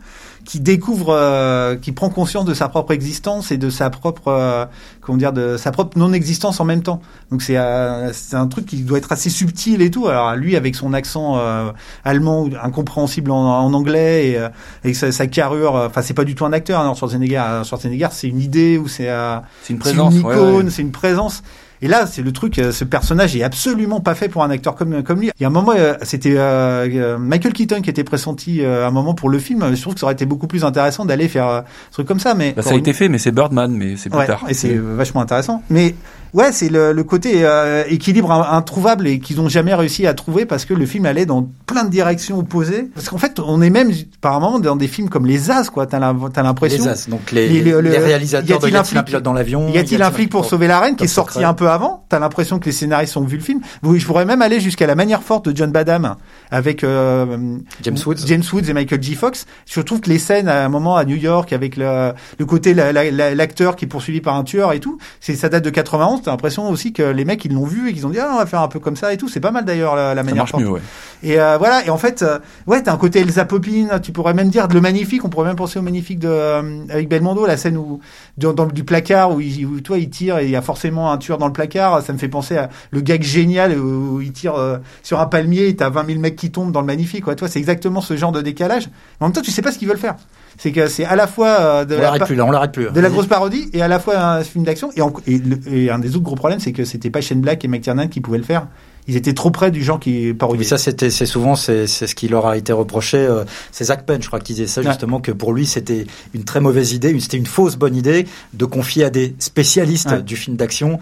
qui 0.50 0.60
découvre, 0.60 1.14
euh, 1.14 1.76
qui 1.76 1.92
prend 1.92 2.10
conscience 2.10 2.44
de 2.44 2.56
sa 2.56 2.70
propre 2.70 2.92
existence 2.92 3.52
et 3.52 3.58
de 3.60 3.70
sa 3.70 3.92
propre, 3.92 4.30
euh, 4.30 4.66
comment 5.00 5.20
dire, 5.20 5.32
de 5.32 5.58
sa 5.58 5.70
propre 5.72 5.96
non-existence 6.00 6.60
en 6.60 6.66
même 6.66 6.82
temps. 6.82 7.02
Donc 7.30 7.44
c'est 7.44 7.56
euh, 7.56 8.12
c'est 8.14 8.36
un 8.36 8.48
truc 8.48 8.66
qui 8.66 8.78
doit 8.82 8.98
être 8.98 9.12
assez 9.12 9.30
subtil 9.30 9.84
et 9.84 9.92
tout. 9.92 10.08
Alors 10.08 10.36
lui 10.36 10.56
avec 10.56 10.74
son 10.76 10.94
accent 10.94 11.38
euh, 11.38 11.72
allemand 12.04 12.50
incompréhensible 12.64 13.30
en, 13.30 13.60
en 13.60 13.72
anglais 13.76 14.30
et, 14.30 14.38
euh, 14.40 14.50
et 14.84 14.96
sa, 14.96 15.12
sa 15.12 15.28
carrure, 15.28 15.76
euh, 15.76 15.86
enfin 15.86 16.02
c'est 16.02 16.16
pas 16.16 16.26
du 16.26 16.34
tout 16.34 16.46
un 16.46 16.54
acteur. 16.54 16.80
Arnold 16.80 16.98
Schwarzenegger, 16.98 17.38
euh, 17.38 17.64
Schwarzenegger 17.64 18.08
c'est 18.12 18.28
une 18.28 18.42
idée 18.42 18.80
ou 18.80 18.88
c'est 18.88 19.08
euh, 19.10 19.38
C'est 19.62 19.74
une 19.74 19.80
présence. 19.80 20.16
une 20.16 20.26
ouais, 20.26 20.34
icône, 20.34 20.66
ouais. 20.66 20.72
c'est 20.72 20.82
une 20.82 20.92
présence. 20.92 21.44
Et 21.82 21.88
là, 21.88 22.06
c'est 22.06 22.22
le 22.22 22.32
truc, 22.34 22.60
euh, 22.60 22.72
ce 22.72 22.84
personnage 22.84 23.36
est 23.36 23.44
absolument 23.44 24.02
pas 24.02 24.14
fait 24.16 24.28
pour 24.28 24.44
un 24.44 24.50
acteur 24.50 24.76
comme 24.76 25.02
comme 25.04 25.22
lui. 25.22 25.32
Il 25.40 25.42
y 25.42 25.46
a 25.46 25.48
un 25.48 25.52
moment, 25.52 25.74
euh, 25.78 25.94
c'était 26.02 26.34
euh, 26.36 26.88
euh, 26.94 27.18
Michael 27.18 27.54
Keaton 27.54 27.82
qui 27.82 27.90
était 27.90 28.04
pressenti 28.04 28.62
euh, 28.62 28.86
un 28.88 28.92
moment 28.92 29.14
pour 29.14 29.30
le 29.30 29.40
film. 29.40 29.64
Je 29.76 29.82
trouve 29.82 29.94
que 29.94 30.00
ça 30.02 30.06
aurait 30.06 30.14
été 30.14 30.26
beaucoup 30.26 30.48
plus 30.48 30.66
intéressant 30.66 31.06
d'aller 31.06 31.28
faire 31.30 31.48
euh, 31.48 31.60
un 31.60 31.64
truc 31.92 32.08
comme 32.08 32.20
ça. 32.20 32.34
Mais 32.34 32.52
Bah, 32.56 32.62
ça 32.64 32.72
a 32.72 32.76
été 32.76 32.92
fait, 32.94 33.08
mais 33.08 33.18
c'est 33.18 33.32
Birdman, 33.32 33.72
mais 33.72 33.96
c'est 33.96 34.10
plus 34.10 34.20
Ouais, 34.20 34.28
tard. 34.28 34.44
et 34.50 34.54
c'est 34.54 34.76
vachement 34.76 35.22
intéressant. 35.22 35.64
Mais 35.70 35.96
ouais, 36.34 36.52
c'est 36.52 36.68
le, 36.70 36.92
le 36.92 37.04
côté 37.04 37.46
euh, 37.46 37.84
équilibre 37.88 38.32
in- 38.32 38.58
introuvable 38.58 39.08
et 39.08 39.20
qu'ils 39.20 39.40
ont 39.40 39.48
jamais 39.48 39.74
réussi 39.74 40.06
à 40.06 40.14
trouver 40.14 40.46
parce 40.46 40.66
que 40.66 40.74
le 40.74 40.86
film 40.86 41.06
allait 41.06 41.26
dans 41.26 41.50
plein 41.66 41.86
de 41.86 41.90
directions 41.90 42.40
opposées. 42.40 42.90
Parce 42.94 43.08
qu'en 43.08 43.18
fait, 43.18 43.40
on 43.40 43.62
est 43.62 43.70
même 43.70 43.92
par 44.20 44.40
moment 44.42 44.60
dans 44.60 44.76
des 44.76 44.88
films 44.88 45.08
comme 45.10 45.26
Les 45.26 45.50
As, 45.50 45.70
quoi. 45.70 45.86
T'as 45.86 46.00
l'impression. 46.00 46.84
Les 46.84 46.90
As, 46.90 47.10
donc 47.10 47.32
les, 47.32 47.48
Les- 47.48 47.62
le- 47.62 47.80
les 47.80 47.90
le- 47.98 48.04
réalisateurs 48.04 48.50
y 48.50 48.54
a-t-il 48.54 48.72
de 48.72 48.76
Y 48.76 48.78
un 48.78 48.82
a-t-il 48.82 48.98
un 48.98 49.02
flic 49.02 49.06
pilote 49.06 49.24
dans 49.24 49.34
l'avion 49.34 49.70
Y 49.70 49.78
a-t-il 49.78 50.02
un 50.04 50.12
flic 50.12 50.30
pour 50.30 50.44
sauver 50.44 50.68
la 50.68 50.80
reine 50.82 50.96
qui 50.98 51.06
est 51.06 51.08
sorti 51.08 51.42
un 51.44 51.54
peu 51.54 51.69
avant 51.70 52.06
T'as 52.10 52.20
l'impression 52.20 52.60
que 52.60 52.66
les 52.66 52.72
scénaristes 52.72 53.18
ont 53.18 53.24
vu 53.24 53.38
le 53.38 53.44
film. 53.44 53.62
Je 53.84 54.06
pourrais 54.06 54.26
même 54.26 54.42
aller 54.42 54.60
jusqu'à 54.60 54.88
la 54.88 54.96
manière 54.96 55.24
forte 55.24 55.50
de 55.50 55.56
John 55.56 55.72
Badham 55.72 56.16
avec 56.52 56.84
euh, 56.84 57.58
James 57.84 57.98
Woods. 58.06 58.18
James 58.26 58.44
Woods 58.54 58.70
et 58.70 58.74
Michael 58.74 59.02
J. 59.04 59.16
Fox. 59.16 59.46
Je 59.70 59.82
trouve 59.82 60.02
que 60.02 60.10
les 60.10 60.20
scènes 60.20 60.48
à 60.48 60.66
un 60.66 60.70
moment 60.70 60.96
à 60.96 61.06
New 61.06 61.16
York 61.16 61.54
avec 61.54 61.78
le, 61.78 62.14
le 62.38 62.46
côté 62.46 62.74
la- 62.74 62.92
la- 62.92 63.12
la- 63.12 63.36
l'acteur 63.36 63.76
qui 63.76 63.86
est 63.86 63.88
poursuivi 63.88 64.22
par 64.22 64.36
un 64.36 64.44
tueur 64.44 64.74
et 64.74 64.80
tout, 64.80 64.98
c'est 65.20 65.36
ça 65.36 65.50
date 65.50 65.64
de 65.64 65.70
91. 65.70 66.22
T'as 66.24 66.32
l'impression 66.32 66.70
aussi 66.70 66.94
que 66.94 67.04
les 67.04 67.26
mecs 67.26 67.44
ils 67.46 67.54
l'ont 67.54 67.66
vu 67.66 67.90
et 67.90 67.94
qu'ils 67.94 68.06
ont 68.08 68.10
dit 68.10 68.20
ah 68.20 68.32
on 68.34 68.38
va 68.38 68.46
faire 68.46 68.62
un 68.62 68.68
peu 68.68 68.80
comme 68.80 68.96
ça 68.96 69.14
et 69.14 69.18
tout. 69.18 69.30
C'est 69.30 69.40
pas 69.40 69.52
mal 69.52 69.66
d'ailleurs 69.66 69.96
la, 69.96 70.14
la 70.16 70.22
Ça 70.22 70.24
manière 70.24 70.38
marche 70.38 70.52
forte. 70.52 70.64
mieux, 70.64 70.70
ouais. 70.70 70.82
Et 71.22 71.40
euh, 71.40 71.58
voilà, 71.58 71.86
et 71.86 71.90
en 71.90 71.98
fait, 71.98 72.22
euh, 72.22 72.40
ouais, 72.68 72.82
t'as 72.82 72.94
un 72.94 72.98
côté 72.98 73.20
Elsa 73.20 73.46
Popine, 73.46 74.00
tu 74.02 74.12
pourrais 74.12 74.34
même 74.34 74.50
dire 74.50 74.68
de 74.68 74.74
le 74.74 74.82
magnifique, 74.82 75.26
on 75.26 75.30
pourrait 75.30 75.48
même 75.48 75.56
penser 75.58 75.78
au 75.80 75.82
magnifique 75.82 76.20
de 76.20 76.30
euh, 76.30 76.84
avec 76.90 77.10
Belmondo, 77.10 77.46
la 77.46 77.58
scène 77.58 77.78
où 77.78 78.00
dans, 78.38 78.54
dans 78.54 78.66
du 78.66 78.84
placard 78.84 79.34
où, 79.34 79.42
il, 79.42 79.66
où 79.66 79.82
toi 79.82 79.98
il 79.98 80.10
tire 80.10 80.38
et 80.40 80.46
il 80.46 80.52
y 80.52 80.56
a 80.56 80.62
forcément 80.62 81.12
un 81.12 81.18
tueur 81.18 81.38
dans 81.38 81.48
le 81.48 81.54
placard, 81.54 82.02
ça 82.02 82.14
me 82.14 82.18
fait 82.18 82.28
penser 82.30 82.58
à 82.58 82.70
le 82.92 83.02
gag 83.02 83.22
génial 83.22 83.78
où, 83.78 84.22
il 84.22 84.32
tire 84.32 84.56
euh, 84.56 84.78
sur 85.04 85.20
un 85.20 85.26
palmier 85.26 85.68
et 85.68 85.76
t'as 85.76 85.90
20 85.90 86.06
000 86.08 86.20
mecs 86.20 86.36
qui 86.40 86.50
tombent 86.52 86.72
dans 86.72 86.82
le 86.82 86.88
magnifique, 86.88 87.24
quoi. 87.24 87.36
Toi, 87.36 87.48
c'est 87.48 87.60
exactement 87.60 88.02
ce 88.02 88.18
genre 88.18 88.32
de 88.32 88.42
décalage. 88.42 88.90
En 89.20 89.26
même 89.26 89.34
temps, 89.34 89.42
tu 89.42 89.52
sais 89.52 89.62
pas 89.62 89.72
ce 89.72 89.78
qu'ils 89.78 89.88
veulent 89.88 89.98
faire. 90.00 90.16
C'est 90.58 90.72
que 90.72 90.88
c'est 90.88 91.06
à 91.06 91.16
la 91.16 91.28
fois 91.28 91.48
euh, 91.60 91.86
de 91.86 91.94
On 91.96 91.98
la 91.98 92.04
l'arrête 92.06 92.26
plus 92.26 92.36
là, 92.36 92.46
on 92.46 92.52
l'arrête 92.52 92.72
plus. 92.72 92.90
de 92.92 93.00
la 93.00 93.10
grosse 93.10 93.28
parodie 93.28 93.70
et 93.74 93.82
à 93.82 93.88
la 93.88 94.00
fois 94.00 94.18
un 94.20 94.44
film 94.44 94.64
d'action 94.66 94.90
et, 95.28 95.90
un 95.90 96.00
des 96.00 96.10
autres 96.16 96.24
gros 96.26 96.36
problèmes 96.36 96.60
c'est 96.60 96.74
que 96.74 96.84
c'était 96.84 97.10
pas 97.10 97.22
Shane 97.22 97.40
Black 97.40 97.64
et 97.64 97.68
McTiernan 97.70 98.08
qui 98.10 98.20
pouvaient 98.20 98.40
le 98.40 98.44
faire 98.44 98.68
ils 99.08 99.16
étaient 99.16 99.34
trop 99.34 99.52
près 99.52 99.72
du 99.72 99.82
genre 99.84 100.00
qui 100.00 100.34
parodiait 100.34 100.60
Oui, 100.64 100.68
ça 100.68 100.78
c'était 100.78 101.12
c'est 101.12 101.26
souvent 101.26 101.56
c'est 101.56 101.88
c'est 101.88 102.08
ce 102.08 102.14
qui 102.16 102.28
leur 102.28 102.46
a 102.46 102.58
été 102.58 102.74
reproché. 102.74 103.18
euh, 103.18 103.46
c'est 103.72 103.86
Zach 103.86 104.06
Penn, 104.06 104.22
je 104.22 104.28
crois, 104.28 104.40
qui 104.42 104.54
disait 104.54 104.68
ça 104.68 104.82
Ouais. 104.82 104.88
justement 104.88 105.22
que 105.22 105.32
pour 105.32 105.54
lui 105.54 105.66
c'était 105.66 106.06
une 106.34 106.44
très 106.44 106.60
mauvaise 106.60 106.92
idée, 106.94 107.18
c'était 107.22 107.38
une 107.38 107.46
fausse 107.46 107.76
bonne 107.78 107.96
idée 107.96 108.28
de 108.54 108.66
confier 108.66 109.06
à 109.06 109.10
des 109.10 109.36
spécialistes 109.40 110.12
Ouais. 110.12 110.22
du 110.22 110.36
film 110.36 110.58
d'action 110.58 111.00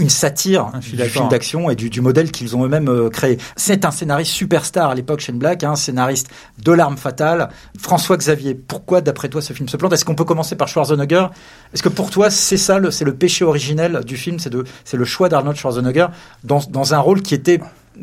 une 0.00 0.10
satire 0.10 0.72
suis 0.80 0.96
du 0.96 1.04
film 1.04 1.28
d'action 1.28 1.70
et 1.70 1.76
du, 1.76 1.90
du 1.90 2.00
modèle 2.00 2.32
qu'ils 2.32 2.56
ont 2.56 2.64
eux-mêmes 2.64 2.88
euh, 2.88 3.10
créé. 3.10 3.38
C'est 3.56 3.84
un 3.84 3.90
scénariste 3.90 4.32
superstar 4.32 4.90
à 4.90 4.94
l'époque, 4.94 5.20
Shane 5.20 5.38
Black, 5.38 5.62
un 5.62 5.76
scénariste 5.76 6.28
de 6.64 6.72
l'arme 6.72 6.96
fatale. 6.96 7.50
François 7.78 8.16
Xavier, 8.16 8.54
pourquoi 8.54 9.00
d'après 9.00 9.28
toi 9.28 9.42
ce 9.42 9.52
film 9.52 9.68
se 9.68 9.76
plante? 9.76 9.92
Est-ce 9.92 10.04
qu'on 10.04 10.14
peut 10.16 10.24
commencer 10.24 10.56
par 10.56 10.66
Schwarzenegger? 10.68 11.26
Est-ce 11.74 11.82
que 11.82 11.88
pour 11.88 12.10
toi 12.10 12.30
c'est 12.30 12.56
ça, 12.56 12.78
le- 12.78 12.90
c'est 12.90 13.04
le 13.04 13.14
péché 13.14 13.44
originel 13.44 14.00
du 14.04 14.16
film, 14.16 14.38
c'est 14.38 14.50
de, 14.50 14.64
c'est 14.84 14.96
le 14.96 15.04
choix 15.04 15.28
d'Arnold 15.28 15.56
Schwarzenegger 15.56 16.06
dans, 16.42 16.60
dans 16.70 16.94
un 16.94 16.98
rôle 16.98 17.22
qui 17.22 17.34
était 17.34 17.60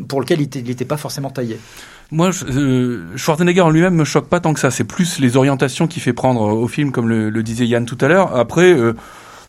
pour 0.07 0.21
lequel 0.21 0.41
il 0.41 0.63
n'était 0.63 0.85
pas 0.85 0.97
forcément 0.97 1.29
taillé? 1.31 1.59
Moi, 2.11 2.29
euh, 2.49 3.05
Schwarzenegger 3.17 3.61
en 3.61 3.69
lui-même 3.69 3.95
me 3.95 4.05
choque 4.05 4.29
pas 4.29 4.39
tant 4.39 4.53
que 4.53 4.59
ça. 4.61 4.71
C'est 4.71 4.85
plus 4.85 5.19
les 5.19 5.35
orientations 5.35 5.87
qu'il 5.87 6.01
fait 6.01 6.13
prendre 6.13 6.41
euh, 6.41 6.51
au 6.53 6.67
film, 6.67 6.91
comme 6.91 7.09
le, 7.09 7.29
le 7.29 7.43
disait 7.43 7.65
Yann 7.65 7.85
tout 7.85 7.97
à 7.99 8.07
l'heure. 8.07 8.33
Après, 8.35 8.71
euh, 8.71 8.93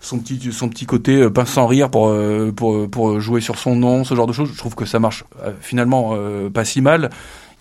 son 0.00 0.18
petit 0.18 0.52
son 0.52 0.68
petit 0.68 0.86
côté 0.86 1.16
euh, 1.22 1.30
pince 1.30 1.50
sans 1.50 1.66
rire 1.66 1.90
pour 1.90 2.08
euh, 2.08 2.52
pour 2.54 2.88
pour 2.88 3.20
jouer 3.20 3.40
sur 3.40 3.58
son 3.58 3.76
nom, 3.76 4.04
ce 4.04 4.14
genre 4.14 4.26
de 4.26 4.32
choses. 4.32 4.50
Je 4.52 4.58
trouve 4.58 4.74
que 4.74 4.84
ça 4.84 4.98
marche 4.98 5.24
euh, 5.42 5.52
finalement 5.60 6.10
euh, 6.14 6.48
pas 6.50 6.64
si 6.64 6.80
mal. 6.80 7.10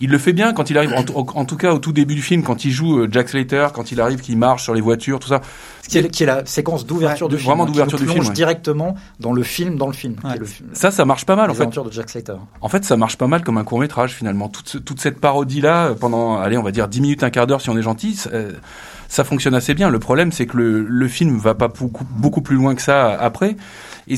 Il 0.00 0.10
le 0.10 0.18
fait 0.18 0.32
bien 0.32 0.52
quand 0.52 0.70
il 0.70 0.78
arrive, 0.78 0.94
en, 0.94 1.44
tout 1.44 1.56
cas 1.56 1.72
au 1.72 1.80
tout 1.80 1.90
début 1.90 2.14
du 2.14 2.22
film, 2.22 2.44
quand 2.44 2.64
il 2.64 2.70
joue 2.70 3.00
euh, 3.00 3.08
Jack 3.10 3.30
Slater, 3.30 3.66
quand 3.74 3.90
il 3.90 4.00
arrive, 4.00 4.20
qu'il 4.20 4.38
marche 4.38 4.62
sur 4.62 4.72
les 4.72 4.80
voitures, 4.80 5.18
tout 5.18 5.26
ça. 5.26 5.40
Qui 5.88 5.98
est, 5.98 6.08
qui 6.08 6.22
est 6.22 6.26
la 6.26 6.46
séquence 6.46 6.86
d'ouverture 6.86 7.26
Ouais, 7.26 7.30
du 7.32 7.36
film. 7.38 7.46
vraiment 7.48 7.64
hein, 7.64 7.66
d'ouverture 7.66 7.98
du 7.98 8.06
film, 8.06 8.24
ouais. 8.24 8.32
directement 8.32 8.94
dans 9.18 9.32
le 9.32 9.42
film, 9.42 9.76
dans 9.76 9.88
le 9.88 9.92
film. 9.92 10.14
Ouais. 10.22 10.36
est 10.36 10.38
le 10.38 10.44
film- 10.44 10.68
Ça, 10.72 10.92
ça 10.92 11.04
marche 11.04 11.26
pas 11.26 11.34
mal 11.34 11.50
en 11.50 11.54
fait. 11.54 11.66
de 11.66 11.90
Jack 11.90 12.10
Slater. 12.10 12.36
En 12.60 12.68
fait, 12.68 12.84
ça 12.84 12.96
marche 12.96 13.16
pas 13.16 13.26
mal 13.26 13.42
comme 13.42 13.58
un 13.58 13.64
court 13.64 13.80
métrage 13.80 14.12
finalement. 14.14 14.48
Toute, 14.48 14.84
toute 14.84 15.00
cette 15.00 15.18
parodie 15.20 15.60
là, 15.60 15.92
pendant, 15.98 16.38
allez, 16.38 16.56
on 16.56 16.62
va 16.62 16.70
dire 16.70 16.86
10 16.86 17.00
minutes, 17.00 17.24
un 17.24 17.30
quart 17.30 17.48
d'heure 17.48 17.60
si 17.60 17.68
on 17.68 17.76
est 17.76 17.82
gentil, 17.82 18.22
ça, 19.08 19.24
fonctionne 19.24 19.54
assez 19.54 19.74
bien. 19.74 19.90
Le 19.90 19.98
problème, 19.98 20.32
c'est 20.32 20.46
que 20.46 20.56
le, 20.56 20.82
le 20.84 21.08
film 21.08 21.36
va 21.36 21.54
pas 21.54 21.68
beaucoup, 21.68 22.04
beaucoup 22.04 22.42
plus 22.42 22.56
loin 22.56 22.74
que 22.74 22.82
ça 22.82 23.10
après. 23.10 23.56
Et 24.06 24.16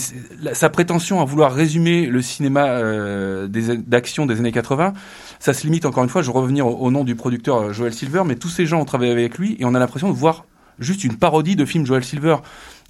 sa 0.52 0.68
prétention 0.68 1.20
à 1.20 1.24
vouloir 1.24 1.52
résumer 1.52 2.06
le 2.06 2.22
cinéma 2.22 2.66
euh, 2.66 3.48
d'action 3.48 4.26
des 4.26 4.38
années 4.38 4.52
80, 4.52 4.92
ça 5.38 5.52
se 5.52 5.64
limite 5.64 5.84
encore 5.86 6.04
une 6.04 6.10
fois. 6.10 6.22
Je 6.22 6.30
vais 6.30 6.38
revenir 6.38 6.66
au, 6.66 6.76
au 6.76 6.90
nom 6.90 7.04
du 7.04 7.16
producteur 7.16 7.56
euh, 7.56 7.72
Joel 7.72 7.92
Silver, 7.92 8.22
mais 8.24 8.36
tous 8.36 8.48
ces 8.48 8.66
gens 8.66 8.80
ont 8.80 8.84
travaillé 8.84 9.12
avec 9.12 9.38
lui 9.38 9.56
et 9.58 9.64
on 9.64 9.74
a 9.74 9.78
l'impression 9.78 10.08
de 10.08 10.14
voir 10.14 10.44
juste 10.78 11.04
une 11.04 11.16
parodie 11.16 11.56
de 11.56 11.64
film 11.64 11.86
Joel 11.86 12.04
Silver. 12.04 12.36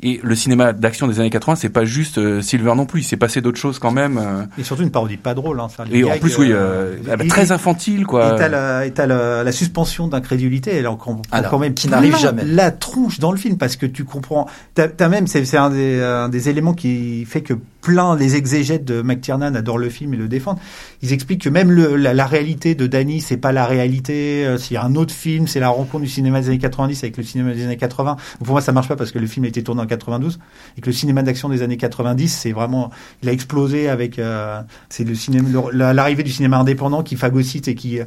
Et 0.03 0.21
le 0.23 0.35
cinéma 0.35 0.73
d'action 0.73 1.07
des 1.09 1.21
années 1.21 1.31
80, 1.31 1.57
c'est 1.57 1.69
pas 1.69 1.85
juste 1.85 2.19
euh, 2.19 2.41
Silver 2.41 2.75
non 2.75 2.87
plus. 2.87 3.01
Il 3.01 3.05
s'est 3.05 3.17
passé 3.17 3.41
d'autres 3.41 3.59
choses 3.59 3.79
quand 3.79 3.91
même. 3.91 4.19
euh, 4.19 4.45
et 4.59 4.65
surtout 4.65 4.83
une 4.83 4.91
parodie 4.91 5.17
pas 5.17 5.35
drôle 5.35 5.61
hein, 5.61 5.69
ça, 5.69 5.85
les 5.85 5.99
et 5.99 6.05
en 6.05 6.19
plus, 6.19 6.39
oui, 6.39 6.49
euh, 6.53 6.97
et- 7.23 7.29
très 7.29 7.53
infantile, 7.53 8.07
quoi. 8.07 8.35
Et 8.35 8.39
t'as 8.39 8.49
la, 8.49 8.87
et 8.87 8.91
t'as 8.93 9.07
la, 9.07 9.43
la 9.45 9.53
suspension 9.53 10.09
d'incrédulité, 10.09 10.83
comprend 10.83 11.21
Alors, 11.33 11.51
quand 11.51 11.59
même 11.59 11.75
qui 11.75 11.89
n'arrive 11.89 12.17
jamais. 12.17 12.45
La 12.45 12.71
tronche 12.71 13.19
dans 13.21 13.33
le 13.33 13.39
film 13.39 13.57
parce 13.59 13.77
que 13.77 13.87
tu 13.87 14.05
comprends. 14.05 14.47
T'as, 14.75 14.89
t'as 14.89 15.09
même, 15.09 15.27
c'est, 15.27 15.45
c'est 15.45 15.57
un 15.57 15.71
des, 15.71 16.01
un 16.03 16.29
des 16.29 16.49
éléments 16.49 16.75
qui 16.75 17.25
fait 17.25 17.43
que 17.43 17.55
plein 17.83 18.15
les 18.15 18.37
exégètes 18.37 18.85
de 18.85 19.01
McTiernan 19.01 19.55
adorent 19.55 19.79
le 19.79 19.89
film 19.89 20.13
et 20.15 20.17
le 20.19 20.29
défendent. 20.29 20.59
Ils 21.03 21.13
expliquent 21.15 21.41
que 21.43 21.49
même 21.49 21.71
le, 21.71 21.97
la, 21.97 22.13
la 22.13 22.27
réalité 22.27 22.75
de 22.75 22.87
Danny, 22.87 23.21
c'est 23.23 23.39
pas 23.39 23.53
la 23.53 23.65
réalité. 23.67 24.45
euh, 24.47 24.59
S'il 24.59 24.75
y 24.75 24.77
a 24.77 24.85
un 24.85 24.95
autre 24.97 25.15
film, 25.15 25.47
c'est 25.47 25.61
la 25.61 25.71
rencontre 25.71 26.05
du 26.05 26.11
cinéma 26.11 26.41
des 26.43 26.49
années 26.49 26.59
90 26.59 27.03
avec 27.05 27.17
le 27.17 27.23
cinéma 27.23 27.55
des 27.55 27.65
années 27.65 27.77
80. 27.79 28.17
Pour 28.45 28.53
moi, 28.53 28.61
ça 28.61 28.73
marche 28.73 28.89
pas 28.89 28.97
parce 28.97 29.13
que 29.13 29.19
le 29.19 29.27
film 29.27 29.45
a 29.47 29.49
été 29.49 29.63
tourné 29.63 29.81
en 29.81 29.87
92 29.90 30.38
et 30.76 30.81
que 30.81 30.87
le 30.87 30.92
cinéma 30.92 31.22
d'action 31.22 31.48
des 31.48 31.62
années 31.62 31.76
90, 31.76 32.29
c'est 32.29 32.53
vraiment, 32.53 32.90
il 33.22 33.29
a 33.29 33.33
explosé 33.33 33.88
avec, 33.88 34.18
euh, 34.18 34.62
c'est 34.88 35.05
le 35.05 35.14
cinéma, 35.14 35.61
l'arrivée 35.72 36.22
du 36.22 36.33
cinéma 36.33 36.59
indépendant 36.59 37.03
qui 37.03 37.16
phagocyte 37.16 37.68
et 37.68 37.74
qui 37.74 38.00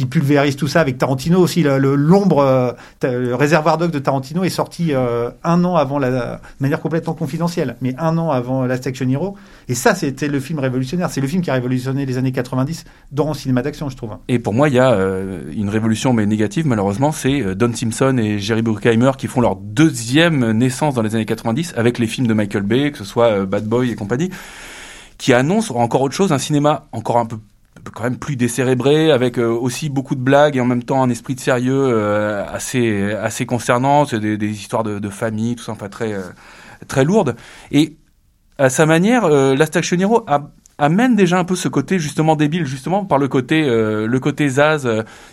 qui 0.00 0.06
pulvérise 0.06 0.56
tout 0.56 0.66
ça 0.66 0.80
avec 0.80 0.96
Tarantino 0.96 1.38
aussi. 1.38 1.62
le- 1.62 1.76
le- 1.78 1.94
L'ombre, 1.94 2.38
euh, 2.38 2.72
le 3.02 3.34
réservoir 3.34 3.76
dog 3.76 3.90
de 3.90 3.98
Tarantino 3.98 4.44
est 4.44 4.48
sorti 4.48 4.94
euh, 4.94 5.28
un 5.44 5.62
an 5.64 5.76
avant 5.76 5.98
la, 5.98 6.10
de 6.10 6.38
manière 6.60 6.80
complètement 6.80 7.12
confidentielle, 7.12 7.76
mais 7.82 7.94
un 7.98 8.16
an 8.16 8.30
avant 8.30 8.64
Last 8.64 8.86
Action 8.86 9.06
Hero. 9.10 9.36
Et 9.68 9.74
ça, 9.74 9.94
c'était 9.94 10.28
le 10.28 10.40
film 10.40 10.58
révolutionnaire. 10.58 11.10
C'est 11.10 11.20
le 11.20 11.26
film 11.28 11.42
qui 11.42 11.50
a 11.50 11.52
révolutionné 11.52 12.06
les 12.06 12.16
années 12.16 12.32
90 12.32 12.84
dans 13.12 13.28
le 13.28 13.34
cinéma 13.34 13.60
d'action, 13.60 13.90
je 13.90 13.96
trouve. 13.96 14.16
Et 14.28 14.38
pour 14.38 14.54
moi, 14.54 14.70
il 14.70 14.74
y 14.74 14.78
a 14.78 14.90
euh, 14.92 15.42
une 15.54 15.68
révolution, 15.68 16.14
mais 16.14 16.24
négative 16.24 16.66
malheureusement, 16.66 17.12
c'est 17.12 17.54
Don 17.54 17.70
Simpson 17.74 18.16
et 18.18 18.38
Jerry 18.38 18.62
Bruckheimer 18.62 19.10
qui 19.18 19.26
font 19.26 19.42
leur 19.42 19.56
deuxième 19.56 20.52
naissance 20.52 20.94
dans 20.94 21.02
les 21.02 21.14
années 21.14 21.26
90 21.26 21.74
avec 21.76 21.98
les 21.98 22.06
films 22.06 22.26
de 22.26 22.32
Michael 22.32 22.62
Bay, 22.62 22.90
que 22.90 22.96
ce 22.98 23.04
soit 23.04 23.44
Bad 23.44 23.66
Boy 23.66 23.90
et 23.90 23.96
compagnie, 23.96 24.30
qui 25.18 25.34
annoncent 25.34 25.74
encore 25.74 26.00
autre 26.00 26.14
chose, 26.14 26.32
un 26.32 26.38
cinéma 26.38 26.86
encore 26.92 27.18
un 27.18 27.26
peu 27.26 27.36
quand 27.94 28.04
même 28.04 28.18
plus 28.18 28.36
décérébré, 28.36 29.10
avec 29.10 29.38
euh, 29.38 29.48
aussi 29.48 29.88
beaucoup 29.88 30.14
de 30.14 30.20
blagues 30.20 30.56
et 30.56 30.60
en 30.60 30.64
même 30.66 30.82
temps 30.82 31.02
un 31.02 31.10
esprit 31.10 31.34
de 31.34 31.40
sérieux 31.40 31.86
euh, 31.88 32.44
assez 32.52 33.12
assez 33.12 33.46
concernant, 33.46 34.04
c'est 34.04 34.20
des, 34.20 34.36
des 34.36 34.50
histoires 34.50 34.82
de, 34.82 34.98
de 34.98 35.08
famille, 35.08 35.56
tout 35.56 35.64
ça, 35.64 35.72
enfin 35.72 35.88
très 35.88 36.12
euh, 36.12 36.22
très 36.88 37.04
lourdes. 37.04 37.36
Et 37.70 37.96
à 38.58 38.68
sa 38.68 38.86
manière, 38.86 39.24
euh, 39.24 39.56
Hero 39.98 40.26
amène 40.78 41.14
déjà 41.14 41.38
un 41.38 41.44
peu 41.44 41.56
ce 41.56 41.68
côté 41.68 41.98
justement 41.98 42.36
débile, 42.36 42.64
justement 42.64 43.04
par 43.04 43.18
le 43.18 43.28
côté 43.28 43.64
euh, 43.66 44.06
le 44.06 44.20
côté 44.20 44.48
Zaz. 44.48 44.88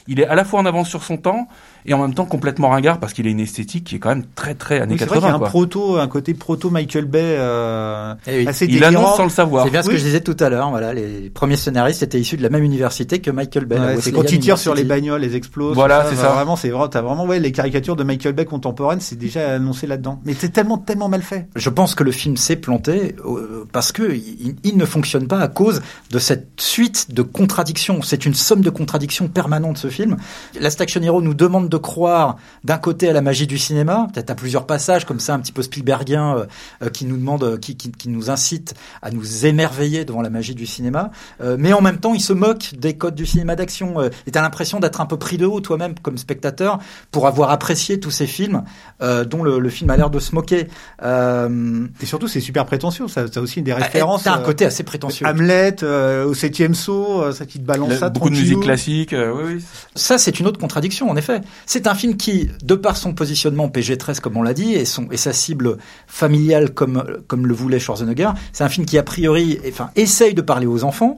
il 0.07 0.19
est 0.19 0.27
à 0.27 0.36
la 0.36 0.43
fois 0.43 0.60
en 0.60 0.65
avance 0.65 0.89
sur 0.89 1.03
son 1.03 1.17
temps 1.17 1.47
et 1.88 1.93
en 1.93 2.00
même 2.02 2.13
temps 2.13 2.26
complètement 2.26 2.69
ringard 2.69 3.00
parce 3.00 3.13
qu'il 3.13 3.26
a 3.28 3.30
une 3.30 3.39
esthétique 3.39 3.86
qui 3.86 3.95
est 3.95 4.00
quand 4.00 4.10
même 4.10 4.26
très 4.36 4.54
très 4.56 4.80
années 4.82 4.93
Oui, 4.93 5.00
c'est 5.00 5.06
vrai 5.06 5.17
qu'il 5.19 5.26
y 5.26 5.30
a 5.30 5.32
80. 5.32 5.36
un 5.36 5.39
quoi. 5.39 5.47
proto, 5.50 5.97
un 5.97 6.08
côté 6.08 6.34
proto 6.34 6.69
Michael 6.69 7.06
Bay 7.06 7.21
euh, 7.23 8.13
Eh 8.28 8.39
oui. 8.39 8.47
assez 8.47 8.65
Il 8.65 8.73
délirant. 8.80 8.88
annonce 9.06 9.17
sans 9.17 9.23
le 9.23 9.30
savoir. 9.30 9.65
C'est 9.65 9.71
bien 9.71 9.82
ce 9.82 9.89
que 9.89 9.97
je 9.97 10.04
disais 10.04 10.21
tout 10.21 10.36
à 10.39 10.50
l'heure. 10.50 10.69
Voilà, 10.69 10.93
les 10.93 11.30
premiers 11.30 11.56
scénaristes 11.56 12.04
étaient 12.04 12.19
issus 12.19 12.38
de 12.38 12.43
la 12.43 12.50
même 12.50 12.63
université 12.63 13.19
que 13.19 13.32
Michael 13.32 13.65
Bay. 13.65 13.78
la 13.78 13.86
Ouais, 13.95 14.02
c'est 14.02 14.12
quand 14.12 14.30
il 14.32 14.39
tire 14.39 14.58
sur 14.58 14.76
les 14.76 14.84
bagnoles, 14.84 15.21
les 15.21 15.36
explose. 15.36 15.73
Voilà, 15.76 16.06
c'est 16.10 16.15
Bah, 16.15 16.21
ça. 16.23 16.30
Vraiment, 16.34 16.56
c'est 16.56 16.69
vraiment, 16.69 16.88
t'as 16.89 17.02
vraiment, 17.02 17.26
ouais, 17.26 17.39
les 17.39 17.52
caricatures 17.52 17.95
de 17.95 18.04
Michael 18.04 18.34
Bay 18.34 18.45
contemporaines, 18.45 19.00
c'est 19.00 19.15
déjà 19.17 19.54
annoncé 19.56 19.88
là-dedans. 19.88 20.19
Mais 20.26 20.34
c'est 20.38 20.50
tellement, 20.50 20.78
tellement 20.78 21.10
mal 21.10 21.21
fait. 21.21 21.47
Je 21.56 21.69
pense 21.69 21.95
que 21.95 22.04
le 22.04 22.12
film 22.12 22.36
s'est 22.38 22.58
planté 22.58 23.15
euh, 23.26 23.65
parce 23.71 23.91
que 23.91 24.12
il, 24.13 24.56
il 24.63 24.78
ne 24.78 24.86
fonctionne 24.86 25.28
pas 25.28 25.39
à 25.39 25.47
cause 25.47 25.82
de 26.12 26.19
cette 26.19 26.47
suite 26.60 27.13
de 27.13 27.21
contradictions. 27.21 28.02
C'est 28.02 28.26
une 28.26 28.34
somme 28.34 28.62
de 28.62 28.69
contradictions 28.69 29.28
permanentes 29.30 29.78
ce 29.78 29.88
film. 29.88 30.17
Last 30.60 30.82
Action 30.82 31.02
Hero 31.02 31.21
nous 31.21 31.34
demande 31.34 31.69
de 31.69 31.76
croire 31.77 32.37
d'un 32.63 32.77
côté 32.77 33.09
à 33.09 33.13
la 33.13 33.21
magie 33.21 33.47
du 33.47 33.57
cinéma, 33.57 34.07
peut-être 34.13 34.29
à 34.29 34.35
plusieurs 34.35 34.65
passages 34.65 35.05
comme 35.05 35.19
ça 35.19 35.33
un 35.33 35.39
petit 35.39 35.51
peu 35.51 35.61
Spielbergien 35.61 36.37
euh, 36.37 36.45
euh, 36.83 36.89
qui 36.89 37.05
nous 37.05 37.17
demande, 37.17 37.43
euh, 37.43 37.57
qui, 37.57 37.75
qui, 37.77 37.91
qui 37.91 38.09
nous 38.09 38.29
incite 38.29 38.73
à 39.01 39.11
nous 39.11 39.45
émerveiller 39.45 40.05
devant 40.05 40.21
la 40.21 40.29
magie 40.29 40.55
du 40.55 40.65
cinéma. 40.65 41.11
Euh, 41.41 41.55
mais 41.59 41.73
en 41.73 41.81
même 41.81 41.97
temps, 41.99 42.13
il 42.13 42.21
se 42.21 42.33
moque 42.33 42.73
des 42.77 42.95
codes 42.97 43.15
du 43.15 43.25
cinéma 43.25 43.55
d'action. 43.55 43.99
Euh, 43.99 44.09
et 44.25 44.31
t'as 44.31 44.41
l'impression 44.41 44.79
d'être 44.79 45.01
un 45.01 45.05
peu 45.05 45.17
pris 45.17 45.37
de 45.37 45.45
haut 45.45 45.61
toi-même 45.61 45.95
comme 46.01 46.17
spectateur 46.17 46.79
pour 47.11 47.27
avoir 47.27 47.51
apprécié 47.51 47.99
tous 47.99 48.11
ces 48.11 48.27
films 48.27 48.63
euh, 49.01 49.23
dont 49.25 49.43
le, 49.43 49.59
le 49.59 49.69
film 49.69 49.89
a 49.89 49.97
l'air 49.97 50.09
de 50.09 50.19
se 50.19 50.33
moquer. 50.35 50.67
Euh, 51.03 51.85
Et 52.01 52.05
surtout, 52.05 52.27
c'est 52.27 52.39
super 52.39 52.65
prétentieux. 52.65 53.07
Ça, 53.07 53.27
ça 53.31 53.39
a 53.39 53.43
aussi 53.43 53.61
des 53.61 53.73
références. 53.73 54.23
T'as 54.23 54.35
un 54.35 54.41
côté 54.41 54.65
assez 54.65 54.83
prétentieux. 54.83 55.25
Hamlet, 55.25 55.75
euh, 55.83 56.25
au 56.25 56.33
septième 56.33 56.73
saut, 56.75 57.31
ça 57.31 57.45
qui 57.45 57.59
te 57.59 57.63
balance 57.65 57.89
Le- 57.89 57.97
ça. 57.97 58.09
beaucoup 58.09 58.29
de 58.29 58.35
musique 58.35 58.59
classique. 58.61 59.13
euh, 59.13 59.33
oui, 59.35 59.53
oui. 59.55 59.65
Ça, 59.95 60.17
c'est 60.17 60.39
une 60.39 60.47
autre 60.47 60.59
contradiction, 60.59 61.09
en 61.09 61.15
effet. 61.15 61.41
C'est 61.65 61.88
un 61.88 61.96
film 61.96 62.17
qui, 62.17 62.50
de 62.63 62.76
par 62.76 62.98
son 62.98 63.13
positionnement 63.13 63.70
PG-13, 63.70 64.20
comme 64.20 64.38
on 64.38 64.43
l'a 64.43 64.54
dit, 64.54 64.74
et, 64.74 64.86
son, 64.86 65.08
et 65.12 65.17
sa 65.17 65.34
cible 65.34 65.78
familiale, 66.08 66.74
comme, 66.74 67.04
comme 67.28 67.48
le 67.48 67.54
voulait 67.54 67.80
Schwarzenegger, 67.80 68.30
c'est 68.54 68.63
un 68.63 68.70
film 68.70 68.86
qui, 68.86 68.98
a 68.98 69.04
priori, 69.04 69.60
enfin, 69.67 69.89
essaye 69.96 70.34
de 70.34 70.41
parler 70.41 70.67
aux 70.67 70.84
enfants, 70.84 71.17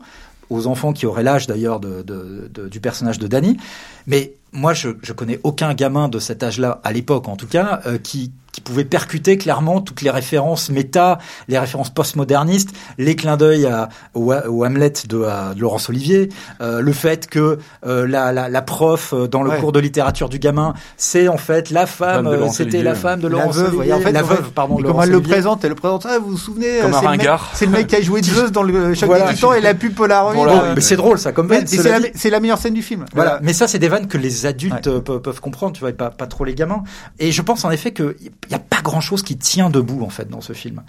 aux 0.49 0.67
enfants 0.67 0.93
qui 0.93 1.05
auraient 1.05 1.23
l'âge 1.23 1.47
d'ailleurs 1.47 1.79
de, 1.79 2.03
du 2.69 2.79
personnage 2.79 3.19
de 3.19 3.27
Danny. 3.27 3.57
Mais 4.09 4.33
moi, 4.51 4.73
je, 4.73 4.89
je 5.03 5.13
connais 5.13 5.39
aucun 5.43 5.73
gamin 5.75 6.09
de 6.09 6.19
cet 6.19 6.43
âge-là, 6.43 6.81
à 6.83 6.91
l'époque 6.91 7.27
en 7.29 7.35
tout 7.35 7.45
cas, 7.47 7.81
euh, 7.85 7.99
qui, 7.99 8.31
qui 8.51 8.61
pouvait 8.61 8.83
percuter 8.83 9.37
clairement 9.37 9.79
toutes 9.79 10.01
les 10.01 10.09
références 10.09 10.71
méta, 10.71 11.19
les 11.47 11.59
références 11.59 11.91
postmodernistes, 11.91 12.71
les 12.97 13.15
clins 13.15 13.37
d'œil 13.37 13.67
à- 13.67 13.89
au, 14.15 14.33
au 14.33 14.65
Hamlet 14.65 14.91
de, 15.07 15.21
à- 15.21 15.53
de 15.53 15.61
Laurence 15.61 15.87
Olivier, 15.89 16.29
euh, 16.61 16.81
le 16.81 16.91
fait 16.93 17.27
que 17.27 17.59
euh, 17.85 18.07
la, 18.07 18.31
la, 18.31 18.49
la 18.49 18.61
prof 18.63 19.13
euh, 19.13 19.27
dans 19.27 19.43
le 19.43 19.51
Ouais. 19.51 19.59
cours 19.59 19.71
de 19.71 19.79
littérature 19.79 20.29
du 20.29 20.39
gamin, 20.39 20.73
c'est 20.97 21.27
en 21.27 21.37
fait 21.37 21.69
la 21.69 21.85
femme, 21.85 22.25
de 22.25 22.29
euh, 22.31 22.37
Laurence 22.37 22.55
c'était 22.57 22.69
Olivier, 22.77 22.83
la 22.83 22.95
femme 22.95 23.19
de 23.19 23.27
La 23.27 23.37
Laurence 23.37 23.55
veuve, 23.55 23.75
Olivier, 23.77 23.93
en 23.93 23.99
fait, 23.99 24.11
la 24.13 24.23
veuve, 24.23 24.49
pardon, 24.51 24.77
de 24.77 24.81
comment 24.81 24.93
Laurence 24.93 25.05
elle 25.05 25.11
le 25.11 25.21
présente, 25.21 25.63
elle 25.63 25.69
le 25.69 25.75
présente, 25.75 26.07
ah, 26.09 26.17
vous 26.17 26.31
vous 26.31 26.37
souvenez, 26.37 26.79
Comme 26.81 26.93
euh, 26.95 26.97
un 26.97 27.01
c'est 27.01 27.05
le 27.05 27.17
mec-. 27.17 27.29
C'est 27.53 27.65
le 27.67 27.71
mec 27.71 27.87
qui 27.87 27.95
a 27.97 28.01
joué 28.01 28.21
Zeus 28.23 28.51
dans 28.51 28.63
le 28.63 28.95
choc 28.95 29.05
Voilà. 29.07 29.27
des 29.29 29.35
titans 29.35 29.53
et 29.55 29.61
la 29.61 29.75
pub 29.75 29.93
Polaroid. 29.93 30.33
Bon, 30.33 30.47
euh, 30.47 30.73
mais 30.73 30.81
c'est 30.81 30.95
drôle 30.97 31.19
ça, 31.19 31.31
comme 31.31 31.53
c'est 31.67 31.83
la, 31.83 31.99
la 32.31 32.39
meilleure 32.39 32.57
scène 32.57 32.73
du 32.73 32.81
film. 32.81 33.05
Voilà, 33.13 33.39
mais 33.43 33.53
ça 33.53 33.67
c'est 33.67 33.77
des 33.79 33.89
vannes 33.99 34.07
que 34.07 34.17
les 34.17 34.45
adultes 34.45 34.87
Ouais. 34.87 34.93
euh, 34.93 35.01
peuvent, 35.01 35.21
peuvent 35.21 35.41
comprendre, 35.41 35.73
tu 35.73 35.79
vois, 35.81 35.89
et 35.89 35.93
pas, 35.93 36.09
pas 36.09 36.27
trop 36.27 36.45
les 36.45 36.55
gamins. 36.55 36.83
Et 37.19 37.31
je 37.31 37.41
pense 37.41 37.65
en 37.65 37.71
effet 37.71 37.93
qu'il 37.93 38.15
n'y 38.49 38.55
a 38.55 38.59
pas 38.59 38.81
grand-chose 38.81 39.23
qui 39.23 39.37
tient 39.37 39.69
debout 39.69 40.03
en 40.03 40.09
fait 40.09 40.29
dans 40.29 40.41
ce 40.41 40.53
film. 40.53 40.81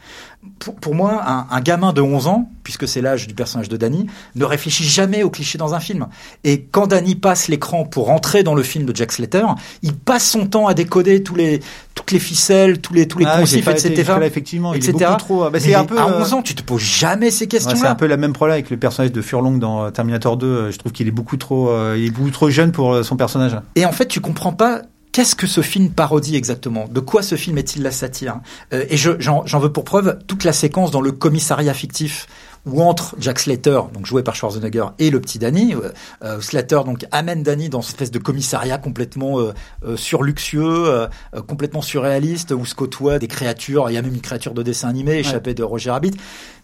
Pour, 0.59 0.75
pour 0.77 0.95
moi, 0.95 1.23
un, 1.27 1.47
un 1.51 1.61
gamin 1.61 1.93
de 1.93 2.01
11 2.01 2.27
ans, 2.27 2.51
puisque 2.71 2.87
c'est 2.87 3.01
l'âge 3.01 3.27
du 3.27 3.35
personnage 3.35 3.69
de 3.69 3.77
Danny, 3.77 4.07
ne 4.37 4.45
réfléchit 4.45 4.85
jamais 4.85 5.25
aux 5.25 5.31
clichés 5.31 5.59
dans 5.59 5.75
un 5.75 5.81
film. 5.81 6.07
Et 6.45 6.63
quand 6.71 6.87
Danny 6.87 7.17
passe 7.17 7.49
l'écran 7.49 7.85
pour 7.85 8.11
entrer 8.11 8.45
dans 8.45 8.55
le 8.55 8.63
film 8.63 8.85
de 8.85 8.95
Jack 8.95 9.11
Slater, 9.11 9.45
il 9.83 9.95
passe 9.95 10.31
son 10.31 10.47
temps 10.47 10.69
à 10.69 10.75
décoder 10.75 11.25
tous 11.25 11.35
les, 11.35 11.59
toutes 11.97 12.13
les 12.13 12.21
ficelles, 12.21 12.81
tous 12.81 12.95
les, 12.95 13.09
tous 13.09 13.19
les 13.19 13.27
Ah, 13.29 13.39
poncifs, 13.39 13.67
etc. 13.67 13.95
jusque-là, 13.97 14.25
effectivement, 14.25 14.73
il 14.73 14.89
est 14.89 15.17
trop. 15.19 15.41
Bah, 15.45 15.51
Mais 15.53 15.59
c'est 15.59 15.75
un 15.75 15.85
peu. 15.85 15.99
à 15.99 16.07
euh, 16.09 16.21
11 16.23 16.33
ans, 16.35 16.43
tu 16.43 16.55
te 16.55 16.63
poses 16.63 16.81
jamais 16.81 17.33
ces 17.33 17.45
Ouais, 17.45 17.49
c'est 17.51 17.59
questions-là. 17.59 17.91
un 17.91 17.95
peu 17.97 18.07
la 18.07 18.17
même 18.17 18.33
problème 18.33 18.55
avec 18.55 18.71
le 18.71 18.77
personnage 18.77 19.11
de 19.11 19.21
Furlong 19.21 19.59
dans 19.59 19.85
euh, 19.87 19.91
Terminator 19.91 20.37
2. 20.37 20.47
euh, 20.47 20.71
Je 20.71 20.79
trouve 20.79 20.93
qu'il 20.93 21.09
est 21.09 21.13
beaucoup 21.13 21.37
trop, 21.39 21.71
euh, 21.71 21.97
il 21.99 22.07
est 22.07 22.11
beaucoup 22.11 22.31
trop 22.31 22.51
jeune 22.51 22.71
pour 22.71 22.93
euh, 22.95 23.03
son 23.03 23.17
personnage. 23.17 23.57
Et 23.75 23.85
en 23.85 23.93
fait, 23.93 24.07
tu 24.07 24.21
comprends 24.21 24.53
pas 24.53 24.83
qu'est-ce 25.13 25.35
que 25.35 25.49
ce 25.49 25.61
film 25.61 25.91
parodie 25.91 26.37
exactement. 26.37 26.87
De 26.89 27.01
quoi 27.01 27.23
ce 27.23 27.35
film 27.35 27.59
est-il 27.59 27.83
la 27.83 27.91
satire? 27.91 28.37
Euh, 28.73 28.85
Et 28.89 28.97
je- 28.97 29.19
j'en 29.19 29.45
j'en 29.45 29.59
veux 29.59 29.73
pour 29.73 29.83
preuve 29.85 30.19
toute 30.29 30.45
la 30.45 30.53
séquence 30.53 30.93
dans 30.93 31.01
le 31.01 31.11
commissariat 31.11 31.75
fictif 31.75 32.29
où 32.67 32.83
entre 32.83 33.15
Jack 33.19 33.39
Slater, 33.39 33.81
donc 33.93 34.07
joué 34.07 34.23
par 34.23 34.35
Schwarzenegger, 34.35 34.87
et 34.99 35.11
le 35.11 35.21
petit 35.21 35.39
Danny. 35.39 35.75
Euh, 35.75 35.91
euh, 36.23 36.41
Slater 36.41 36.81
donc 36.85 37.07
amène 37.11 37.43
Danny 37.43 37.69
dans 37.69 37.83
cette 37.83 37.95
espèce 37.95 38.11
de 38.11 38.19
commissariat 38.19 38.79
complètement 38.79 39.41
euh, 39.41 39.53
euh, 39.85 39.97
surluxueux, 39.97 40.89
euh, 40.89 41.09
complètement 41.47 41.83
surréaliste, 41.83 42.53
où 42.53 42.65
se 42.65 42.75
côtoient 42.75 43.19
des 43.19 43.29
créatures. 43.29 43.91
Il 43.91 43.95
y 43.95 43.97
a 43.97 44.03
même 44.03 44.15
une 44.15 44.21
créature 44.21 44.55
de 44.55 44.63
dessin 44.63 44.89
animé 44.89 45.19
échappée 45.19 45.55
de 45.55 45.63
Roger 45.63 45.91
Rabbit. 45.91 46.13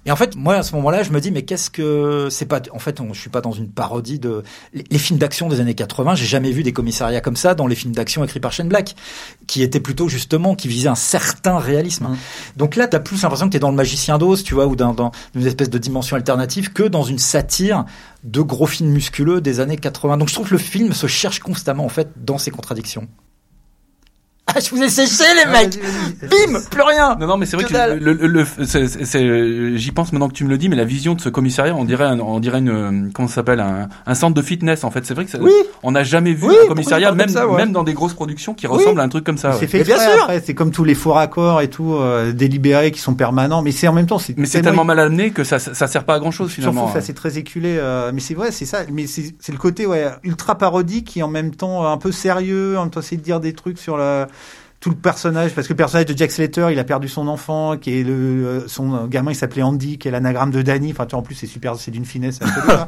Et 0.07 0.13
en 0.13 0.17
fait, 0.17 0.37
moi 0.37 0.55
à 0.55 0.63
ce 0.63 0.75
moment-là, 0.77 1.03
je 1.03 1.11
me 1.11 1.21
dis 1.21 1.33
mais 1.33 1.43
qu'est-ce 1.43 1.69
que 1.69 2.29
c'est 2.31 2.47
pas 2.47 2.61
En 2.73 2.79
fait, 2.79 3.01
on, 3.01 3.13
je 3.13 3.21
suis 3.21 3.29
pas 3.29 3.41
dans 3.41 3.53
une 3.53 3.69
parodie 3.69 4.21
de 4.21 4.45
les, 4.73 4.99
films 4.99 5.19
d'action 5.19 5.49
des 5.49 5.61
années 5.61 5.75
80. 5.75 6.15
J'ai 6.15 6.27
jamais 6.27 6.53
vu 6.53 6.63
des 6.63 6.73
commissariats 6.73 7.21
comme 7.21 7.37
ça 7.37 7.55
dans 7.55 7.67
les 7.67 7.75
films 7.75 7.93
d'action 7.93 8.23
écrits 8.25 8.41
par 8.41 8.53
Shane 8.53 8.69
Black, 8.69 8.95
qui 9.49 9.63
étaient 9.63 9.81
plutôt 9.81 10.09
justement 10.09 10.55
qui 10.55 10.69
visaient 10.69 10.89
un 10.89 10.95
certain 10.95 11.59
réalisme. 11.59 12.07
Mm. 12.07 12.17
Donc 12.57 12.77
là, 12.77 12.87
t'as 12.87 13.01
plus 13.01 13.21
l'impression 13.21 13.47
que 13.47 13.53
t'es 13.53 13.59
dans 13.59 13.71
le 13.71 13.77
Magicien 13.77 14.17
d'Oz, 14.17 14.45
tu 14.45 14.55
vois, 14.55 14.67
ou 14.67 14.77
dans, 14.77 14.95
dans 14.95 15.11
une 15.35 15.47
espèce 15.47 15.71
de 15.71 15.79
dimension 15.79 16.17
alternative 16.17 16.73
que 16.73 16.85
dans 16.85 17.03
une 17.03 17.19
satire 17.19 17.85
de 18.23 18.41
gros 18.41 18.67
films 18.67 18.91
musculeux 18.91 19.41
des 19.41 19.59
années 19.59 19.77
80. 19.77 20.19
Donc 20.19 20.29
je 20.29 20.35
trouve 20.35 20.49
que 20.49 20.55
le 20.55 20.59
film 20.59 20.93
se 20.93 21.09
cherche 21.09 21.41
constamment 21.41 21.85
en 21.85 21.89
fait 21.89 22.11
dans 22.17 22.39
ses 22.39 22.53
contradictions. 22.53 23.09
Ah, 24.49 24.61
je 24.61 24.71
vous 24.71 24.81
ai 24.81 24.89
séché 24.89 25.25
les 25.45 25.51
mecs. 25.51 25.77
Bim, 26.23 26.61
plus 26.71 26.83
rien. 26.83 27.17
Non, 27.19 27.27
non, 27.27 27.37
mais 27.37 27.47
c'est 27.47 27.57
vrai 27.57 27.65
Que 27.65 27.99
le, 27.99 28.13
le, 28.13 28.27
le- 28.29 28.47
c'est- 28.65 28.87
c'est- 28.87 29.05
c'est- 29.05 29.77
j'y 29.77 29.91
pense 29.91 30.13
maintenant 30.13 30.29
que 30.29 30.35
tu 30.35 30.45
me 30.45 30.49
le 30.51 30.57
dis, 30.57 30.69
mais 30.69 30.77
la 30.77 30.85
vision 30.85 31.15
de 31.15 31.21
ce 31.21 31.29
commissariat, 31.29 31.75
on 31.75 31.85
dirait, 31.85 32.05
un- 32.05 32.21
on 32.21 32.39
dirait 32.39 32.61
une, 32.61 32.69
euh, 32.69 33.09
comment 33.13 33.27
ça 33.27 33.35
s'appelle, 33.37 33.59
un, 33.59 33.89
un 34.07 34.15
centre 34.15 34.35
de 34.35 34.43
fitness 34.43 34.85
en 34.85 34.93
fait. 34.93 35.05
C'est 35.05 35.15
vrai 35.15 35.25
que 35.25 35.33
ça- 35.33 35.39
Oui. 35.41 35.51
on 35.83 35.91
n'a 35.91 36.05
jamais 36.05 36.33
vu 36.33 36.47
Oui, 36.47 36.55
un 36.65 36.69
commissariat, 36.69 37.11
même, 37.11 37.27
comme 37.27 37.35
ça, 37.35 37.49
ouais. 37.49 37.57
même 37.57 37.73
dans 37.73 37.83
des 37.83 37.93
grosses 37.93 38.15
productions, 38.15 38.55
qui 38.55 38.69
ressemble 38.69 39.01
à 39.01 39.03
un 39.03 39.09
truc 39.09 39.25
comme 39.25 39.37
ça. 39.37 39.53
C'est 39.55 39.63
ouais. 39.63 39.67
fait 39.67 39.83
bien 39.85 39.99
sûr. 39.99 40.23
après, 40.23 40.41
c'est 40.47 40.55
comme 40.55 40.71
tous 40.71 40.85
les 40.85 40.95
faux 40.95 41.13
raccords 41.13 41.61
et 41.61 41.69
tout, 41.69 41.95
euh, 41.95 42.33
délibérés 42.33 42.93
qui 42.93 43.01
sont 43.01 43.15
permanents, 43.15 43.63
mais 43.63 43.73
c'est 43.73 43.89
en 43.89 43.93
même 43.93 44.07
temps, 44.07 44.21
c'est 44.21 44.39
Mais 44.39 44.47
c'est 44.47 44.63
tellement 44.63 44.85
mal 44.85 45.01
amené 45.01 45.31
que 45.33 45.43
ça, 45.43 45.59
ça, 45.59 45.87
sert 45.89 46.05
pas 46.05 46.15
à 46.15 46.19
grand 46.21 46.31
chose 46.31 46.51
Surtout, 46.53 46.71
finalement. 46.71 46.93
ça 46.93 47.01
c'est 47.01 47.15
très 47.15 47.37
éculé, 47.37 47.77
euh, 47.79 48.13
mais 48.15 48.21
c'est 48.21 48.35
vrai, 48.35 48.53
c'est 48.53 48.65
ça. 48.65 48.79
Mais 48.93 49.09
c'est 49.09 49.35
c'est 49.41 49.51
le 49.53 49.59
côté 49.59 49.87
ouais 49.87 50.07
ultra 50.23 50.57
parodique 50.57 51.17
et 51.17 51.23
en 51.25 51.29
même 51.29 51.51
temps 51.55 51.85
euh, 51.85 51.89
un 51.89 51.99
peu 51.99 52.13
sérieux, 52.13 52.79
en 52.79 52.83
même 52.83 52.91
temps 52.91 53.03
c'est 53.03 53.17
de 53.17 53.23
dire 53.23 53.41
des 53.41 53.53
trucs 53.53 53.79
sur 53.79 53.97
la 53.97 54.29
tout 54.79 54.91
le 54.91 54.97
personnage 54.97 55.53
parce 55.53 55.67
que 55.67 55.73
le 55.73 55.77
personnage 55.77 56.07
de 56.07 56.17
Jack 56.17 56.31
Slater, 56.31 56.69
il 56.71 56.79
a 56.79 56.85
perdu 56.85 57.09
son 57.09 57.29
enfant, 57.29 57.77
qui 57.77 57.99
est 58.01 58.05
le 58.05 58.13
euh, 58.13 58.69
son 58.69 58.95
euh, 58.95 59.07
gamin, 59.07 59.33
il 59.33 59.35
s'appelait 59.35 59.63
Andy, 59.63 59.99
qui 59.99 60.07
est 60.07 60.11
l'anagramme 60.11 60.51
de 60.51 60.63
Danny. 60.63 60.93
Enfin, 60.93 61.07
tu 61.07 61.13
vois, 61.13 61.21
en 61.21 61.23
plus 61.23 61.35
c'est 61.35 61.47
super, 61.47 61.77
c'est 61.77 61.91
d'une 61.91 62.05
finesse. 62.05 62.41
hein. 62.69 62.87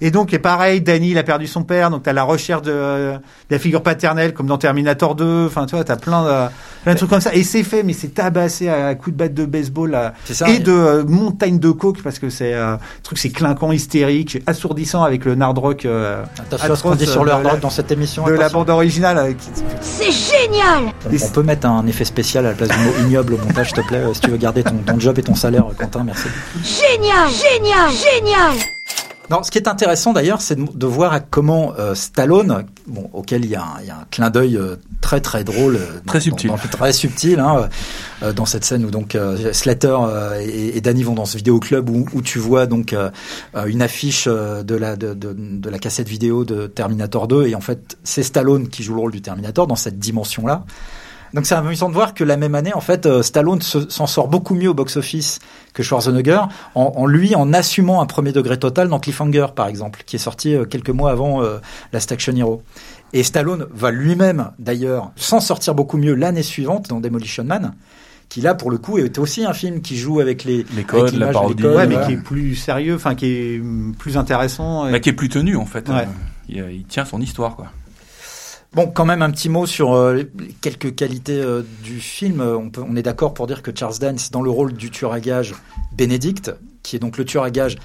et 0.00 0.10
donc, 0.10 0.32
et 0.32 0.38
pareil, 0.38 0.80
Danny, 0.80 1.10
il 1.10 1.18
a 1.18 1.22
perdu 1.22 1.46
son 1.46 1.64
père, 1.64 1.90
donc 1.90 2.04
t'as 2.04 2.12
la 2.12 2.22
recherche 2.22 2.62
de, 2.62 2.72
euh, 2.72 3.12
de 3.16 3.20
la 3.50 3.58
figure 3.58 3.82
paternelle, 3.82 4.32
comme 4.32 4.46
dans 4.46 4.58
Terminator 4.58 5.16
2. 5.16 5.46
Enfin, 5.46 5.66
tu 5.66 5.74
vois, 5.74 5.84
t'as 5.84 5.96
plein 5.96 6.24
de 6.24 6.52
plein 6.84 6.92
de 6.92 6.98
trucs 6.98 7.10
comme 7.10 7.20
ça. 7.20 7.34
Et 7.34 7.42
c'est 7.42 7.62
fait, 7.64 7.82
mais 7.82 7.92
c'est 7.92 8.14
tabassé 8.14 8.68
à 8.68 8.94
coups 8.94 9.14
de 9.16 9.18
batte 9.18 9.34
de 9.34 9.44
baseball. 9.46 9.90
là 9.90 10.14
C'est 10.24 10.34
ça. 10.34 10.48
et 10.48 10.58
de 10.60 10.72
euh, 10.72 11.04
montagne 11.04 11.58
de 11.58 11.70
coke 11.70 12.02
parce 12.02 12.18
que 12.18 12.30
c'est 12.30 12.54
euh, 12.54 12.76
truc 13.02 13.18
c'est 13.18 13.30
clinquant 13.30 13.72
hystérique 13.72 14.38
assourdissant 14.46 15.02
avec 15.02 15.24
le 15.24 15.34
nard 15.34 15.54
rock 15.54 15.84
euh, 15.84 16.22
Attention 16.38 16.72
à 16.72 16.76
ce 16.76 16.82
qu'on 16.82 16.94
dit 16.94 17.06
sur 17.06 17.24
le 17.24 17.30
euh, 17.30 17.34
hard 17.34 17.44
de 17.44 17.48
rock 17.48 17.60
dans 17.60 17.70
cette 17.70 17.90
émission. 17.90 18.24
de 18.26 18.32
la 18.32 18.48
bande 18.48 18.70
originale 18.70 19.18
euh, 19.18 19.32
qui- 19.32 19.62
C'est 19.80 20.12
génial 20.12 20.92
et 21.12 21.16
On 21.24 21.28
peut 21.30 21.42
mettre 21.42 21.66
un 21.66 21.86
effet 21.86 22.04
spécial 22.04 22.46
à 22.46 22.50
la 22.50 22.54
place 22.54 22.68
du 22.70 22.78
mot 22.78 22.90
ignoble 23.06 23.34
au 23.34 23.38
montage, 23.38 23.68
s'il 23.68 23.76
te 23.82 23.86
plaît, 23.88 23.98
euh, 23.98 24.14
si 24.14 24.20
tu 24.20 24.30
veux 24.30 24.36
garder 24.36 24.62
ton, 24.62 24.76
ton 24.86 24.98
job 25.00 25.18
et 25.18 25.22
ton 25.22 25.34
salaire, 25.34 25.64
Quentin, 25.78 26.04
merci. 26.04 26.28
Génial, 26.62 27.28
génial, 27.30 27.90
génial 27.90 28.52
Non, 29.30 29.42
ce 29.42 29.50
qui 29.50 29.56
est 29.56 29.68
intéressant 29.68 30.12
d'ailleurs, 30.12 30.42
c'est 30.42 30.54
de, 30.56 30.64
de 30.74 30.86
voir 30.86 31.18
comment 31.30 31.72
euh, 31.78 31.94
Stallone, 31.94 32.66
bon, 32.86 33.08
auquel 33.14 33.44
il 33.46 33.50
y 33.50 33.56
a 33.56 33.62
un, 33.62 33.80
il 33.80 33.86
y 33.86 33.90
a 33.90 33.96
un 33.96 34.04
clin 34.10 34.28
d'œil 34.28 34.58
euh, 34.58 34.76
très 35.00 35.20
très 35.22 35.44
drôle, 35.44 35.76
euh, 35.76 36.00
Très 36.06 36.18
dans- 36.18 36.24
subtil. 36.24 36.48
dans- 36.50 36.56
très 36.58 36.92
subtil, 36.92 37.40
hein, 37.40 37.70
euh, 38.22 38.34
dans 38.34 38.44
cette 38.44 38.66
scène 38.66 38.84
où 38.84 38.90
donc 38.90 39.14
euh, 39.14 39.52
Slater 39.54 39.96
euh, 39.98 40.40
et, 40.42 40.76
et 40.76 40.80
Danny 40.82 41.02
vont 41.04 41.14
dans 41.14 41.24
ce 41.24 41.38
vidéoclub 41.38 41.88
où, 41.88 42.04
où 42.12 42.20
tu 42.20 42.38
vois 42.38 42.66
donc 42.66 42.94
une 43.66 43.80
affiche 43.82 44.26
de 44.28 44.74
la 44.74 44.96
de, 44.96 45.14
de, 45.14 45.34
de 45.34 45.70
la 45.70 45.78
cassette 45.78 46.08
vidéo 46.08 46.44
de 46.44 46.66
Terminator 46.66 47.26
2 47.26 47.46
et 47.46 47.54
en 47.54 47.60
fait 47.62 47.96
c'est 48.04 48.22
Stallone 48.22 48.68
qui 48.68 48.82
joue 48.82 48.94
le 48.94 49.00
rôle 49.00 49.12
du 49.12 49.22
Terminator 49.22 49.66
dans 49.66 49.76
cette 49.76 49.98
dimension 49.98 50.46
là. 50.46 50.64
Donc 51.34 51.46
c'est 51.46 51.54
amusant 51.56 51.88
de 51.88 51.94
voir 51.94 52.14
que 52.14 52.22
la 52.24 52.36
même 52.36 52.54
année, 52.54 52.72
en 52.72 52.80
fait, 52.80 53.06
euh, 53.06 53.22
Stallone 53.22 53.60
se- 53.60 53.90
s'en 53.90 54.06
sort 54.06 54.28
beaucoup 54.28 54.54
mieux 54.54 54.70
au 54.70 54.74
box-office 54.74 55.40
que 55.72 55.82
Schwarzenegger, 55.82 56.40
en, 56.76 56.92
en 56.96 57.06
lui 57.06 57.34
en 57.34 57.52
assumant 57.52 58.00
un 58.00 58.06
premier 58.06 58.30
degré 58.32 58.56
total 58.58 58.88
dans 58.88 59.00
Cliffhanger, 59.00 59.48
par 59.54 59.66
exemple, 59.66 60.02
qui 60.06 60.16
est 60.16 60.20
sorti 60.20 60.54
euh, 60.54 60.64
quelques 60.64 60.90
mois 60.90 61.10
avant 61.10 61.42
euh, 61.42 61.58
Last 61.92 62.12
Action 62.12 62.34
Hero. 62.36 62.62
Et 63.12 63.22
Stallone 63.24 63.66
va 63.74 63.90
lui-même, 63.90 64.52
d'ailleurs, 64.58 65.10
s'en 65.16 65.40
sortir 65.40 65.74
beaucoup 65.74 65.98
mieux 65.98 66.14
l'année 66.14 66.42
suivante 66.44 66.88
dans 66.88 67.00
Demolition 67.00 67.42
Man, 67.44 67.74
qui 68.28 68.40
là, 68.40 68.54
pour 68.54 68.70
le 68.70 68.78
coup, 68.78 68.98
est 68.98 69.18
aussi 69.18 69.44
un 69.44 69.52
film 69.52 69.80
qui 69.80 69.96
joue 69.96 70.20
avec 70.20 70.44
les, 70.44 70.64
Les 70.76 70.84
codes, 70.84 71.00
avec 71.08 71.12
la 71.12 71.18
l'image, 71.18 71.28
les 71.28 71.32
parodie. 71.32 71.62
codes, 71.62 71.76
Ouais, 71.76 71.86
mais 71.88 71.94
voilà. 71.94 72.06
qui 72.06 72.12
est 72.14 72.16
plus 72.22 72.54
sérieux, 72.54 72.94
enfin 72.94 73.14
qui 73.16 73.26
est 73.26 73.62
plus 73.98 74.16
intéressant. 74.16 74.86
et- 74.88 74.92
Bah, 74.92 75.00
qui 75.00 75.08
est 75.08 75.12
plus 75.12 75.28
tenu 75.28 75.56
en 75.56 75.66
fait. 75.66 75.88
Ouais. 75.88 76.06
Euh, 76.56 76.70
il, 76.70 76.76
il 76.76 76.84
tient 76.84 77.04
son 77.04 77.20
histoire 77.20 77.56
quoi. 77.56 77.66
Bon, 78.74 78.88
quand 78.88 79.04
même 79.04 79.22
un 79.22 79.30
petit 79.30 79.48
mot 79.48 79.66
sur 79.66 79.94
euh, 79.94 80.24
quelques 80.60 80.96
qualités 80.96 81.40
euh, 81.40 81.62
du 81.84 82.00
film. 82.00 82.40
Euh, 82.40 82.58
On, 82.76 82.96
est 82.96 83.02
d'accord 83.02 83.32
pour 83.32 83.46
dire 83.46 83.62
que 83.62 83.70
Charles 83.72 83.98
Dance, 84.00 84.32
dans 84.32 84.42
le 84.42 84.50
rôle 84.50 84.72
du 84.72 84.90
tueur 84.90 85.12
à 85.12 85.20
gages 85.20 85.54
Bénédicte, 85.96 86.52
qui 86.82 86.96
est 86.96 86.98
donc 86.98 87.16
le 87.16 87.24
tueur 87.24 87.44
à 87.44 87.52
gages 87.52 87.76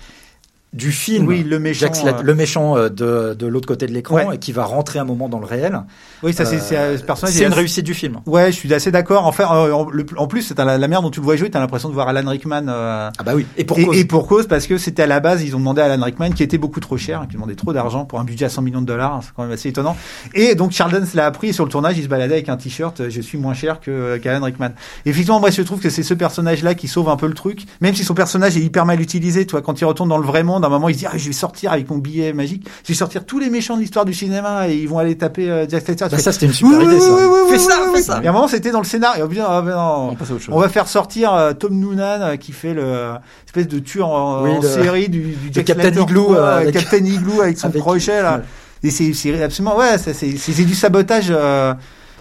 du 0.72 0.92
film, 0.92 1.26
Oui, 1.28 1.44
le 1.44 1.58
méchant, 1.58 1.80
Jack 1.88 1.96
Slater- 1.96 2.20
euh. 2.20 2.24
le 2.24 2.36
méchant 2.36 2.78
euh, 2.78 2.90
de, 2.90 3.34
de 3.34 3.48
l'autre 3.48 3.68
côté 3.68 3.88
de 3.88 3.92
l'écran, 3.92 4.16
Ouais. 4.28 4.36
et 4.36 4.38
qui 4.38 4.52
va 4.52 4.66
rentrer 4.66 5.00
un 5.00 5.04
moment 5.04 5.28
dans 5.28 5.40
le 5.40 5.46
réel. 5.46 5.82
Oui, 6.22 6.32
ça 6.34 6.46
c'est 6.46 6.60
c'est, 6.60 6.78
euh, 6.78 6.98
ce 6.98 7.04
personnage. 7.04 7.34
c'est 7.34 7.46
une 7.46 7.54
réussite 7.54 7.86
du 7.86 7.94
film. 7.96 8.18
Ouais, 8.28 8.52
je 8.52 8.56
suis 8.58 8.72
assez 8.74 8.92
d'accord. 8.92 9.26
En 9.26 9.32
fait, 9.32 9.44
euh, 9.44 9.72
en, 9.74 9.88
en 10.18 10.28
plus, 10.28 10.44
c'est 10.44 10.58
la, 10.60 10.66
la 10.66 10.78
manière 10.78 11.02
dont 11.02 11.10
tu 11.10 11.20
le 11.22 11.26
vois 11.26 11.36
jouer, 11.38 11.50
t'as 11.50 11.60
l'impression 11.60 11.90
de 11.90 11.94
voir 11.96 12.08
Alan 12.08 12.30
Rickman. 12.30 12.68
euh, 12.68 13.10
Ah 13.18 13.24
bah 13.24 13.32
oui. 13.36 13.46
Et 13.58 13.64
pour 13.64 13.80
et, 13.80 13.86
cause. 13.86 13.98
et 13.98 14.06
pour 14.06 14.28
cause, 14.28 14.46
parce 14.48 14.68
que 14.68 14.78
c'était 14.78 15.04
à 15.04 15.08
la 15.08 15.20
base, 15.20 15.44
ils 15.44 15.56
ont 15.56 15.60
demandé 15.60 15.82
à 15.82 15.86
Alan 15.86 16.04
Rickman, 16.06 16.32
qui 16.32 16.44
était 16.44 16.60
beaucoup 16.60 16.80
trop 16.82 16.98
cher, 16.98 17.26
qui 17.28 17.34
demandait 17.36 17.56
trop 17.56 17.74
d'argent 17.74 18.06
pour 18.06 18.20
un 18.20 18.24
budget 18.24 18.46
à 18.46 18.50
100 18.50 18.62
millions 18.62 18.82
de 18.82 18.86
dollars, 18.86 19.22
c'est 19.24 19.32
quand 19.36 19.44
même 19.44 19.52
assez 19.52 19.70
étonnant. 19.70 19.96
Et 20.36 20.54
donc 20.54 20.72
Charles 20.72 20.92
Dance 20.92 21.16
l'a 21.16 21.26
appris 21.26 21.48
et 21.50 21.54
sur 21.54 21.66
le 21.66 21.72
tournage, 21.72 21.98
il 21.98 22.04
se 22.04 22.10
baladait 22.10 22.36
avec 22.36 22.50
un 22.50 22.58
t-shirt, 22.58 23.00
euh, 23.02 23.10
je 23.10 23.22
suis 23.22 23.38
moins 23.40 23.56
cher 23.56 23.80
que 23.80 24.18
qu'Alan 24.18 24.46
Rickman. 24.46 24.70
Et 25.06 25.10
effectivement, 25.10 25.40
moi 25.40 25.50
je 25.50 25.62
trouve 25.64 25.80
que 25.80 25.90
c'est 25.90 26.04
ce 26.04 26.14
personnage-là 26.14 26.76
qui 26.76 26.88
sauve 26.88 27.10
un 27.10 27.18
peu 27.18 27.26
le 27.28 27.34
truc, 27.34 27.64
même 27.82 27.96
si 27.96 28.04
son 28.04 28.14
personnage 28.14 28.56
est 28.56 28.62
hyper 28.62 28.86
mal 28.86 29.02
utilisé. 29.02 29.48
Toi, 29.48 29.62
quand 29.64 29.82
il 29.82 29.86
retourne 29.86 30.10
dans 30.10 30.18
le 30.20 30.26
vrai 30.28 30.44
monde, 30.44 30.59
à 30.64 30.68
un 30.68 30.70
moment, 30.70 30.90
il 30.90 30.94
se 30.96 31.00
dit, 31.00 31.06
ah, 31.06 31.14
je 31.16 31.26
vais 31.28 31.34
sortir 31.34 31.72
avec 31.72 31.90
mon 31.90 31.98
billet 31.98 32.34
magique, 32.34 32.68
je 32.84 32.90
vais 32.90 32.94
sortir 32.98 33.26
tous 33.26 33.40
les 33.40 33.50
méchants 33.50 33.76
de 33.76 33.82
l'histoire 33.82 34.06
du 34.06 34.14
cinéma 34.14 34.68
et 34.70 34.76
ils 34.76 34.88
vont 34.90 34.98
aller 35.00 35.18
taper 35.18 35.50
euh, 35.50 35.66
Jack 35.70 35.84
Slater. 35.86 36.06
Bah, 36.12 36.18
ça, 36.18 36.32
c'était 36.32 36.46
une 36.48 36.54
super 36.54 36.78
Oui, 36.80 36.86
idée, 36.86 37.00
ça. 37.00 37.12
oui, 37.14 37.22
oui, 37.24 37.40
fais 37.50 37.58
oui, 37.58 37.60
ça, 37.60 37.76
oui, 37.80 37.86
fais 37.92 37.98
oui. 37.98 38.04
ça. 38.04 38.22
Et 38.24 38.28
à 38.28 38.30
un 38.30 38.34
moment, 38.34 38.48
c'était 38.48 38.72
dans 38.72 38.80
le 38.80 38.86
scénario. 38.86 39.30
Et 39.32 39.40
ah, 39.40 39.62
ben 39.62 39.72
non, 39.76 40.10
On 40.12 40.16
passe 40.16 40.30
à 40.32 40.34
autre 40.34 40.44
chose. 40.44 40.56
on 40.56 40.60
va 40.60 40.70
faire 40.70 40.88
sortir 40.88 41.34
euh, 41.34 41.54
Tom 41.54 41.78
Noonan 41.80 42.22
euh, 42.22 42.36
qui 42.36 42.52
fait 42.52 42.74
le 42.74 43.12
espèce 43.46 43.68
de 43.68 43.80
tueur 43.80 44.10
en, 44.10 44.44
Oui, 44.44 44.52
en 44.52 44.62
le- 44.62 44.68
série 44.68 45.10
du, 45.10 45.20
du 45.22 45.50
Jack 45.52 45.66
Captain 45.66 45.84
Slater, 45.84 46.02
Igloo, 46.02 46.36
euh, 46.36 46.58
avec 46.62 46.74
Captain 46.74 46.98
Igloo 47.06 47.42
avec 47.42 47.58
son 47.58 47.68
avec- 47.68 47.82
crochet 47.82 48.22
là. 48.22 48.38
ouais. 48.38 48.44
Et 48.82 48.92
c'est 48.92 49.44
absolument 49.44 49.76
ouais, 49.78 49.98
c'est 49.98 50.64
du 50.66 50.76
sabotage. 50.76 51.28
euh, 51.32 51.74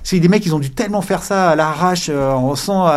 c'est 0.02 0.20
des 0.20 0.28
mecs, 0.28 0.44
ils 0.46 0.54
ont 0.54 0.58
dû 0.58 0.70
tellement 0.70 1.02
faire 1.02 1.22
ça 1.22 1.50
à 1.50 1.56
l'arrache, 1.56 2.08
euh, 2.10 2.30
en 2.30 2.54
sans 2.54 2.90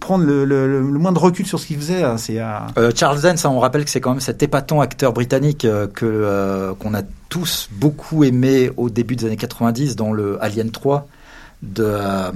prendre 0.00 0.24
le, 0.24 0.44
le, 0.44 0.80
moins 0.82 1.12
de 1.12 1.18
recul 1.18 1.46
sur 1.46 1.58
ce 1.58 1.66
qu'ils 1.66 1.78
faisaient. 1.78 2.02
hein, 2.02 2.16
C'est 2.16 2.40
euh, 2.40 2.58
Euh, 2.78 2.90
Charles 2.94 3.20
Dance, 3.20 3.44
on 3.44 3.58
rappelle 3.58 3.84
que 3.84 3.90
c'est 3.90 4.00
quand 4.00 4.10
même 4.10 4.20
cet 4.20 4.42
épatant 4.42 4.80
acteur 4.80 5.12
britannique 5.12 5.66
que 5.94 6.74
qu'on 6.78 6.94
a 6.94 7.02
tous 7.28 7.68
beaucoup 7.72 8.24
aimé 8.24 8.70
au 8.76 8.88
début 8.90 9.16
des 9.16 9.26
années 9.26 9.36
90 9.36 9.96
dans 9.96 10.12
le 10.12 10.42
Alien 10.42 10.70
3 10.70 11.06
de 11.62 11.84
euh, 11.86 12.30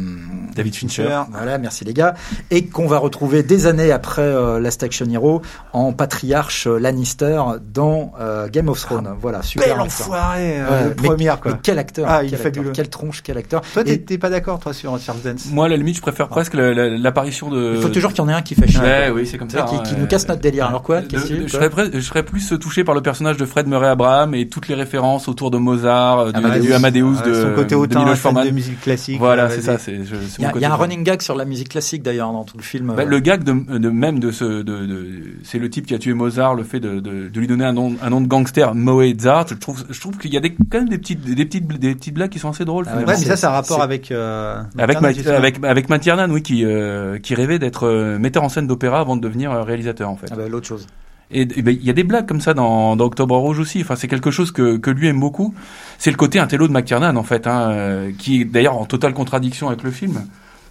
David 0.56 0.74
Fincher. 0.74 1.08
Voilà, 1.30 1.58
merci 1.58 1.84
les 1.84 1.92
gars, 1.94 2.14
et 2.50 2.66
qu'on 2.66 2.86
va 2.86 2.98
retrouver 2.98 3.42
des 3.42 3.66
années 3.66 3.92
après 3.92 4.22
euh, 4.22 4.58
Last 4.60 4.82
Action 4.82 5.06
Hero 5.10 5.42
en 5.72 5.92
patriarche 5.92 6.66
euh, 6.66 6.78
Lannister 6.78 7.40
dans 7.72 8.12
euh, 8.18 8.48
Game 8.48 8.68
of 8.68 8.80
Thrones. 8.80 9.08
voilà, 9.20 9.42
super 9.42 9.68
bel 9.68 9.80
enfoiré, 9.80 10.60
euh, 10.60 10.68
Ouais, 10.70 10.84
le 10.84 10.88
mais- 11.02 11.08
première 11.08 11.40
quoi. 11.40 11.52
Mais 11.52 11.58
quel 11.62 11.78
acteur 11.78 12.06
Ah, 12.08 12.18
quel 12.20 12.28
il 12.28 12.32
est 12.32 12.36
acteur, 12.36 12.52
fabuleux. 12.54 12.72
Quelle 12.72 12.88
tronche, 12.88 13.22
quel 13.22 13.36
acteur. 13.38 13.60
Toi, 13.72 13.84
t'es 13.84 13.92
Et 13.94 14.00
t'es 14.02 14.18
pas 14.18 14.30
d'accord 14.30 14.58
toi 14.58 14.72
sur 14.72 14.98
Charles 14.98 15.20
Dance 15.22 15.46
Moi 15.52 15.66
à 15.66 15.68
la 15.68 15.76
limite 15.76 15.96
je 15.96 16.02
préfère 16.02 16.28
presque 16.28 16.54
la- 16.54 16.72
la- 16.72 16.88
l'apparition 16.88 17.50
de. 17.50 17.74
il 17.76 17.82
faut 17.82 17.88
toujours 17.90 18.12
qu'il 18.12 18.18
y 18.24 18.26
en 18.26 18.28
ait 18.30 18.34
un 18.34 18.42
qui 18.42 18.54
fait 18.54 18.66
chier. 18.68 18.80
Ouais, 18.80 19.10
oui, 19.10 19.26
c'est 19.26 19.36
comme 19.38 19.50
ça. 19.50 19.62
Qui, 19.62 19.76
hein, 19.76 19.82
qui 19.84 19.94
nous 19.96 20.06
casse 20.06 20.26
notre 20.28 20.40
délire. 20.40 20.66
Alors 20.66 20.82
quoi 20.82 21.02
de- 21.02 21.06
qu'est-ce 21.06 21.22
de- 21.24 21.28
qu'il- 21.28 21.42
je, 21.48 21.52
serais 21.52 21.68
près- 21.70 21.90
je 21.92 22.00
serais 22.00 22.22
plus 22.22 22.48
touché 22.58 22.84
par 22.84 22.94
le 22.94 23.02
personnage 23.02 23.36
de 23.36 23.44
Fred 23.44 23.66
Murray 23.66 23.88
Abraham 23.88 24.34
et 24.34 24.48
toutes 24.48 24.68
les 24.68 24.74
références 24.74 25.28
autour 25.28 25.50
de 25.50 25.58
Mozart, 25.58 26.32
du 26.32 26.38
Amadeus. 26.38 26.60
du 26.62 26.72
Amadeus 26.72 27.16
Ah, 27.22 27.26
de, 27.28 27.34
son 27.34 27.52
côté 27.54 27.74
Forman. 28.16 28.46
de 28.46 28.50
musique 28.50 28.80
classique. 28.80 29.09
Voilà, 29.18 29.50
c'est 29.50 29.62
ça. 29.62 29.78
c'est- 29.78 30.04
je- 30.04 30.14
c'est 30.28 30.38
Il 30.38 30.42
y, 30.42 30.44
a, 30.46 30.50
mon 30.52 30.56
il 30.56 30.62
y 30.62 30.64
a 30.64 30.72
un 30.72 30.76
running 30.76 31.02
gag 31.04 31.20
sur 31.22 31.34
la 31.34 31.44
musique 31.44 31.68
classique 31.70 32.02
d'ailleurs 32.02 32.32
dans 32.32 32.44
tout 32.44 32.56
le 32.56 32.62
film. 32.62 32.92
Bah, 32.94 33.02
euh, 33.02 33.04
le 33.04 33.20
gag 33.20 33.42
de, 33.44 33.52
de 33.78 33.88
même 33.90 34.18
de 34.18 34.30
ce, 34.30 34.44
de, 34.44 34.62
de- 34.62 35.06
c'est 35.44 35.58
le 35.58 35.68
type 35.70 35.86
qui 35.86 35.94
a 35.94 35.98
tué 35.98 36.14
Mozart, 36.14 36.54
le 36.54 36.64
fait 36.64 36.80
de, 36.80 37.00
de, 37.00 37.28
de 37.28 37.40
lui 37.40 37.46
donner 37.46 37.64
un 37.64 37.72
nom, 37.72 37.94
un 38.02 38.10
nom 38.10 38.20
de 38.20 38.26
gangster, 38.26 38.74
Mozart. 38.74 39.46
Je 39.48 39.54
trouve, 39.54 39.84
je 39.88 40.00
trouve 40.00 40.18
qu'il 40.18 40.32
y 40.32 40.36
a 40.36 40.40
des, 40.40 40.54
quand 40.54 40.78
même 40.78 40.88
des 40.88 40.98
petites, 40.98 41.20
des 41.22 41.44
petites, 41.44 41.66
des 41.66 41.94
petites 41.94 42.14
blagues 42.14 42.30
qui 42.30 42.38
sont 42.38 42.50
assez 42.50 42.64
drôles. 42.64 42.86
Ah 42.88 42.96
ouais, 42.98 43.04
mais 43.06 43.16
ça, 43.16 43.36
c'est 43.36 43.46
un 43.46 43.50
rapport 43.50 43.82
avec 43.82 44.10
euh, 44.12 44.62
avec, 44.78 44.96
avec, 45.36 45.64
avec 45.64 45.88
Matt 45.88 46.02
Tiernan, 46.02 46.30
oui, 46.30 46.42
qui, 46.42 46.64
euh, 46.64 47.18
qui 47.18 47.34
rêvait 47.34 47.58
d'être 47.58 47.86
euh, 47.86 48.18
metteur 48.18 48.42
en 48.42 48.48
scène 48.48 48.66
d'opéra 48.66 49.00
avant 49.00 49.16
de 49.16 49.20
devenir 49.22 49.50
euh, 49.52 49.62
réalisateur, 49.62 50.08
en 50.10 50.16
fait. 50.16 50.26
ah 50.30 50.36
bah, 50.36 50.48
l'autre 50.48 50.66
chose. 50.66 50.86
Et 51.32 51.42
et 51.42 51.62
ben, 51.62 51.76
il 51.78 51.84
y 51.84 51.90
a 51.90 51.92
des 51.92 52.04
blagues 52.04 52.26
comme 52.26 52.40
ça 52.40 52.54
dans, 52.54 52.96
dans 52.96 53.04
Octobre 53.04 53.36
Rouge 53.36 53.58
aussi. 53.58 53.80
Enfin, 53.82 53.96
c'est 53.96 54.08
quelque 54.08 54.30
chose 54.30 54.50
que, 54.50 54.76
que 54.76 54.90
lui 54.90 55.08
aime 55.08 55.20
beaucoup. 55.20 55.54
C'est 55.98 56.10
le 56.10 56.16
côté 56.16 56.38
intello 56.38 56.66
de 56.68 56.72
McTiernan 56.72 57.16
en 57.16 57.22
fait, 57.22 57.46
hein, 57.46 57.70
euh, 57.70 58.10
qui 58.18 58.42
est 58.42 58.44
d'ailleurs 58.44 58.76
en 58.76 58.84
totale 58.84 59.14
contradiction 59.14 59.68
avec 59.68 59.82
le 59.82 59.90
film. 59.90 60.24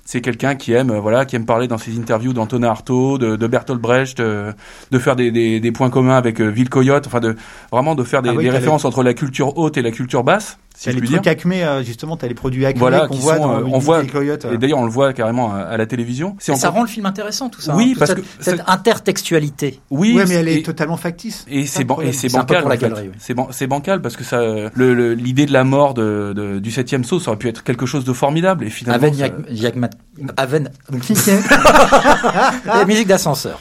C'est 0.06 0.22
quelqu'un 0.22 0.56
qui 0.56 0.74
aime, 0.74 0.90
euh, 0.90 1.00
voilà, 1.00 1.26
qui 1.26 1.36
aime 1.36 1.46
parler 1.46 1.68
dans 1.68 1.78
ses 1.78 1.98
interviews 1.98 2.34
d'Antonin 2.34 2.68
Artaud, 2.68 3.18
de, 3.20 3.36
de 3.36 3.48
Bertolt 3.48 3.80
Brecht, 3.80 4.20
euh, 4.20 4.52
de 4.90 5.00
faire 5.00 5.16
des, 5.16 5.30
des, 5.32 5.60
des 5.60 5.72
points 5.72 5.92
communs 5.92 6.18
avec 6.18 6.42
Ville 6.42 6.70
Coyote, 6.70 7.06
enfin 7.08 7.20
de 7.20 7.36
vraiment 7.72 7.96
de 7.96 8.04
faire 8.04 8.22
des, 8.22 8.30
Ah 8.30 8.34
oui, 8.34 8.44
des 8.44 8.50
t'as 8.50 8.56
références 8.56 8.86
entre 8.86 9.04
la 9.04 9.14
culture 9.14 9.58
haute 9.58 9.78
et 9.78 9.82
la 9.84 9.92
culture 9.92 10.24
basse, 10.24 10.58
si 10.84 10.90
je 10.90 10.96
les 10.96 11.00
puis 11.02 11.10
dire. 11.10 11.18
trucs 11.22 11.28
Acme, 11.28 11.52
euh, 11.52 11.84
justement, 11.84 12.16
t'as 12.16 12.28
les 12.28 12.34
produits 12.34 12.66
Acme 12.66 12.80
Voilà, 12.80 13.08
qu'on 13.08 13.16
qui 13.16 13.20
voit 13.22 13.36
sont, 13.38 13.48
dans 13.48 13.60
euh, 13.60 13.64
on 13.72 13.80
voit-. 13.80 14.02
Et 14.02 14.58
d'ailleurs, 14.58 14.80
on 14.80 14.86
le 14.86 14.92
voit 14.92 15.12
carrément 15.14 15.54
à, 15.54 15.60
à 15.60 15.78
la 15.78 15.86
télévision. 15.86 16.36
C'est 16.40 16.56
ça 16.56 16.70
rend 16.70 16.82
le 16.84 16.88
film 16.88 17.06
intéressant 17.06 17.50
tout 17.50 17.60
ça. 17.62 17.76
Oui, 17.76 17.92
hein, 17.94 17.96
parce 18.00 18.12
cette, 18.12 18.22
que 18.22 18.26
cette 18.40 18.62
intertextualité. 18.68 19.80
oui, 19.92 20.16
ouais, 20.16 20.26
mais 20.28 20.36
elle 20.36 20.48
est 20.48 20.60
et- 20.60 20.64
totalement 20.64 20.98
factice. 20.98 21.46
Et 21.50 21.66
c'est 21.66 21.84
ban 21.84 21.96
bancal. 21.98 22.62
pour 22.62 22.70
la 22.70 22.76
en 22.76 22.80
fait. 22.80 22.86
galerie, 22.88 23.08
oui. 23.10 23.16
C'est 23.20 23.34
ban 23.34 23.48
c'est 23.52 23.68
bancal 23.68 24.02
parce 24.02 24.16
que 24.16 24.24
ça, 24.24 24.40
le- 24.42 24.94
le- 24.94 25.14
l'idée 25.14 25.46
de 25.46 25.54
la 25.54 25.64
mort 25.64 25.94
de, 25.94 26.34
de- 26.36 26.60
du 26.60 26.72
septième 26.72 27.04
saut, 27.04 27.20
ça 27.20 27.32
aurait 27.32 27.38
pu 27.40 27.50
être 27.50 27.64
quelque 27.64 27.86
chose 27.86 28.06
de 28.06 28.14
formidable 28.14 28.64
et 28.66 28.70
finalement. 28.70 29.04
Aven, 29.06 29.14
ça- 29.14 29.28
Yak- 29.28 29.76
Yakmat- 29.76 29.92
Aven, 30.38 30.70
la 32.66 32.86
musique 32.88 33.08
d'ascenseur. 33.08 33.60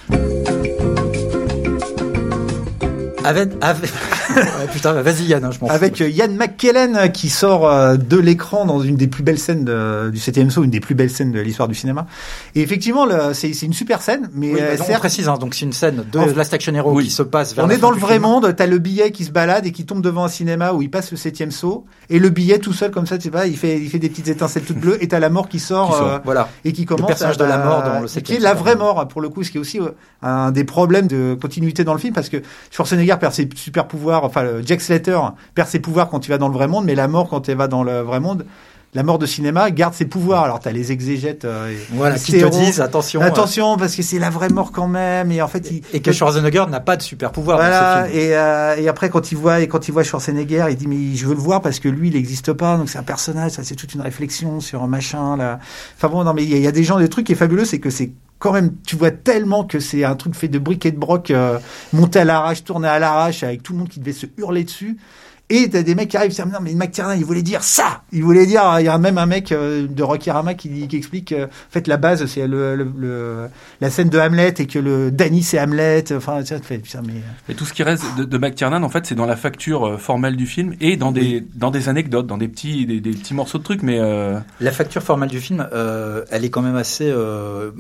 Aven, 3.25 3.51
Aven, 3.61 3.91
Ouais, 4.39 4.67
putain, 4.73 4.95
bah, 4.95 5.03
vas-y 5.03 5.25
Yann, 5.25 5.45
hein, 5.45 5.51
je 5.53 5.59
m'en 5.61 5.69
fous. 5.69 5.73
Avec 5.75 6.01
euh, 6.01 6.09
Ian 6.09 6.29
McKellen 6.29 6.97
euh, 6.97 7.09
qui 7.09 7.29
sort 7.29 7.69
euh, 7.69 7.97
de 7.97 8.17
l'écran 8.17 8.65
dans 8.67 8.81
une 8.81 8.97
des 8.97 9.07
plus 9.09 9.23
belles 9.23 9.39
scènes 9.39 9.65
de- 9.65 10.11
du 10.11 10.19
7 10.19 10.51
saut, 10.51 10.65
une 10.65 10.71
des 10.71 10.81
plus 10.81 10.95
belles 10.95 11.11
scènes 11.11 11.33
de 11.33 11.41
l'histoire 11.41 11.69
du 11.69 11.75
cinéma. 11.75 12.07
Et 12.55 12.61
effectivement, 12.63 13.07
le- 13.07 13.35
c'est 13.35 13.53
c'est 13.53 13.67
une 13.67 13.73
super 13.73 14.01
scène, 14.03 14.29
mais 14.35 14.53
Oui, 14.53 14.59
euh, 14.61 14.77
bah, 14.77 14.85
non, 14.89 14.95
on 14.95 14.99
précise, 14.99 15.29
hein, 15.29 15.37
donc 15.39 15.55
c'est 15.55 15.65
une 15.65 15.73
scène 15.73 16.05
de 16.11 16.19
En- 16.19 16.27
Last 16.27 16.55
Action 16.55 16.75
Hero 16.75 16.93
Oui. 16.93 17.05
qui 17.05 17.11
se 17.11 17.23
passe 17.23 17.55
vers 17.55 17.65
on 17.65 17.69
la 17.69 17.75
est 17.75 17.79
dans 17.79 17.91
le 17.91 17.99
vrai 17.99 18.15
film. 18.15 18.23
monde. 18.23 18.55
T'as 18.57 18.67
le 18.67 18.79
billet 18.79 19.11
qui 19.11 19.25
se 19.25 19.31
balade 19.31 19.67
et 19.67 19.73
qui 19.73 19.85
tombe 19.85 20.03
devant 20.03 20.25
un 20.25 20.29
cinéma 20.29 20.73
où 20.73 20.83
il 20.83 20.91
passe 20.91 21.11
le 21.11 21.17
septième 21.17 21.51
saut, 21.51 21.85
et 22.11 22.19
le 22.19 22.29
billet 22.29 22.59
tout 22.59 22.73
seul 22.73 22.91
comme 22.91 23.07
ça, 23.07 23.17
tu 23.19 23.25
sais 23.25 23.31
pas, 23.31 23.47
il 23.47 23.57
fait 23.57 23.79
il 23.79 23.89
fait 23.89 23.99
des 23.99 24.09
petites 24.09 24.29
étincelles 24.29 24.63
toutes 24.65 24.79
bleues, 24.79 25.03
et 25.03 25.09
t'as 25.09 25.19
la 25.19 25.31
mort 25.31 25.49
qui 25.49 25.59
sort. 25.59 25.91
Qui 25.91 25.97
sort. 25.99 26.07
euh, 26.15 26.19
Voilà. 26.25 26.49
et 26.65 26.73
qui 26.73 26.85
commence 26.85 27.07
personnage 27.09 27.37
à- 27.37 27.39
de 27.39 27.45
la 27.45 27.59
mort 27.59 27.83
dans 27.83 28.01
le 28.01 28.07
qui 28.07 28.13
septième 28.13 28.39
est 28.39 28.43
la 28.43 28.55
vraie 28.55 28.77
mort 28.77 29.07
pour 29.09 29.21
le 29.21 29.29
coup 29.29 29.43
ce 29.45 29.51
qui 29.51 29.57
est 29.59 29.61
aussi 29.61 29.81
euh, 29.81 29.89
un 30.23 30.51
des 30.51 30.65
problèmes 30.65 31.07
de 31.07 31.37
continuité 31.41 31.85
dans 31.85 31.93
le 31.93 31.99
film 31.99 32.13
parce 32.15 32.29
que 32.29 32.39
Schwarzenegger 32.71 33.17
perd 33.21 33.33
ses 33.33 33.49
super 33.55 33.87
pouvoirs 33.89 34.28
enfin 34.29 34.43
le 34.45 34.63
Jack 34.65 34.81
Slater 34.81 35.19
perd 35.55 35.69
ses 35.69 35.81
pouvoirs 35.81 36.09
quand 36.09 36.27
il 36.27 36.31
va 36.31 36.39
dans 36.39 36.49
le 36.49 36.55
vrai 36.55 36.69
monde 36.69 36.85
mais 36.85 36.95
la 36.95 37.09
mort 37.09 37.29
quand 37.29 37.49
elle 37.49 37.57
va 37.57 37.67
dans 37.69 37.83
le 37.83 38.01
vrai 38.01 38.21
monde 38.21 38.47
la 38.95 39.03
mort 39.03 39.19
de 39.19 39.27
cinéma 39.27 39.71
garde 39.71 39.93
ses 39.93 40.07
pouvoirs 40.07 40.45
alors 40.45 40.61
t'as 40.61 40.71
les 40.71 40.93
exégètes 40.93 41.45
euh, 41.45 41.71
et- 41.71 41.77
Voilà, 41.93 42.19
qui 42.19 42.33
te 42.33 42.47
disent 42.49 42.81
attention. 42.81 43.21
euh, 43.21 43.25
attention 43.27 43.77
parce 43.77 43.95
que 43.95 44.03
c'est 44.03 44.19
la 44.19 44.31
vraie 44.31 44.49
mort 44.49 44.73
quand 44.73 44.89
même 44.89 45.31
et 45.31 45.43
en 45.43 45.47
fait 45.49 45.71
il 45.71 45.83
Et 45.93 46.01
que 46.01 46.11
Schwarzenegger 46.11 46.65
n'a 46.71 46.81
pas 46.81 46.97
de 46.97 47.03
super 47.03 47.31
pouvoir 47.31 47.59
dans 47.59 47.65
voilà, 47.65 48.05
ce 48.07 48.11
film. 48.11 48.19
et, 48.19 48.35
euh, 48.35 48.77
et 48.79 48.89
après 48.89 49.11
quand 49.11 49.31
il 49.31 49.37
voit 49.37 49.61
et 49.61 49.69
quand 49.69 49.89
il 49.89 49.93
voit 49.93 50.05
Schwarzenegger, 50.05 50.65
il 50.71 50.77
dit 50.77 50.87
mais 50.87 51.15
je 51.17 51.27
veux 51.27 51.35
le 51.35 51.41
voir 51.41 51.61
parce 51.61 51.81
que 51.81 51.89
lui 51.91 52.09
il 52.09 52.15
n'existe 52.15 52.55
pas, 52.55 52.79
donc 52.79 52.89
c'est 52.89 52.99
un 52.99 53.03
personnage, 53.03 53.51
ça 53.53 53.63
c'est 53.63 53.75
toute 53.75 53.93
une 53.93 54.01
réflexion 54.01 54.61
sur 54.61 54.83
un 54.83 54.87
machin 54.89 55.37
là. 55.37 55.59
Enfin 55.97 56.09
bon, 56.09 56.25
non 56.25 56.33
mais 56.33 56.45
il 56.45 56.57
y, 56.57 56.59
y 56.59 56.67
a 56.67 56.73
des 56.73 56.83
gens, 56.85 56.99
des 56.99 57.11
trucs 57.11 57.27
qui 57.27 57.33
est 57.33 57.37
fabuleux, 57.37 57.67
c'est 57.67 57.81
que 57.81 57.91
c'est 57.91 58.13
quand 58.39 58.53
même, 58.53 58.77
tu 58.87 58.97
vois 58.97 59.11
tellement 59.11 59.65
que 59.65 59.81
c'est 59.81 60.05
un 60.05 60.15
truc 60.15 60.35
fait 60.35 60.49
de 60.49 60.59
briques 60.59 60.87
et 60.87 60.93
de 60.93 60.99
broc, 60.99 61.31
euh, 61.31 61.59
monté 61.93 62.21
à 62.21 62.25
l'arrache, 62.25 62.65
tourné 62.65 62.89
à 62.89 62.99
l'arrache, 62.99 63.43
avec 63.43 63.63
tout 63.63 63.73
le 63.73 63.81
monde 63.81 63.89
qui 63.89 64.01
devait 64.01 64.13
se 64.13 64.27
hurler 64.37 64.65
dessus. 64.65 64.97
Et 65.51 65.71
t'as 65.71 65.83
des 65.83 65.95
mecs 65.95 66.09
qui 66.11 66.17
arrivent, 66.19 66.31
ils 66.31 66.35
disent, 66.43 66.53
non 66.53 66.59
mais 66.61 66.75
McTiernan, 66.75 67.15
il 67.17 67.25
voulait 67.25 67.43
dire 67.43 67.63
ça. 67.63 68.03
Il 68.13 68.23
voulait 68.23 68.45
dire, 68.45 68.63
il 68.81 68.85
y 68.85 68.89
a 68.89 68.99
même 68.99 69.17
un 69.17 69.25
mec 69.27 69.51
euh, 69.53 69.87
de 69.89 70.03
Rocky 70.03 70.31
Rama 70.31 70.53
qui, 70.55 70.87
qui 70.89 70.97
explique, 70.97 71.33
euh, 71.33 71.47
en 71.47 71.71
fait 71.71 71.87
la 71.87 71.97
base 71.97 72.27
c'est 72.27 72.47
le, 72.47 72.77
le, 72.77 72.87
le- 72.99 73.47
la 73.81 73.89
scène 73.91 74.11
de 74.11 74.19
Hamlet 74.19 74.55
et 74.59 74.67
que 74.67 74.79
le 74.79 75.11
Danny 75.11 75.43
c'est 75.43 75.59
Hamlet. 75.59 76.05
Enfin, 76.13 76.43
tu 76.43 76.55
fais, 76.63 76.79
putain 76.79 77.01
mais. 77.07 77.15
Et 77.49 77.55
tout 77.55 77.65
ce 77.65 77.73
qui 77.73 77.83
reste 77.83 78.05
de, 78.19 78.25
de 78.25 78.39
McTiernan, 78.39 78.83
en 78.83 78.89
fait, 78.91 79.07
c'est 79.07 79.15
dans 79.15 79.25
la 79.27 79.37
facture 79.37 79.87
euh, 79.87 79.97
formelle 79.97 80.37
du 80.37 80.47
film 80.47 80.75
et 80.81 80.97
dans 80.97 81.13
des 81.13 81.43
dans 81.55 81.71
des 81.71 81.89
anecdotes, 81.89 82.27
dans 82.27 82.37
des 82.39 82.49
petits 82.49 82.85
des, 82.85 83.01
des 83.01 83.11
petits 83.13 83.33
morceaux 83.35 83.59
de 83.59 83.63
trucs, 83.65 83.83
mais 83.83 83.99
euh, 83.99 84.39
La 84.61 84.73
facture 84.73 85.03
formelle 85.03 85.31
du 85.31 85.41
film, 85.41 85.67
euh, 85.73 86.25
elle 86.31 86.45
est 86.45 86.51
quand 86.51 86.63
même 86.63 86.77
assez. 86.77 87.09
euh, 87.11 87.71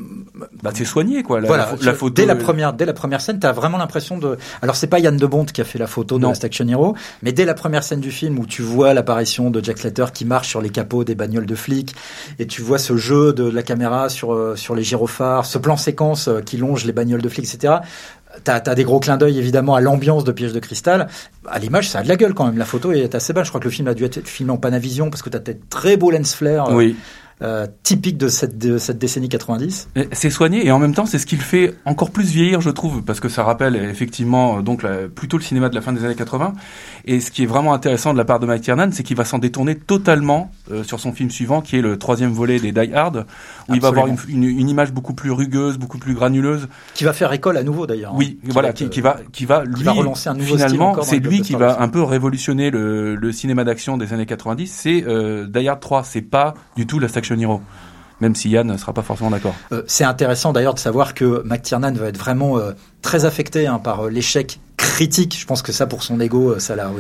bah, 0.62 0.70
c'est 0.74 0.84
soigné 0.84 1.22
quoi. 1.22 1.40
La, 1.40 1.46
voilà, 1.48 1.74
la, 1.82 1.92
photo. 1.94 2.14
dès 2.14 2.26
la 2.26 2.32
euh, 2.34 2.36
première, 2.36 2.72
dès 2.72 2.86
la 2.86 2.92
première 2.94 3.20
scène, 3.20 3.38
t'as 3.38 3.52
vraiment 3.52 3.78
l'impression 3.78 4.16
de. 4.18 4.38
Alors 4.62 4.76
c'est 4.76 4.86
pas 4.86 4.98
Yann 5.00 5.16
de 5.16 5.26
Bont 5.26 5.44
qui 5.44 5.60
a 5.60 5.64
fait 5.64 5.78
la 5.78 5.86
photo 5.86 6.16
de 6.16 6.22
Non. 6.22 6.28
Last 6.30 6.44
Action 6.44 6.66
Hero, 6.68 6.94
mais 7.22 7.32
dès 7.32 7.44
la 7.44 7.54
première 7.58 7.84
scène 7.84 8.00
du 8.00 8.10
film 8.10 8.38
où 8.38 8.46
tu 8.46 8.62
vois 8.62 8.94
l'apparition 8.94 9.50
de 9.50 9.62
Jack 9.62 9.78
Slater 9.78 10.06
qui 10.14 10.24
marche 10.24 10.48
sur 10.48 10.62
les 10.62 10.70
capots 10.70 11.04
des 11.04 11.14
bagnoles 11.14 11.46
de 11.46 11.54
flics 11.54 11.94
et 12.38 12.46
tu 12.46 12.62
vois 12.62 12.78
ce 12.78 12.96
jeu 12.96 13.32
de 13.32 13.48
la 13.48 13.62
caméra 13.62 14.08
sur 14.08 14.32
euh, 14.32 14.56
sur 14.56 14.74
les 14.74 14.82
gyrophares, 14.82 15.44
ce 15.44 15.58
plan 15.58 15.76
séquence 15.76 16.28
euh, 16.28 16.40
qui 16.40 16.56
longe 16.56 16.84
les 16.84 16.92
bagnoles 16.92 17.22
de 17.22 17.28
flics, 17.28 17.52
etc. 17.52 17.74
T'as 18.44 18.62
as 18.64 18.74
des 18.74 18.84
gros 18.84 19.00
clins 19.00 19.16
d'œil 19.16 19.38
évidemment 19.38 19.74
à 19.74 19.80
l'ambiance 19.80 20.24
de 20.24 20.32
Piège 20.32 20.52
de 20.52 20.60
cristal. 20.60 21.08
À 21.46 21.58
l'image, 21.58 21.88
ça 21.88 22.00
a 22.00 22.02
de 22.02 22.08
la 22.08 22.16
gueule 22.16 22.34
quand 22.34 22.46
même. 22.46 22.58
La 22.58 22.64
photo 22.64 22.92
est 22.92 23.14
assez 23.14 23.32
belle. 23.32 23.44
Je 23.44 23.50
crois 23.50 23.60
que 23.60 23.64
le 23.64 23.70
film 23.70 23.88
a 23.88 23.94
dû 23.94 24.04
être 24.04 24.26
filmé 24.26 24.52
en 24.52 24.58
Panavision 24.58 25.10
parce 25.10 25.22
que 25.22 25.30
t'as 25.30 25.38
des 25.38 25.58
très 25.70 25.96
beaux 25.96 26.10
lens 26.10 26.34
flares 26.34 26.70
euh, 26.70 26.74
Oui. 26.74 26.96
Typiques 27.82 28.18
de 28.18 28.28
cette 28.28 28.58
de 28.58 28.78
cette 28.78 28.98
décennie 28.98 29.28
90. 29.28 29.88
Et 29.96 30.08
C'est 30.12 30.30
soigné 30.30 30.66
et 30.66 30.72
en 30.72 30.78
même 30.78 30.94
temps 30.94 31.06
c'est 31.06 31.18
ce 31.18 31.26
qui 31.26 31.36
le 31.36 31.42
fait 31.42 31.74
encore 31.84 32.10
plus 32.10 32.24
vieillir 32.32 32.60
je 32.60 32.70
trouve 32.70 33.02
parce 33.02 33.20
que 33.20 33.28
ça 33.28 33.44
rappelle 33.44 33.76
effectivement 33.76 34.58
euh, 34.58 34.62
donc 34.62 34.82
la- 34.82 35.08
plutôt 35.08 35.36
le 35.36 35.42
cinéma 35.42 35.68
de 35.68 35.74
la 35.74 35.80
fin 35.80 35.92
des 35.92 36.04
années 36.04 36.14
80 36.16 36.54
et 37.04 37.20
ce 37.20 37.30
qui 37.30 37.44
est 37.44 37.46
vraiment 37.46 37.74
intéressant 37.74 38.12
de 38.12 38.18
la 38.18 38.24
part 38.24 38.40
de 38.40 38.46
Mike 38.46 38.62
Tiernan 38.62 38.88
c'est 38.92 39.02
qu'il 39.04 39.16
va 39.16 39.24
s'en 39.24 39.38
détourner 39.38 39.76
totalement 39.76 40.50
euh, 40.72 40.82
sur 40.82 40.98
son 40.98 41.12
film 41.12 41.30
suivant 41.30 41.60
qui 41.60 41.76
est 41.76 41.80
le 41.80 41.96
troisième 41.96 42.32
volet 42.32 42.58
des 42.58 42.72
Die 42.72 42.92
Hard 42.92 43.26
où 43.68 43.74
il 43.74 43.80
va 43.80 43.88
avoir 43.88 44.06
une, 44.08 44.16
une, 44.28 44.44
une 44.44 44.68
image 44.68 44.92
beaucoup 44.92 45.14
plus 45.14 45.30
rugueuse 45.30 45.78
beaucoup 45.78 45.98
plus 45.98 46.14
granuleuse. 46.14 46.68
Qui 46.94 47.04
va 47.04 47.12
faire 47.12 47.32
école 47.32 47.56
à 47.56 47.62
nouveau 47.62 47.86
d'ailleurs. 47.86 48.14
oui 48.14 48.38
Qui 48.44 48.50
voilà 48.50 48.68
va 48.68 48.72
qui, 48.72 48.88
qui 48.88 49.00
va 49.00 49.18
qui 49.32 49.44
va 49.44 49.64
lui 49.64 49.82
va 49.84 49.92
relancer 49.92 50.28
un 50.28 50.34
nouveau 50.34 50.56
finalement 50.56 51.02
c'est 51.02 51.18
lui 51.20 51.40
qui 51.42 51.54
va 51.54 51.80
un 51.80 51.88
peu 51.88 52.02
révolutionner 52.02 52.70
le, 52.70 53.14
le 53.14 53.32
cinéma 53.32 53.62
d'action 53.64 53.96
des 53.96 54.12
années 54.12 54.26
90 54.26 54.66
c'est 54.66 55.04
euh, 55.06 55.46
Die 55.46 55.68
Hard 55.68 55.80
3 55.80 56.02
c'est 56.04 56.22
pas 56.22 56.54
du 56.76 56.86
tout 56.86 56.98
Last 56.98 57.16
Même 58.20 58.34
si 58.34 58.50
Yann 58.50 58.66
ne 58.66 58.76
sera 58.76 58.92
pas 58.92 59.02
forcément 59.02 59.30
d'accord 59.30 59.54
Euh, 59.72 59.82
c'est 59.86 60.04
intéressant 60.04 60.52
d'ailleurs 60.52 60.74
de 60.74 60.80
savoir 60.80 61.14
que 61.14 61.42
McTiernan 61.44 61.92
va 61.92 62.08
être 62.08 62.18
vraiment 62.18 62.58
euh, 62.58 62.72
très 63.00 63.24
affecté 63.24 63.66
hein, 63.66 63.78
par 63.78 64.06
euh, 64.06 64.10
l'échec 64.10 64.60
critique. 64.76 65.36
Je 65.38 65.46
pense 65.46 65.62
que 65.62 65.72
ça, 65.72 65.86
pour 65.86 66.02
son 66.02 66.20
ego, 66.20 66.58
ça 66.58 66.76
l'a 66.76 66.90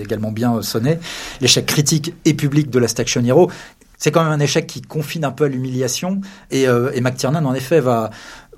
également 0.00 0.32
bien 0.32 0.62
sonné. 0.62 0.98
L'échec 1.40 1.66
critique 1.66 2.14
et 2.24 2.34
public 2.34 2.70
de 2.70 2.78
Last 2.78 2.98
Action 3.00 3.24
Hero. 3.24 3.50
C'est 3.98 4.10
quand 4.10 4.22
même 4.22 4.32
un 4.32 4.40
échec 4.40 4.66
qui 4.66 4.82
confine 4.82 5.24
un 5.24 5.30
peu 5.30 5.44
à 5.44 5.48
l'humiliation. 5.48 6.20
Et, 6.50 6.62
et 6.64 7.00
McTiernan, 7.00 7.44
en 7.44 7.54
effet, 7.54 7.80
va 7.80 8.10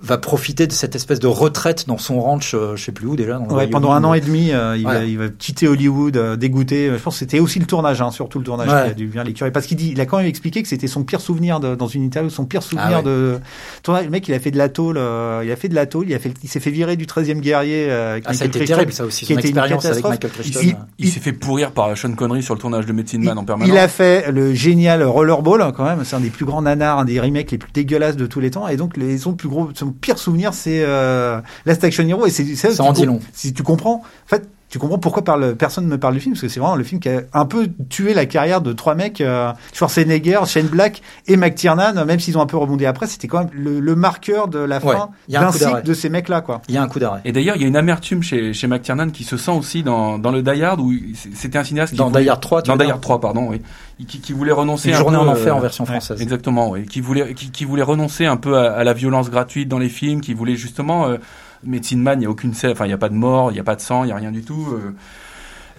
va 0.07 0.19
profiter 0.19 0.67
de 0.67 0.73
cette 0.73 0.95
espèce 0.95 1.19
de 1.21 1.27
retraite 1.27 1.87
dans 1.87 1.99
son 1.99 2.21
ranch, 2.21 2.55
euh, 2.55 2.77
je 2.77 2.85
sais 2.85 2.93
plus 2.93 3.07
où 3.07 3.17
déjà. 3.17 3.39
Dans 3.39 3.55
Ouais, 3.57 3.67
pendant 3.67 3.93
un 3.93 4.05
an 4.05 4.15
et 4.15 4.21
demi, 4.21 4.53
euh, 4.53 4.77
il, 4.77 4.83
Voilà. 4.83 5.01
va, 5.01 5.05
il 5.05 5.19
va 5.19 5.29
quitter 5.29 5.69
Hollywood, 5.69 6.17
euh, 6.17 6.37
dégoûté. 6.37 6.91
Je 6.93 7.03
pense 7.03 7.15
que 7.15 7.19
c'était 7.21 7.41
aussi 7.41 7.59
le 7.59 7.67
tournage, 7.67 8.01
hein, 8.01 8.11
surtout 8.11 8.39
le 8.39 8.45
tournage 8.45 8.69
Ouais. 8.69 8.85
qui 8.85 8.91
a 8.91 8.95
dû 8.95 9.07
bien 9.07 9.25
l'écurer. 9.25 9.51
Parce 9.51 9.67
qu'il 9.67 9.77
dit, 9.77 9.91
il 9.93 10.01
a 10.01 10.07
quand 10.07 10.19
même 10.19 10.27
expliqué 10.27 10.63
que 10.63 10.69
c'était 10.69 10.87
son 10.87 11.05
pire 11.05 11.21
souvenir 11.21 11.61
de- 11.61 11.75
dans 11.75 11.87
une 11.89 12.03
interview, 12.05 12.31
son 12.31 12.45
pire 12.45 12.63
souvenir 12.63 12.89
Ah 12.91 12.97
ouais. 12.99 13.03
de 13.05 13.39
tournage. 13.83 14.05
Le 14.05 14.11
mec, 14.11 14.27
il 14.29 14.35
a 14.35 14.39
fait 14.41 14.51
de 14.51 14.59
la 14.59 14.69
tôle, 14.69 14.97
euh, 14.99 15.43
il 15.45 15.51
a 15.51 15.57
fait 15.57 15.69
de 15.69 15.75
la 15.75 15.87
tôle, 15.87 16.07
il 16.09 16.15
a 16.15 16.19
fait, 16.19 16.33
il 16.43 16.49
s'est 16.49 16.61
fait 16.61 16.71
virer 16.71 16.97
du 16.97 17.07
13e 17.07 17.41
guerrier. 17.41 17.87
Euh, 17.91 18.13
avec 18.13 18.25
Ah, 18.27 18.35
ça 18.35 18.45
a 18.45 18.47
été 18.47 18.65
terrible, 18.65 18.93
ça 18.93 19.05
aussi, 19.05 19.27
qui 19.27 19.33
son 19.35 19.39
était 19.39 19.49
une 19.49 19.57
expérience 19.59 19.85
avec. 19.87 20.05
Michael 20.05 20.31
Crichton. 20.31 20.61
Il- 20.63 20.77
il, 20.99 21.09
s'est 21.11 21.21
fait 21.21 21.33
pourrir 21.33 21.73
par 21.73 21.97
Sean 21.97 22.13
Connery 22.13 22.43
sur 22.43 22.55
le 22.55 22.61
tournage 22.61 22.87
de 22.87 22.93
Medicine 22.93 23.23
Man 23.25 23.39
en 23.39 23.45
permanence 23.45 23.73
Il 23.73 23.79
a 23.79 23.89
fait 23.89 24.31
le 24.31 24.55
génial 24.55 25.03
Rollerball 25.03 25.63
hein, 25.63 25.73
quand 25.77 25.85
même, 25.85 26.05
c'est 26.05 26.17
un 26.17 26.21
des 26.21 26.31
plus 26.31 26.45
grands 26.45 26.63
nanars, 26.63 26.99
un 26.99 27.05
des 27.05 27.21
remakes 27.21 27.51
les 27.51 27.59
plus 27.59 27.71
dégueulasses 27.73 28.17
de 28.17 28.27
tous 28.27 28.41
les 28.41 28.51
temps. 28.51 28.69
Et 28.69 28.77
donc 28.77 28.97
les 28.97 29.19
son 29.19 29.33
plus 29.35 29.49
gros, 29.49 29.69
son 29.75 29.93
pire 30.01 30.19
souvenir, 30.19 30.55
c'est 30.55 30.83
euh, 30.85 31.41
Last 31.65 31.83
Action 31.85 32.07
Hero. 32.07 32.27
Et 32.27 32.31
c'est 32.31 32.57
ça. 32.57 32.71
Ça 32.71 32.83
en 32.83 32.93
dit 32.93 33.07
long. 33.07 33.21
Si 33.33 33.53
tu 33.53 33.63
comprends, 33.63 34.03
en 34.03 34.29
fait, 34.29 34.49
tu 34.69 34.79
comprends 34.81 34.99
pourquoi 34.99 35.23
parle, 35.23 35.55
personne 35.55 35.85
ne 35.85 35.91
me 35.91 35.99
parle 35.99 36.15
du 36.15 36.21
film, 36.21 36.35
parce 36.35 36.43
que 36.43 36.49
c'est 36.49 36.59
vraiment 36.61 36.75
le 36.77 36.83
film 36.85 37.01
qui 37.01 37.09
a 37.09 37.23
un 37.33 37.45
peu 37.47 37.69
tué 37.89 38.15
la 38.15 38.27
carrière 38.27 38.61
de 38.61 38.73
trois 38.73 38.95
mecs, 38.97 39.21
euh, 39.21 39.53
Schwarzenegger, 39.73 40.41
Shane 40.47 40.67
Black 40.67 41.03
et 41.29 41.37
McTiernan, 41.37 42.05
même 42.05 42.19
s'ils 42.19 42.37
ont 42.37 42.41
un 42.41 42.47
peu 42.47 42.57
rebondi 42.57 42.85
après, 42.87 43.07
c'était 43.07 43.29
quand 43.29 43.39
même 43.41 43.51
le, 43.53 43.79
le 43.81 43.95
marqueur 43.95 44.49
de 44.49 44.59
la 44.59 44.85
Ouais, 44.85 44.95
fin 44.95 45.11
un 45.35 45.41
d'un 45.41 45.53
cycle 45.53 45.83
de 45.85 45.95
ces 45.95 46.09
mecs-là, 46.09 46.41
quoi. 46.41 46.63
Il 46.69 46.75
y 46.75 46.79
a 46.79 46.83
un 46.83 46.89
coup 46.89 46.99
d'arrêt. 46.99 47.21
Et 47.25 47.33
d'ailleurs, 47.33 47.57
il 47.57 47.63
y 47.63 47.65
a 47.65 47.69
une 47.69 47.77
amertume 47.77 48.23
chez, 48.23 48.53
chez 48.53 48.67
McTiernan 48.67 49.11
qui 49.11 49.23
se 49.25 49.37
sent 49.37 49.53
aussi 49.53 49.83
dans, 49.83 50.19
dans 50.19 50.33
le 50.33 50.43
Die 50.43 50.63
Hard, 50.63 50.81
où 50.81 50.93
c'était 51.35 51.59
un 51.59 51.65
cinéaste 51.65 51.93
qui 51.93 51.99
Dans 51.99 52.09
voulait- 52.09 52.25
Die 52.25 52.29
Hard 52.31 52.41
3, 52.41 52.63
tu 52.63 52.69
dans 52.71 52.77
Die 52.77 52.91
Hard 52.91 53.01
3, 53.01 53.21
pardon, 53.21 53.47
oui. 53.51 53.63
Qui, 54.07 54.21
qui 54.21 54.33
voulait 54.35 54.53
renoncer 54.53 54.89
Une 54.91 54.97
un 54.97 54.99
journée 54.99 55.17
peu, 55.17 55.23
en 55.23 55.29
enfer 55.29 55.55
euh, 55.55 55.57
en 55.57 55.61
version 55.61 55.85
ouais, 55.85 55.91
française. 55.93 56.21
Exactement, 56.21 56.71
oui. 56.71 56.85
Qui 56.87 57.01
voulait, 57.01 57.33
qui, 57.35 57.51
qui 57.51 57.65
voulait 57.65 57.83
renoncer 57.83 58.27
un 58.27 58.37
peu 58.37 58.59
à, 58.59 58.73
à 58.75 58.85
la 58.85 58.93
violence 58.93 59.31
gratuite 59.31 59.69
dans 59.69 59.79
les 59.79 59.89
films, 59.89 60.21
qui 60.21 60.35
voulait 60.35 60.57
justement, 60.57 61.07
euh, 61.07 61.17
Medicine 61.65 62.01
Man, 62.03 62.19
il 62.19 62.21
n'y 62.21 62.27
a 62.27 62.31
aucune 62.31 62.55
scène, 62.55 62.73
enfin, 62.73 62.85
il 62.85 62.89
n'y 62.89 62.95
a 62.95 62.99
pas 62.99 63.09
de 63.09 63.15
mort, 63.15 63.51
il 63.51 63.55
n'y 63.55 63.61
a 63.61 63.65
pas 63.65 63.77
de 63.77 63.81
sang, 63.81 64.05
il 64.05 64.07
n'y 64.07 64.13
a 64.13 64.17
rien 64.17 64.33
du 64.33 64.43
tout. 64.43 64.67
Euh, 64.73 64.95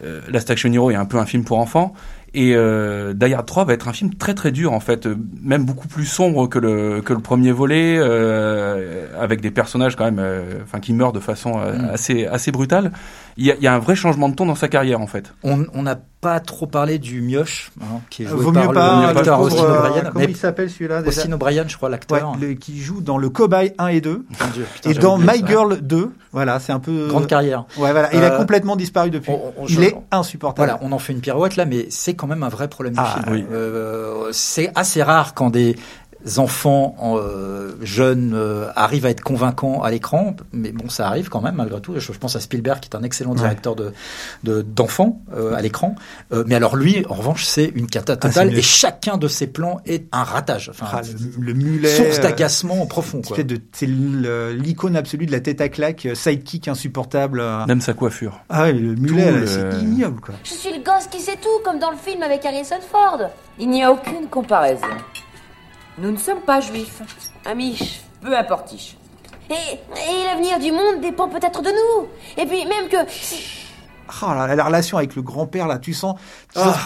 euh, 0.04 0.22
Last 0.30 0.50
Action 0.52 0.72
Hero 0.72 0.92
est 0.92 0.96
un 0.96 1.06
peu 1.06 1.18
un 1.18 1.26
film 1.26 1.44
pour 1.44 1.58
enfants. 1.60 1.94
Et 2.34 2.54
euh, 2.56 3.14
Die 3.14 3.34
Hard 3.34 3.46
3 3.46 3.66
va 3.66 3.74
être 3.74 3.88
un 3.88 3.94
film 3.94 4.14
très 4.14 4.36
très 4.36 4.52
dur 4.52 4.74
en 4.74 4.80
fait, 4.80 5.08
euh, 5.08 5.16
même 5.42 5.66
beaucoup 5.66 5.88
plus 5.88 6.06
sombre 6.06 6.48
que 6.48 6.60
le 6.60 7.02
que 7.02 7.14
le 7.14 7.20
premier 7.20 7.52
volet, 7.52 7.98
euh, 7.98 9.08
avec 9.20 9.42
des 9.42 9.50
personnages 9.50 9.96
quand 9.96 10.06
même, 10.06 10.20
euh, 10.20 10.60
enfin 10.62 10.80
qui 10.80 10.94
meurent 10.94 11.14
de 11.14 11.20
façon 11.20 11.54
Mm. 11.58 11.90
assez 11.92 12.26
assez 12.28 12.52
brutale. 12.52 12.92
Il 13.38 13.46
y 13.46 13.52
a, 13.52 13.56
il 13.56 13.62
y 13.64 13.68
a 13.68 13.74
un 13.74 13.80
vrai 13.80 13.96
changement 13.96 14.30
de 14.30 14.36
ton 14.36 14.46
dans 14.48 14.56
sa 14.56 14.68
carrière 14.68 15.00
en 15.00 15.08
fait. 15.08 15.32
On 15.44 15.66
on 15.74 15.84
n'a 15.84 16.00
pas 16.22 16.40
trop 16.40 16.66
parlé 16.66 16.98
du 16.98 17.22
Mioche, 17.22 17.72
hein, 17.80 18.00
qui 18.10 18.24
est 18.24 18.26
joué 18.26 18.40
Vaut 18.44 18.52
par 18.52 18.64
mieux 18.64 18.70
le- 18.70 18.74
pas, 18.74 19.08
le 19.10 19.14
l'acteur 19.14 19.40
Austin 19.40 19.64
euh, 19.64 19.78
O'Brien. 19.88 20.04
comment 20.12 20.26
il 20.28 20.36
s'appelle 20.36 20.70
celui-là 20.72 21.02
Austin 21.06 21.32
O'Brien, 21.32 21.66
je 21.68 21.78
crois, 21.78 21.90
Ouais, 21.90 21.92
l'acteur. 21.92 22.36
le- 22.42 22.54
qui 22.56 22.80
joue 22.82 23.02
dans 23.02 23.20
le 23.20 23.30
Cobaye 23.30 23.74
1 23.78 23.88
et 23.90 24.02
2 24.02 24.26
Mon 24.42 24.48
Dieu, 24.54 24.66
putain, 24.74 24.90
et 24.90 24.94
dans 24.96 25.18
My 25.20 25.40
ça. 25.40 25.46
Girl 25.46 25.78
2. 25.82 26.12
Voilà, 26.32 26.60
c'est 26.60 26.72
un 26.72 26.80
peu 26.80 27.08
Grande 27.08 27.28
carrière. 27.28 27.66
Ouais, 27.78 27.92
voilà, 27.92 28.10
il 28.14 28.24
a 28.24 28.34
Euh, 28.34 28.38
complètement 28.38 28.76
disparu 28.76 29.12
depuis. 29.12 29.32
on- 29.32 29.54
on- 29.64 29.68
il 29.68 29.76
je- 29.76 29.82
est 29.82 29.96
insupportable. 30.12 30.68
Voilà, 30.72 30.80
on 30.84 30.92
en 30.92 31.00
fait 31.00 31.14
une 31.14 31.22
pirouette 31.22 31.56
là, 31.56 31.66
mais 31.66 31.86
c'est 31.90 32.16
quand 32.16 32.28
même 32.28 32.42
un 32.44 32.50
vrai 32.50 32.68
problème 32.68 32.94
du 32.96 33.00
Ah, 33.04 33.20
film. 33.24 33.36
oui. 33.36 33.46
Euh, 33.52 34.30
c'est 34.32 34.72
assez 34.76 35.04
rare 35.04 35.36
quand 35.36 35.52
des 35.52 35.76
enfants 36.38 36.96
euh, 37.18 37.72
jeunes 37.82 38.34
euh, 38.36 38.70
arrivent 38.76 39.06
à 39.06 39.10
être 39.10 39.22
convaincants 39.22 39.82
à 39.84 39.90
l'écran, 39.92 40.36
mais 40.54 40.72
bon, 40.72 40.90
ça 40.90 41.08
arrive 41.08 41.30
quand 41.30 41.42
même 41.42 41.56
malgré 41.56 41.80
tout. 41.82 41.94
Je, 41.96 42.00
je 42.00 42.18
pense 42.20 42.36
à 42.36 42.40
Spielberg 42.40 42.80
qui 42.80 42.90
est 42.90 42.96
un 42.96 43.04
excellent 43.04 43.34
directeur 43.36 43.76
de 43.76 43.94
de- 44.44 44.62
d'enfants 44.62 45.22
euh, 45.36 45.54
à 45.56 45.62
l'écran, 45.62 45.96
Euh, 46.34 46.44
mais 46.48 46.56
alors 46.56 46.76
lui, 46.76 47.06
en 47.10 47.14
revanche, 47.16 47.46
c'est 47.46 47.72
une 47.76 47.88
cata 47.88 48.14
Ah, 48.14 48.18
totale 48.18 48.54
et 48.58 48.62
chacun 48.62 49.18
de 49.18 49.28
ses 49.28 49.48
plans 49.48 49.80
est 49.86 50.06
un 50.12 50.24
ratage. 50.24 50.70
Enfin, 50.70 50.88
Ah, 50.92 51.02
le, 51.38 51.46
le 51.46 51.54
mulet. 51.54 51.90
source 51.96 52.20
euh, 52.20 52.24
d'agacement 52.24 52.86
profond. 52.86 53.22
c'est 53.74 53.88
l'icône 53.88 54.96
absolue 54.96 55.26
de 55.26 55.32
la 55.32 55.40
tête 55.40 55.62
à 55.62 55.70
claque, 55.70 56.08
sidekick 56.14 56.68
insupportable. 56.68 57.42
Même 57.68 57.82
sa 57.82 57.94
coiffure. 57.94 58.40
Ah 58.50 58.72
le 58.72 58.96
mulet, 58.96 59.32
le- 59.32 59.48
c'est 59.48 59.80
ignoble, 59.82 60.20
quoi. 60.22 60.36
Je 60.44 60.52
suis 60.54 60.72
le 60.72 60.84
gosse 60.84 61.08
qui 61.10 61.20
sait 61.22 61.38
tout, 61.42 61.64
comme 61.64 61.80
dans 61.80 61.92
le 61.92 61.98
film 61.98 62.22
avec 62.24 62.46
Harrison 62.46 62.76
Ford. 62.92 63.22
Il 63.60 63.70
n'y 63.70 63.84
a 63.84 63.92
aucune 63.92 64.28
comparaison. 64.30 64.88
Nous 65.98 66.12
ne 66.12 66.18
sommes 66.18 66.42
pas 66.42 66.60
juifs. 66.62 67.02
Amiche. 67.46 68.02
Peu 68.22 68.36
importe, 68.38 68.68
Tiche. 68.68 68.98
Et, 69.50 69.54
et 69.54 70.26
l'avenir 70.26 70.60
du 70.60 70.72
monde 70.72 71.02
dépend 71.02 71.30
peut-être 71.30 71.62
de 71.62 71.70
nous. 71.70 72.08
Et 72.42 72.46
puis 72.46 72.66
même 72.66 72.88
que... 72.90 72.98
si- 73.10 73.64
Oh 74.24 74.28
là 74.34 74.48
là, 74.48 74.56
la 74.56 74.64
relation 74.64 74.98
avec 74.98 75.16
le 75.18 75.22
grand-père, 75.22 75.68
là, 75.68 75.80
tu 75.80 75.92
Ah. 75.92 76.00
sens 76.00 76.20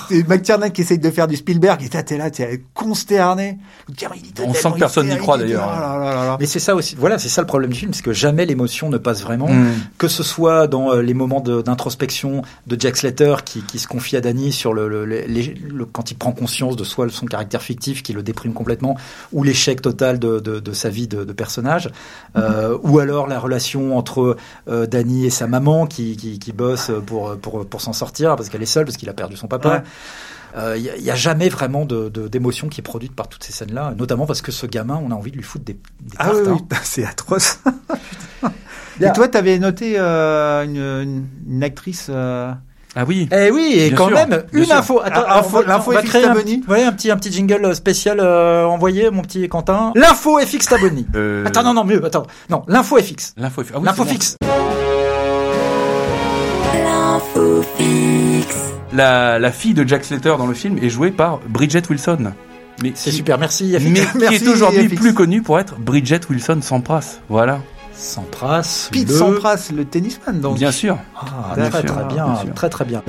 c'est 0.10 0.28
McTiernan 0.28 0.70
qui 0.70 0.82
essaye 0.82 1.00
de 1.00 1.10
faire 1.10 1.28
du 1.28 1.36
Spielberg, 1.36 1.82
et 1.84 1.90
t'es 1.90 2.18
là, 2.18 2.30
t'es 2.30 2.64
consterné. 2.74 3.58
Tiens, 3.96 4.10
il 4.16 4.28
est 4.28 4.46
On 4.46 4.54
sent 4.54 4.72
que 4.74 4.80
personne 4.80 5.08
n'y 5.10 5.18
croit, 5.18 5.38
d'ailleurs. 5.38 5.66
là. 5.68 6.38
Mais 6.40 6.46
c'est 6.46 6.60
ça 6.60 6.76
aussi. 6.76 6.96
Voilà, 6.98 7.18
c'est 7.20 7.30
ça 7.30 7.42
le 7.42 7.48
problème 7.48 7.72
du 7.72 7.78
film, 7.80 7.94
c'est 7.94 8.04
que 8.04 8.14
jamais 8.14 8.46
l'émotion 8.46 8.90
ne 8.90 8.98
passe 8.98 9.22
vraiment. 9.22 9.48
Mm. 9.50 9.72
que 9.98 10.08
ce 10.08 10.24
soit 10.24 10.68
dans 10.68 10.92
euh, 10.94 11.02
les 11.02 11.14
moments 11.14 11.42
d'introspection 11.42 12.42
de, 12.68 12.80
Jack 12.80 12.98
Slater 12.98 13.36
qui, 13.46 13.62
qui 13.62 13.80
se 13.80 13.88
confie 13.88 14.16
à 14.18 14.22
Danny 14.22 14.52
sur 14.52 14.74
le, 14.74 14.88
le- 14.90 15.06
le- 15.06 15.26
le- 15.28 15.86
quand 15.86 16.12
il 16.12 16.16
prend 16.16 16.32
conscience 16.32 16.76
de 16.76 16.84
soit 16.84 17.10
son 17.10 17.26
caractère 17.26 17.62
fictif 17.62 18.02
qui 18.04 18.14
le 18.14 18.24
déprime 18.24 18.54
complètement 18.54 18.96
ou 19.34 19.44
l'échec 19.44 19.82
total 19.82 20.20
de, 20.20 20.40
de- 20.40 20.60
de 20.60 20.72
sa 20.74 20.90
vie 20.90 21.08
de, 21.08 21.24
de 21.24 21.34
personnage 21.34 21.90
euh, 22.38 22.78
ou 22.84 23.00
alors 23.00 23.28
la 23.28 23.40
relation 23.40 23.98
entre 23.98 24.36
euh, 24.68 24.86
Danny 24.88 25.26
et 25.26 25.30
sa 25.30 25.48
maman 25.48 25.86
qui, 25.86 26.16
qui, 26.18 26.40
qui 26.40 26.52
bosse 26.52 26.92
pour, 27.06 27.36
pour, 27.38 27.66
pour 27.66 27.82
s'en 27.82 27.94
sortir 27.94 28.36
parce 28.36 28.50
qu'elle 28.50 28.64
est 28.64 28.66
seule 28.66 28.86
parce 28.86 28.98
qu'il 28.98 29.10
a 29.10 29.14
perdu 29.14 29.38
son 29.38 29.48
papa 29.48 29.61
Ouais. 29.70 29.82
Euh, 30.58 30.76
Il 30.78 31.02
n'y 31.04 31.10
a, 31.10 31.16
jamais 31.16 31.48
vraiment 31.48 31.86
de- 31.86 32.10
de- 32.10 32.28
d'émotion 32.28 32.68
qui 32.68 32.82
est 32.82 32.84
produite 32.84 33.16
par 33.16 33.30
toutes 33.30 33.44
ces 33.44 33.54
scènes-là, 33.54 33.94
notamment 33.98 34.26
parce 34.26 34.42
que 34.42 34.52
ce 34.52 34.66
gamin, 34.66 35.02
on 35.02 35.10
a 35.12 35.16
envie 35.16 35.32
de 35.32 35.38
lui 35.38 35.44
foutre 35.44 35.64
des, 35.64 35.74
des 35.74 35.80
Ah 36.20 36.26
tartes, 36.26 36.40
oui, 36.48 36.58
hein. 36.72 36.76
c'est 36.84 37.06
atroce. 37.06 37.60
Et 39.00 39.12
toi, 39.14 39.28
t'avais 39.28 39.58
noté 39.60 39.94
euh, 39.98 40.64
une, 40.64 40.76
une, 40.78 41.26
une 41.50 41.64
actrice 41.64 42.08
euh, 42.10 42.52
Ah 42.96 43.04
oui. 43.08 43.28
Eh 43.32 43.50
oui, 43.50 43.74
et 43.78 43.88
Bien 43.88 43.98
quand 43.98 44.08
sûr, 44.10 44.16
même 44.16 44.44
une 44.52 44.66
sûr. 44.66 44.76
info. 44.76 45.02
Attends, 45.04 45.24
Ah, 45.26 45.40
info- 45.40 45.64
l'info 45.64 45.92
FX 45.94 46.04
créer 46.04 46.26
un, 46.26 46.28
Taboni. 46.34 46.58
petit- 46.60 46.70
ouais, 46.70 46.84
un 46.84 46.92
petit 46.92 47.10
un 47.10 47.16
petit 47.18 47.32
jingle 47.32 47.66
euh, 47.66 47.74
spécial 47.74 48.20
euh, 48.20 48.66
envoyé, 48.66 49.10
mon 49.10 49.22
petit 49.24 49.48
Quentin. 49.48 49.92
L'info 49.96 50.38
FX 50.38 50.66
Taboni. 50.68 51.08
Euh, 51.16 51.46
Attends, 51.48 51.64
non, 51.64 51.74
non, 51.74 51.86
mieux. 51.86 52.04
Attends, 52.06 52.28
non, 52.50 52.64
l'info 52.68 52.98
FX. 52.98 53.34
L'info 53.38 53.64
ah 53.74 53.78
oui, 53.80 53.86
L'info 53.86 54.04
bon. 54.04 54.12
Fixe. 57.78 58.58
La, 58.94 59.40
la 59.40 59.52
fille 59.52 59.74
de 59.74 59.88
Jack 59.88 60.04
Slater 60.04 60.36
dans 60.38 60.48
le 60.48 60.54
film 60.54 60.78
est 60.78 60.90
jouée 60.90 61.12
par 61.12 61.40
Bridget 61.48 61.84
Wilson. 61.90 62.34
Mais 62.84 62.92
C'est 62.96 63.12
super, 63.12 63.38
merci 63.38 63.74
FX. 63.78 64.16
Mais 64.16 64.28
qui 64.28 64.36
est 64.36 64.48
aujourd'hui 64.48 64.90
plus 64.90 65.14
connue 65.14 65.42
pour 65.42 65.60
être 65.60 65.76
Bridget 65.80 66.22
Wilson 66.30 66.60
Sampras. 66.62 67.20
Voilà. 67.30 67.60
Sampras. 67.94 68.90
Pete 68.92 69.08
le- 69.10 69.14
Sampras, 69.16 69.70
le 69.76 69.86
tennisman, 69.86 70.40
donc. 70.42 70.58
Bien 70.58 70.72
sûr. 70.72 70.98
Ah, 71.16 71.54
Bien 71.56 71.70
très 71.70 71.82
sûr, 71.82 71.92
très 71.94 72.06
bien, 72.14 72.26
bien 72.26 72.36
sûr. 72.44 72.54
très 72.54 72.70
très 72.70 72.86
bien. 72.86 73.04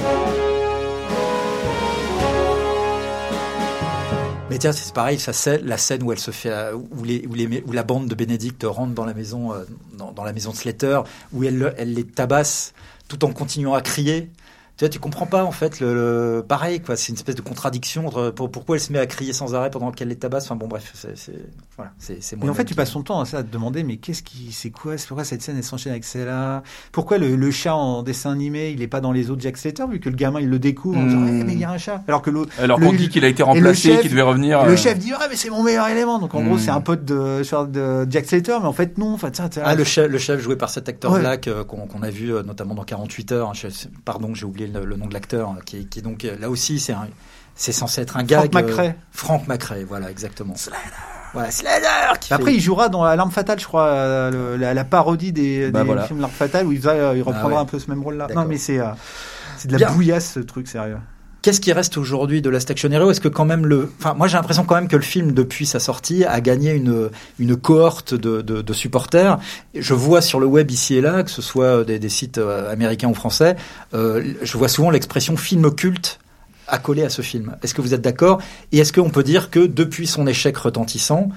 Mais 4.51 4.59
tiens, 4.59 4.73
c'est 4.73 4.93
pareil, 4.93 5.19
ça 5.19 5.33
c'est 5.33 5.63
la 5.65 5.79
scène 5.79 6.03
où 6.03 6.13
elle 6.13 6.19
se 6.19 6.31
fait, 6.31 6.53
où, 6.75 7.05
les, 7.05 7.27
où, 7.27 7.33
les, 7.33 7.65
où 7.67 7.73
la 7.73 7.83
bande 7.85 8.07
de 8.07 8.15
Bénédicte 8.15 8.67
rentre 8.69 8.93
dans 8.93 9.07
la 9.07 9.15
maison, 9.15 9.55
euh, 9.55 9.65
dans, 9.97 10.13
dans 10.13 10.25
la 10.25 10.35
maison 10.35 10.51
de 10.51 10.57
Slater, 10.57 11.01
où 11.33 11.43
elle, 11.43 11.73
elle 11.79 11.95
les 11.95 12.05
tabasse 12.05 12.75
tout 13.09 13.25
en 13.25 13.33
continuant 13.33 13.75
à 13.75 13.81
crier. 13.81 14.31
Tu 14.79 14.85
vois, 14.85 14.89
tu 14.89 14.99
comprends 14.99 15.27
pas 15.27 15.45
en 15.45 15.53
fait 15.53 15.81
le, 15.81 15.93
le- 15.95 16.43
pareil 16.43 16.81
quoi. 16.81 16.97
C'est 16.97 17.09
une 17.11 17.15
espèce 17.17 17.35
de 17.35 17.43
contradiction 17.43 18.07
entre 18.07 18.31
pour- 18.31 18.51
pourquoi 18.51 18.77
elle 18.77 18.81
se 18.83 18.91
met 18.93 18.99
à 18.99 19.07
crier 19.07 19.33
sans 19.35 19.55
arrêt 19.55 19.71
pendant 19.71 19.93
qu'elle 19.93 20.09
les 20.09 20.17
tabasse. 20.17 20.45
Enfin 20.45 20.57
bon 20.57 20.67
bref, 20.67 20.91
c'est 20.95 21.17
c'est 21.17 21.35
voilà, 21.77 21.93
c'est 21.99 22.23
c'est 22.23 22.37
Mais 22.43 22.49
en 22.49 22.55
fait, 22.55 22.65
tu 22.65 22.75
passes 22.75 22.93
ton 22.93 23.03
temps 23.03 23.21
à 23.21 23.27
ça, 23.27 23.39
à 23.39 23.43
te 23.43 23.53
demander, 23.53 23.83
mais 23.85 23.97
qu'est-ce 23.99 24.23
qui, 24.23 24.51
c'est 24.51 24.71
quoi, 24.71 24.97
c'est 24.97 25.07
pourquoi 25.09 25.25
cette 25.25 25.43
scène 25.43 25.57
elle 25.59 25.63
s'enchaîne 25.65 25.93
avec 25.93 26.05
celle-là? 26.05 26.63
Pourquoi 26.91 27.19
le, 27.19 27.37
le 27.37 27.51
chat 27.51 27.75
en 27.75 28.03
dessin 28.03 28.33
animé, 28.33 28.71
il 28.71 28.81
est 28.83 28.89
pas 28.89 29.01
dans 29.03 29.13
les 29.13 29.31
autres 29.31 29.43
Jack 29.43 29.59
Slater, 29.59 29.85
vu 29.91 30.01
que 30.01 30.09
le 30.09 30.17
gamin 30.17 30.41
il 30.41 30.49
le 30.49 30.59
découvre 30.59 30.99
en 30.99 31.05
disant, 31.05 31.19
Hmm. 31.19 31.41
Eh, 31.41 31.45
mais 31.45 31.53
il 31.53 31.59
y 31.61 31.65
a 31.65 31.71
un 31.71 31.79
chat. 31.79 32.03
Alors 32.09 32.23
que 32.23 32.31
l'autre, 32.31 32.53
Alors 32.59 32.81
qu'on 32.81 32.93
dit 32.95 33.09
qu'il 33.11 33.25
a 33.25 33.29
été 33.29 33.43
remplacé, 33.43 33.99
qu'il 34.01 34.11
devait 34.11 34.23
revenir. 34.23 34.65
le 34.65 34.73
euh, 34.73 34.77
chef 34.77 34.99
dit, 34.99 35.13
ah, 35.15 35.27
mais 35.31 35.37
c'est 35.37 35.51
mon 35.51 35.63
meilleur 35.63 35.87
élément. 35.89 36.19
Donc 36.19 36.35
en 36.35 36.41
Hmm. 36.43 36.49
gros, 36.49 36.59
c'est 36.59 36.71
un 36.71 36.81
pote 36.81 37.05
de, 37.05 37.43
genre 37.43 37.67
de 37.67 38.07
Jack 38.11 38.25
Slater, 38.27 38.57
mais 38.61 38.67
en 38.69 38.73
fait, 38.73 38.97
non, 38.99 39.13
enfin, 39.15 39.31
tiens, 39.31 39.51
Ah, 39.63 39.75
le 39.75 39.85
chef, 39.85 40.11
le 40.11 40.19
chef 40.19 40.41
joué 40.41 40.57
par 40.57 40.71
cet 40.71 40.89
acteur 40.89 41.13
Ouais. 41.13 41.21
black 41.21 41.47
euh, 41.49 41.63
qu'on 41.65 42.03
a 42.03 42.11
vu 42.11 42.35
euh, 42.35 42.43
notamment 42.43 42.75
dans 42.75 42.85
48 42.85 43.33
heures. 43.33 43.51
hein, 43.51 43.53
je- 43.55 43.69
pardon, 44.05 44.35
j'ai 44.35 44.47
oublié 44.47 44.62
le, 44.67 44.85
le 44.85 44.97
nom 44.97 45.07
de 45.07 45.15
l'acteur, 45.15 45.51
hein, 45.51 45.59
qui, 45.65 45.79
est- 45.79 45.85
qui 45.85 46.03
donc 46.03 46.25
euh, 46.25 46.37
là 46.41 46.51
aussi, 46.51 46.79
c'est 46.81 46.95
c'est 47.55 47.73
censé 47.73 48.01
être 48.01 48.17
un 48.17 48.23
gag. 48.25 48.51
Frank 48.51 48.55
McRae. 48.65 48.87
euh, 48.87 48.93
Frank 49.11 49.47
McRae, 49.49 49.85
voilà, 49.87 50.11
exactement. 50.11 50.55
Voilà, 51.35 51.51
Slater 51.51 52.19
qui 52.21 52.33
Après, 52.35 52.51
fait- 52.53 52.57
il 52.57 52.61
jouera 52.61 52.89
dans 52.89 53.05
Alarme 53.05 53.31
Fatale, 53.31 53.59
je 53.59 53.67
crois, 53.67 53.87
euh, 53.87 54.31
le- 54.31 54.57
la, 54.57 54.75
la 54.75 54.85
parodie 54.85 55.33
des, 55.33 55.71
Bah 55.71 55.81
des 55.81 55.87
voilà. 55.87 56.05
films 56.05 56.21
L'Arme 56.21 56.33
Fatale, 56.33 56.67
où 56.67 56.73
il, 56.73 56.81
va, 56.81 57.15
il 57.15 57.23
reprendra 57.23 57.43
Ah 57.45 57.49
ouais. 57.55 57.57
un 57.57 57.65
peu 57.65 57.79
ce 57.79 57.89
même 57.91 58.03
rôle-là. 58.03 58.29
Non, 58.35 58.45
mais 58.45 58.59
c'est, 58.59 58.81
c'est 59.57 59.69
de 59.69 59.73
la 59.73 59.79
Bien. 59.79 59.93
bouillasse, 59.93 60.33
ce 60.33 60.41
truc, 60.41 60.69
sérieux. 60.69 60.99
Qu'est-ce 61.43 61.61
qui 61.61 61.73
reste 61.73 61.97
aujourd'hui 61.97 62.41
de 62.41 62.49
Last 62.49 62.71
Action 62.71 62.89
Hero? 62.93 63.11
Est-ce 63.11 63.21
que 63.21 63.27
quand 63.27 63.45
même 63.45 63.67
le, 63.67 63.91
enfin, 63.99 64.15
moi 64.15 64.29
j'ai 64.29 64.37
l'impression 64.37 64.63
quand 64.63 64.77
même 64.77 64.87
que 64.87 64.95
le 64.95 65.03
film 65.03 65.33
depuis 65.33 65.67
sa 65.67 65.81
sortie 65.81 66.25
a 66.25 66.41
gagné 66.41 66.71
une 66.73 67.11
une 67.41 67.57
cohorte 67.57 68.15
de, 68.15 68.43
de, 68.43 68.63
de 68.63 68.73
supporters. 68.73 69.41
Je 69.75 69.93
vois 69.93 70.21
sur 70.21 70.39
le 70.39 70.47
web 70.47 70.71
ici 70.71 70.95
et 70.95 71.01
là, 71.01 71.25
que 71.25 71.31
ce 71.33 71.43
soit 71.43 71.83
des, 71.83 71.99
des 71.99 72.09
sites 72.09 72.39
euh, 72.39 72.71
américains 72.71 73.09
ou 73.09 73.15
français, 73.15 73.57
euh, 73.93 74.23
je 74.41 74.57
vois 74.57 74.69
souvent 74.69 74.91
l'expression 74.91 75.37
film 75.37 75.75
culte 75.75 76.21
accolée 76.69 77.03
à 77.03 77.11
ce 77.11 77.23
film. 77.23 77.57
Est-ce 77.65 77.75
que 77.75 77.83
vous 77.83 77.93
êtes 77.93 78.03
d'accord? 78.03 78.41
Et 78.71 78.79
est-ce 78.79 78.93
qu'on 78.93 79.11
peut 79.11 79.25
dire 79.25 79.51
que 79.51 79.67
depuis 79.67 80.07
son 80.07 80.29
échec 80.29 80.57
retentissant, 80.57 81.29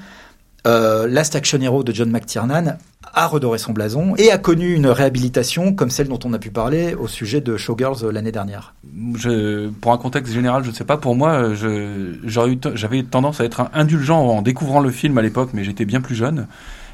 euh, 0.65 1.07
Last 1.07 1.35
Action 1.35 1.59
Hero 1.61 1.83
de 1.83 1.93
John 1.93 2.09
McTiernan 2.09 2.77
a 3.13 3.27
redoré 3.27 3.57
son 3.57 3.71
blason 3.71 4.15
et 4.17 4.29
a 4.29 4.37
connu 4.37 4.73
une 4.73 4.87
réhabilitation 4.87 5.73
comme 5.73 5.89
celle 5.89 6.09
dont 6.09 6.19
on 6.25 6.33
a 6.33 6.39
pu 6.39 6.51
parler 6.51 6.95
au 6.95 7.07
sujet 7.07 7.39
de 7.39 7.55
Showgirls 7.55 8.03
euh, 8.03 8.11
l'année 8.11 8.31
dernière. 8.31 8.75
je, 9.15 9.69
pour 9.69 9.93
un 9.93 9.97
contexte 9.97 10.33
général, 10.33 10.63
je 10.63 10.69
ne 10.69 10.75
sais 10.75 10.83
pas. 10.83 10.97
Pour 10.97 11.15
moi, 11.15 11.31
euh, 11.31 12.13
j'avais 12.25 13.03
tendance 13.03 13.39
à 13.39 13.45
être 13.45 13.69
indulgent 13.73 14.19
en 14.19 14.41
découvrant 14.41 14.81
le 14.81 14.91
film 14.91 15.17
à 15.17 15.21
l'époque, 15.21 15.51
mais 15.53 15.63
j'étais 15.63 15.85
bien 15.85 16.01
plus 16.01 16.15
jeune. 16.15 16.47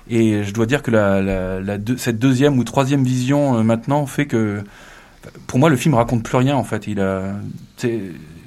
Et 0.10 0.44
je 0.44 0.54
dois 0.54 0.66
dire 0.66 0.82
que 0.84 0.92
la, 0.92 1.22
la, 1.22 1.60
la 1.60 1.78
cette 1.98 2.20
deuxième 2.20 2.58
ou 2.58 2.64
troisième 2.64 3.04
vision 3.04 3.58
euh, 3.58 3.64
maintenant 3.64 4.06
fait 4.06 4.26
que, 4.26 4.62
pour 5.48 5.58
moi, 5.58 5.70
le 5.70 5.76
film 5.76 5.96
raconte 5.96 6.24
plus 6.24 6.38
rien 6.38 6.56
en 6.56 6.64
fait. 6.64 6.86
Il 6.88 7.00
a, 7.00 7.34
c'est, 7.78 8.00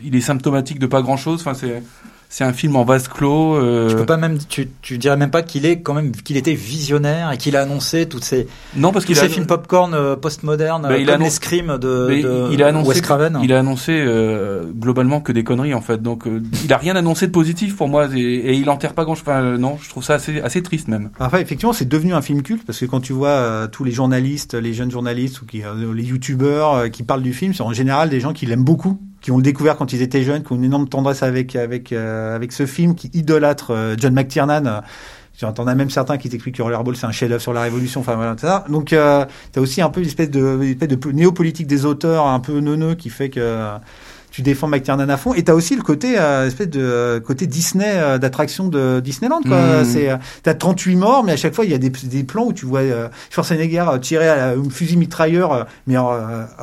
il 0.04 0.14
est 0.14 0.20
symptomatique 0.20 0.78
de 0.78 0.86
pas 0.86 1.02
grand 1.02 1.16
chose. 1.16 1.40
Enfin, 1.40 1.54
c'est, 1.54 1.82
c'est 2.28 2.44
un 2.44 2.52
film 2.52 2.76
en 2.76 2.84
vase 2.84 3.08
clos. 3.08 3.54
euh, 3.56 3.88
Tu 3.90 3.96
peux 3.96 4.06
pas 4.06 4.16
même, 4.16 4.38
tu, 4.48 4.68
tu 4.82 4.98
dirais 4.98 5.16
même 5.16 5.30
pas 5.30 5.42
qu'il 5.42 5.66
est 5.66 5.80
quand 5.82 5.94
même, 5.94 6.12
qu'il 6.12 6.36
était 6.36 6.54
visionnaire 6.54 7.30
et 7.32 7.36
qu'il 7.36 7.56
a 7.56 7.62
annoncé 7.62 8.08
toutes 8.08 8.24
ces, 8.24 8.46
non, 8.76 8.90
parce 8.92 9.04
tous 9.04 9.08
qu'il 9.12 9.16
ces 9.16 9.26
a, 9.26 9.28
films 9.28 9.46
popcorn 9.46 9.94
euh, 9.94 10.16
postmodernes, 10.16 10.82
Bah, 10.82 10.96
il 10.98 11.06
comme 11.06 11.22
annon- 11.22 11.30
Scream 11.30 11.78
de, 11.78 12.06
Mais 12.08 12.22
de 12.22 12.48
il 12.52 12.62
a 12.62 12.68
annoncé, 12.68 12.88
Wes 12.88 13.00
Craven. 13.00 13.38
il 13.42 13.52
a 13.52 13.58
annoncé 13.60 13.92
euh, 13.92 14.64
globalement 14.74 15.20
que 15.20 15.32
des 15.32 15.44
conneries 15.44 15.74
en 15.74 15.80
fait. 15.80 16.02
Donc 16.02 16.26
euh, 16.26 16.42
il 16.64 16.72
a 16.72 16.76
rien 16.76 16.96
annoncé 16.96 17.26
de 17.26 17.32
positif 17.32 17.76
pour 17.76 17.88
moi 17.88 18.08
et, 18.14 18.18
et 18.20 18.54
il 18.54 18.68
enterre 18.70 18.94
pas 18.94 19.04
grand 19.04 19.14
chose. 19.14 19.24
Enfin, 19.26 19.42
euh, 19.42 19.56
non, 19.58 19.78
je 19.80 19.88
trouve 19.88 20.02
ça 20.04 20.14
assez, 20.14 20.40
assez 20.40 20.62
triste 20.62 20.88
même. 20.88 21.10
Enfin, 21.20 21.38
effectivement, 21.38 21.72
c'est 21.72 21.88
devenu 21.88 22.14
un 22.14 22.22
film 22.22 22.42
culte 22.42 22.64
parce 22.66 22.78
que 22.80 22.84
quand 22.86 23.00
tu 23.00 23.12
vois 23.12 23.28
euh, 23.28 23.66
tous 23.68 23.84
les 23.84 23.92
journalistes, 23.92 24.54
les 24.54 24.72
jeunes 24.74 24.90
journalistes 24.90 25.40
ou 25.42 25.46
qui, 25.46 25.62
euh, 25.62 25.94
les 25.94 26.02
youtubeurs 26.04 26.74
euh, 26.74 26.88
qui 26.88 27.02
parlent 27.02 27.22
du 27.22 27.32
film, 27.32 27.54
c'est 27.54 27.62
en 27.62 27.72
général 27.72 28.10
des 28.10 28.20
gens 28.20 28.32
qui 28.32 28.46
l'aiment 28.46 28.64
beaucoup, 28.64 28.98
qui 29.24 29.30
ont 29.30 29.38
découvert 29.38 29.78
quand 29.78 29.94
ils 29.94 30.02
étaient 30.02 30.22
jeunes, 30.22 30.42
qui 30.42 30.52
ont 30.52 30.56
une 30.56 30.64
énorme 30.64 30.86
tendresse 30.86 31.22
avec 31.22 31.56
avec 31.56 31.94
euh, 31.94 32.36
avec 32.36 32.52
ce 32.52 32.66
film, 32.66 32.94
qui 32.94 33.10
idolâtrent 33.14 33.70
euh, 33.70 33.94
John 33.98 34.12
McTiernan. 34.12 34.66
euh, 34.66 34.80
J'entends 35.40 35.64
même 35.64 35.88
certains 35.88 36.18
qui 36.18 36.28
t'expliquent 36.28 36.56
que 36.56 36.62
Rollerball 36.62 36.94
c'est 36.94 37.06
un 37.06 37.10
chef-d'œuvre 37.10 37.40
sur 37.40 37.54
la 37.54 37.62
Révolution. 37.62 38.00
Enfin 38.02 38.16
voilà, 38.16 38.36
ça. 38.36 38.66
Donc 38.68 38.92
euh, 38.92 39.24
t'as 39.50 39.62
aussi 39.62 39.80
un 39.80 39.88
peu 39.88 40.00
une 40.00 40.08
espèce 40.08 40.30
de, 40.30 40.58
une 40.60 40.72
espèce 40.72 40.90
de 40.90 41.12
néopolitique 41.12 41.66
des 41.66 41.86
auteurs, 41.86 42.26
un 42.26 42.38
peu 42.38 42.60
neuneux, 42.60 42.96
qui 42.96 43.08
fait 43.08 43.30
que 43.30 43.40
tu 44.34 44.42
défends 44.42 44.66
McTiernan 44.66 45.08
à 45.08 45.16
fond. 45.16 45.32
Et 45.34 45.44
t'as 45.44 45.52
aussi 45.54 45.76
le 45.76 45.82
côté 45.82 46.16
euh, 46.18 46.48
espèce 46.48 46.68
de 46.68 46.80
euh, 46.82 47.20
côté 47.20 47.46
Disney 47.46 47.86
euh, 47.94 48.18
d'attraction 48.18 48.66
de 48.66 48.98
Disneyland. 48.98 49.40
Quoi. 49.46 49.82
Mmh. 49.82 49.84
C'est 49.84 50.10
euh, 50.10 50.16
t'as 50.42 50.54
38 50.54 50.96
morts, 50.96 51.22
mais 51.22 51.32
à 51.32 51.36
chaque 51.36 51.54
fois 51.54 51.64
il 51.64 51.70
y 51.70 51.74
a 51.74 51.78
des, 51.78 51.90
des 51.90 52.24
plans 52.24 52.46
où 52.46 52.52
tu 52.52 52.66
vois 52.66 52.80
euh, 52.80 53.08
Schwarzenegger 53.30 53.84
euh, 53.88 53.98
tirer 53.98 54.28
à 54.28 54.36
la, 54.36 54.48
un 54.58 54.70
fusil 54.70 54.96
mitrailleur, 54.96 55.52
euh, 55.52 55.62
mais 55.86 55.96
euh, 55.96 56.00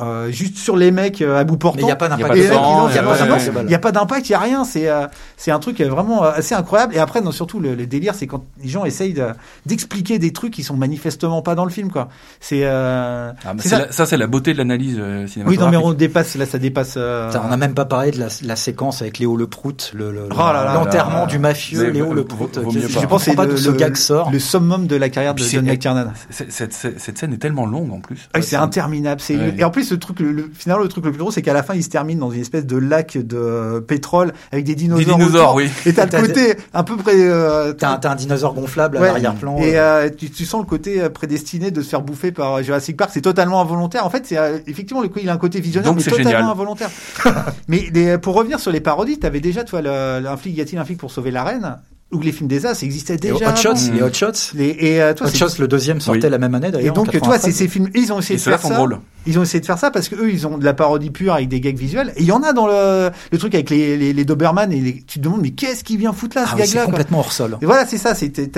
euh, 0.02 0.30
juste 0.30 0.58
sur 0.58 0.76
les 0.76 0.90
mecs 0.90 1.22
euh, 1.22 1.38
à 1.40 1.44
bout 1.44 1.56
portant. 1.56 1.76
Mais 1.78 1.82
il 1.82 1.86
n'y 1.86 1.92
a 1.92 1.96
pas 1.96 2.08
d'impact. 2.10 2.34
il 2.36 2.42
y 2.42 2.46
a 2.46 2.50
non, 2.50 2.56
pas- 2.60 2.62
non, 2.68 2.84
ouais, 2.86 3.40
il 3.62 3.66
n'y 3.68 3.74
a 3.74 3.78
pas 3.78 3.92
d'impact, 3.92 4.28
il 4.28 4.32
n'y 4.32 4.36
a 4.36 4.40
rien. 4.40 4.64
C'est 4.64 4.88
euh, 4.90 5.06
c'est 5.38 5.50
un 5.50 5.58
truc 5.58 5.80
vraiment 5.80 6.22
assez 6.24 6.54
incroyable. 6.54 6.94
Et 6.94 6.98
après, 6.98 7.22
non, 7.22 7.32
surtout, 7.32 7.58
le, 7.58 7.74
le 7.74 7.86
délire, 7.86 8.14
c'est 8.14 8.26
quand 8.26 8.44
les 8.62 8.68
gens 8.68 8.84
essayent 8.84 9.14
de- 9.14 9.28
d'expliquer 9.64 10.18
des 10.18 10.32
trucs 10.32 10.52
qui 10.52 10.62
sont 10.62 10.76
manifestement 10.76 11.40
pas 11.42 11.54
dans 11.54 11.64
le 11.64 11.70
film. 11.70 11.90
quoi. 11.90 12.08
C'est 12.40 12.60
euh, 12.64 13.32
Ah, 13.44 13.54
ça. 13.58 13.90
ça, 13.90 14.04
c'est 14.06 14.16
la 14.16 14.26
beauté 14.26 14.52
de 14.52 14.58
l'analyse 14.58 14.96
euh, 14.98 15.22
Oui, 15.22 15.28
cinématographique. 15.28 15.60
non, 15.60 15.70
mais 15.70 15.76
on 15.86 15.92
dépasse, 15.94 16.34
là, 16.36 16.44
ça 16.46 16.58
dépasse. 16.58 16.94
euh, 16.96 17.30
on 17.50 17.56
n'a 17.56 17.61
même 17.62 17.74
pas 17.74 17.84
parlé 17.84 18.10
de 18.10 18.18
la, 18.18 18.26
la 18.42 18.56
séquence 18.56 19.02
avec 19.02 19.18
Léo 19.18 19.36
Le 19.36 19.46
Prout, 19.46 19.92
le- 19.94 20.10
le- 20.12 20.28
Oh 20.30 20.34
l'enterrement 20.36 21.26
du 21.26 21.38
mafieux 21.38 21.90
Léo 21.90 22.06
vaut- 22.06 22.12
Le 22.14 22.20
vaut- 22.22 22.26
Prout. 22.26 22.58
vaut 22.58 22.70
qui- 22.70 22.78
mieux 22.78 22.88
je 22.88 22.98
pense 23.06 23.24
que 23.24 23.30
c'est 23.30 23.36
pas 23.36 23.46
le, 23.46 23.56
ce 23.56 23.70
le- 23.70 23.76
gag 23.76 23.96
sort. 23.96 24.30
le 24.32 24.38
summum 24.38 24.86
de 24.86 24.96
la 24.96 25.08
carrière 25.08 25.34
de 25.34 25.42
John 25.42 25.64
McTiernan. 25.64 26.12
Cette, 26.30 26.72
scène 26.74 27.32
est 27.32 27.38
tellement 27.38 27.64
longue 27.66 27.92
en 27.92 28.00
plus. 28.00 28.28
Ah 28.34 28.38
oui, 28.38 28.44
c'est 28.44 28.56
interminable. 28.56 29.20
C'est 29.20 29.36
Ouais. 29.36 29.54
et 29.56 29.64
en 29.64 29.70
plus 29.70 29.90
le 29.92 29.98
truc, 29.98 30.20
le, 30.20 30.32
le- 30.32 30.50
finalement 30.52 30.82
le 30.82 30.88
truc 30.88 31.04
le 31.04 31.12
plus 31.12 31.18
drôle, 31.18 31.32
c'est 31.32 31.42
qu'à 31.42 31.52
la 31.54 31.62
fin, 31.62 31.74
il 31.74 31.82
se 31.84 31.88
termine 31.88 32.18
dans 32.18 32.30
une 32.30 32.40
espèce 32.40 32.66
de 32.66 32.76
lac 32.76 33.16
de 33.16 33.78
pétrole 33.86 34.32
avec 34.50 34.64
des 34.64 34.74
dinosaures. 34.74 34.98
Des 35.06 35.12
dinosaures, 35.12 35.42
autour. 35.54 35.54
oui. 35.56 35.70
Et 35.86 35.92
t'as 35.92 36.06
le 36.06 36.26
côté 36.26 36.54
un 36.74 36.82
peu 36.82 36.96
près. 36.96 37.14
euh, 37.16 37.72
T'as 37.72 37.98
un, 38.10 38.14
dinosaure 38.16 38.54
gonflable 38.54 38.96
à 38.96 39.00
l'arrière-plan. 39.00 39.56
Et 39.58 39.78
euh. 39.78 39.82
euh, 40.06 40.10
tu, 40.16 40.30
tu 40.30 40.44
sens 40.44 40.60
le 40.60 40.66
côté 40.66 41.08
prédestiné 41.10 41.70
de 41.70 41.80
se 41.82 41.88
faire 41.88 42.02
bouffer 42.02 42.32
par 42.32 42.62
Jurassic 42.62 42.96
Park. 42.96 43.10
C'est 43.14 43.20
totalement 43.20 43.60
involontaire. 43.60 44.04
En 44.04 44.10
fait, 44.10 44.26
c'est 44.26 44.36
effectivement 44.66 45.02
le 45.02 45.08
coup, 45.08 45.20
il 45.22 45.28
a 45.28 45.32
un 45.32 45.38
côté 45.38 45.60
visionnaire, 45.60 45.90
Donc 45.90 45.98
mais 45.98 46.02
c'est 46.02 46.10
totalement 46.10 46.30
génial. 46.30 46.50
involontaire. 46.50 46.90
mais 47.68 47.84
les- 47.92 48.18
pour 48.18 48.34
revenir 48.34 48.60
sur 48.60 48.70
les 48.72 48.80
parodies, 48.80 49.18
t'avais 49.18 49.40
déjà, 49.40 49.64
toi, 49.64 49.80
le, 49.82 50.20
le- 50.22 50.28
un 50.28 50.36
flic, 50.36 50.56
y 50.56 50.60
a-t-il 50.60 50.78
un 50.78 50.84
flic 50.84 50.98
pour 50.98 51.10
sauver 51.10 51.30
la 51.30 51.44
reine 51.44 51.76
Ou 52.12 52.20
les 52.20 52.32
films 52.32 52.48
des 52.48 52.66
As, 52.66 52.82
Et 52.82 53.16
déjà. 53.16 53.52
Hot 53.52 53.56
Shots, 53.56 53.68
avant. 53.70 53.94
les 53.94 54.02
Hot 54.02 54.12
Shots. 54.12 54.54
Les- 54.54 54.76
et 54.78 55.02
euh, 55.02 55.14
toi, 55.14 55.26
Hot 55.28 55.30
Shots, 55.30 55.58
le 55.60 55.68
deuxième 55.68 56.00
sortait 56.00 56.24
Oui. 56.24 56.30
la 56.30 56.38
même 56.38 56.54
année 56.54 56.68
et 56.68 56.72
d'ailleurs. 56.72 56.94
donc, 56.94 57.08
en 57.08 57.12
toi, 57.12 57.38
c'est 57.38 57.50
93. 57.50 57.54
ces 57.54 57.68
films, 57.68 57.88
ils 57.94 58.12
ont 58.12 58.18
essayé 58.18 58.34
Et 58.34 58.38
de 58.38 58.42
faire 58.42 58.60
ça. 58.60 58.74
drôles. 58.74 58.98
Ils 59.26 59.38
ont 59.38 59.42
essayé 59.42 59.60
de 59.60 59.66
faire 59.66 59.78
ça 59.78 59.90
parce 59.90 60.08
que 60.08 60.16
eux, 60.16 60.30
ils 60.32 60.46
ont 60.46 60.58
de 60.58 60.64
la 60.64 60.74
parodie 60.74 61.10
pure 61.10 61.34
avec 61.34 61.48
des 61.48 61.60
gags 61.60 61.76
visuels. 61.76 62.12
Et 62.16 62.20
il 62.22 62.26
y 62.26 62.32
en 62.32 62.42
a 62.42 62.52
dans 62.52 62.66
le, 62.66 63.10
le 63.30 63.38
truc 63.38 63.54
avec 63.54 63.70
les, 63.70 63.96
les, 63.96 64.12
les 64.12 64.24
Doberman 64.24 64.72
et 64.72 64.80
les- 64.80 65.02
tu 65.02 65.18
te 65.18 65.24
demandes, 65.24 65.40
mais 65.42 65.50
qu'est-ce 65.50 65.84
qui 65.84 65.96
vient 65.96 66.12
foutre 66.12 66.36
là, 66.36 66.44
Ah 66.46 66.50
ce 66.50 66.56
oui, 66.56 66.62
c'est 66.62 66.66
gag-là, 66.74 66.82
quoi 66.84 66.92
complètement 66.92 67.18
hors 67.20 67.32
sol. 67.32 67.58
et 67.60 67.66
voilà, 67.66 67.86
c'est 67.86 67.98
ça. 67.98 68.14
C'était, 68.14 68.50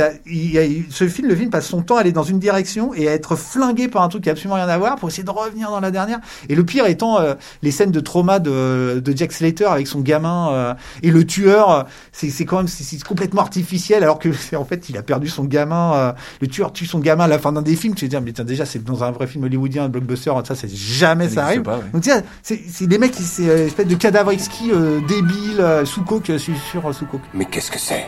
ce 0.90 1.08
film, 1.08 1.28
le 1.28 1.36
film 1.36 1.50
passe 1.50 1.66
son 1.66 1.82
temps 1.82 1.96
à 1.96 2.00
aller 2.00 2.12
dans 2.12 2.22
une 2.22 2.38
direction 2.38 2.94
et 2.94 3.08
à 3.08 3.12
être 3.12 3.36
flingué 3.36 3.88
par 3.88 4.02
un 4.02 4.08
truc 4.08 4.22
qui 4.24 4.28
a 4.28 4.32
absolument 4.32 4.56
rien 4.56 4.68
à 4.68 4.78
voir 4.78 4.96
pour 4.96 5.08
essayer 5.08 5.22
de 5.24 5.30
revenir 5.30 5.70
dans 5.70 5.80
la 5.80 5.90
dernière. 5.90 6.20
Et 6.48 6.54
le 6.54 6.64
pire 6.64 6.86
étant 6.86 7.20
euh, 7.20 7.34
les 7.62 7.70
scènes 7.70 7.90
de 7.90 8.00
trauma 8.00 8.38
de, 8.38 9.00
de 9.04 9.16
Jack 9.16 9.32
Slater 9.32 9.66
avec 9.66 9.86
son 9.86 10.00
gamin 10.00 10.52
euh, 10.52 10.74
et 11.02 11.10
le 11.10 11.24
tueur. 11.26 11.70
euh, 11.70 11.82
C'est, 12.12 12.30
c'est 12.30 12.44
quand 12.44 12.58
même 12.58 12.68
c'est, 12.68 13.02
complètement 13.02 13.42
artificiel 13.42 14.02
alors 14.02 14.18
que 14.18 14.32
c'est 14.32 14.56
en 14.56 14.64
fait 14.64 14.88
il 14.88 14.96
a 14.96 15.02
perdu 15.02 15.28
son 15.28 15.44
gamin. 15.44 15.94
euh, 15.94 16.12
le 16.40 16.46
tueur 16.48 16.72
tue 16.72 16.86
son 16.86 16.98
gamin 17.00 17.24
à 17.24 17.28
la 17.28 17.38
fin 17.38 17.52
d'un 17.52 17.62
des 17.62 17.76
films. 17.76 17.94
Tu 17.94 18.06
te 18.06 18.10
dis, 18.10 18.16
ah, 18.16 18.20
mais 18.20 18.32
tiens, 18.32 18.44
déjà 18.44 18.64
c'est 18.66 18.82
dans 18.82 19.04
un 19.04 19.10
vrai 19.10 19.26
film 19.26 19.44
hollywoodien, 19.44 19.84
un 19.84 19.88
blockbuster, 19.88 20.32
ça 20.44 20.53
c'est 20.54 20.74
jamais 20.74 21.28
ça, 21.28 21.34
Ça 21.36 21.44
arrive. 21.46 21.58
n'existe 21.60 21.64
pas, 21.64 21.78
ouais. 21.84 21.90
Donc 21.92 22.04
sais, 22.04 22.24
c'est, 22.42 22.60
c'est 22.70 22.86
des 22.86 22.98
mecs, 22.98 23.12
qui- 23.12 23.22
c'est 23.22 23.48
euh, 23.48 23.58
une 23.62 23.66
espèce 23.66 23.86
de 23.86 23.94
cadavre 23.94 24.30
exquis 24.32 24.70
euh, 24.72 25.00
débile 25.06 25.60
euh, 25.60 25.84
sous 25.84 26.02
coke, 26.02 26.30
euh, 26.30 26.38
sur, 26.38 26.56
sur 26.58 26.88
euh, 26.88 26.92
sous 26.92 27.06
coke. 27.06 27.22
Mais 27.34 27.44
qu'est-ce 27.44 27.70
que 27.70 27.78
c'est? 27.78 28.06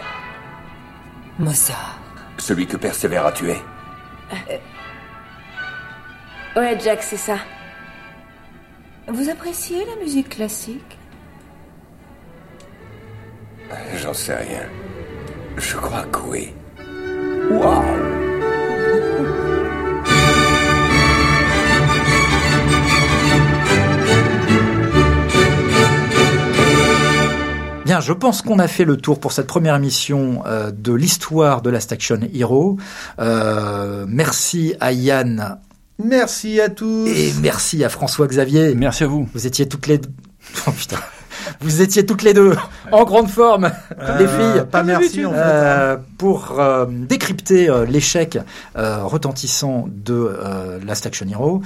Mossa. 1.38 1.74
Celui 2.38 2.66
que 2.66 2.76
Persévère 2.76 3.26
a 3.26 3.32
tué 3.32 3.56
Ouais, 6.56 6.78
Jack, 6.82 7.02
c'est 7.02 7.16
ça. 7.16 7.36
Vous 9.08 9.28
appréciez 9.28 9.84
la 9.84 10.02
musique 10.02 10.30
classique? 10.30 10.98
J'en 13.96 14.14
sais 14.14 14.34
rien. 14.36 14.62
Je 15.56 15.76
crois 15.76 16.04
que 16.04 16.18
oui. 16.20 16.54
Waouh 17.50 17.84
Bien, 27.86 28.00
je 28.00 28.12
pense 28.12 28.42
qu'on 28.42 28.58
a 28.58 28.66
fait 28.66 28.84
le 28.84 28.96
tour 28.96 29.20
pour 29.20 29.30
cette 29.30 29.46
première 29.46 29.76
émission 29.76 30.42
euh, 30.44 30.72
de 30.72 30.92
l'histoire 30.92 31.62
de 31.62 31.70
Last 31.70 31.92
Action 31.92 32.18
Hero. 32.34 32.78
Euh, 33.20 34.04
merci 34.08 34.74
à 34.80 34.90
Yann. 34.90 35.58
Merci 36.02 36.60
à 36.60 36.68
tous. 36.68 37.06
Et 37.06 37.32
merci 37.40 37.84
à 37.84 37.88
François 37.88 38.26
Xavier. 38.26 38.74
Merci 38.74 39.04
à 39.04 39.06
vous. 39.06 39.28
Vous 39.32 39.46
étiez 39.46 39.68
toutes 39.68 39.86
les 39.86 39.98
deux. 39.98 40.08
Oh 40.66 40.72
putain. 40.72 40.96
Vous 41.60 41.80
étiez 41.80 42.04
toutes 42.04 42.22
les 42.24 42.34
deux 42.34 42.56
en 42.90 43.04
grande 43.04 43.28
forme, 43.28 43.70
Euh, 44.00 44.18
les 44.18 44.26
filles. 44.26 44.64
pas 44.70 44.82
merci, 44.82 45.24
en 45.24 45.30
fait, 45.32 45.36
Euh, 45.38 45.96
pour 46.18 46.58
euh, 46.58 46.86
décrypter 46.90 47.70
euh, 47.70 47.84
l'échec 47.86 48.36
euh, 48.76 49.04
retentissant 49.04 49.86
de 49.88 50.14
euh, 50.14 50.80
Last 50.84 51.06
Action 51.06 51.26
Hero. 51.30 51.62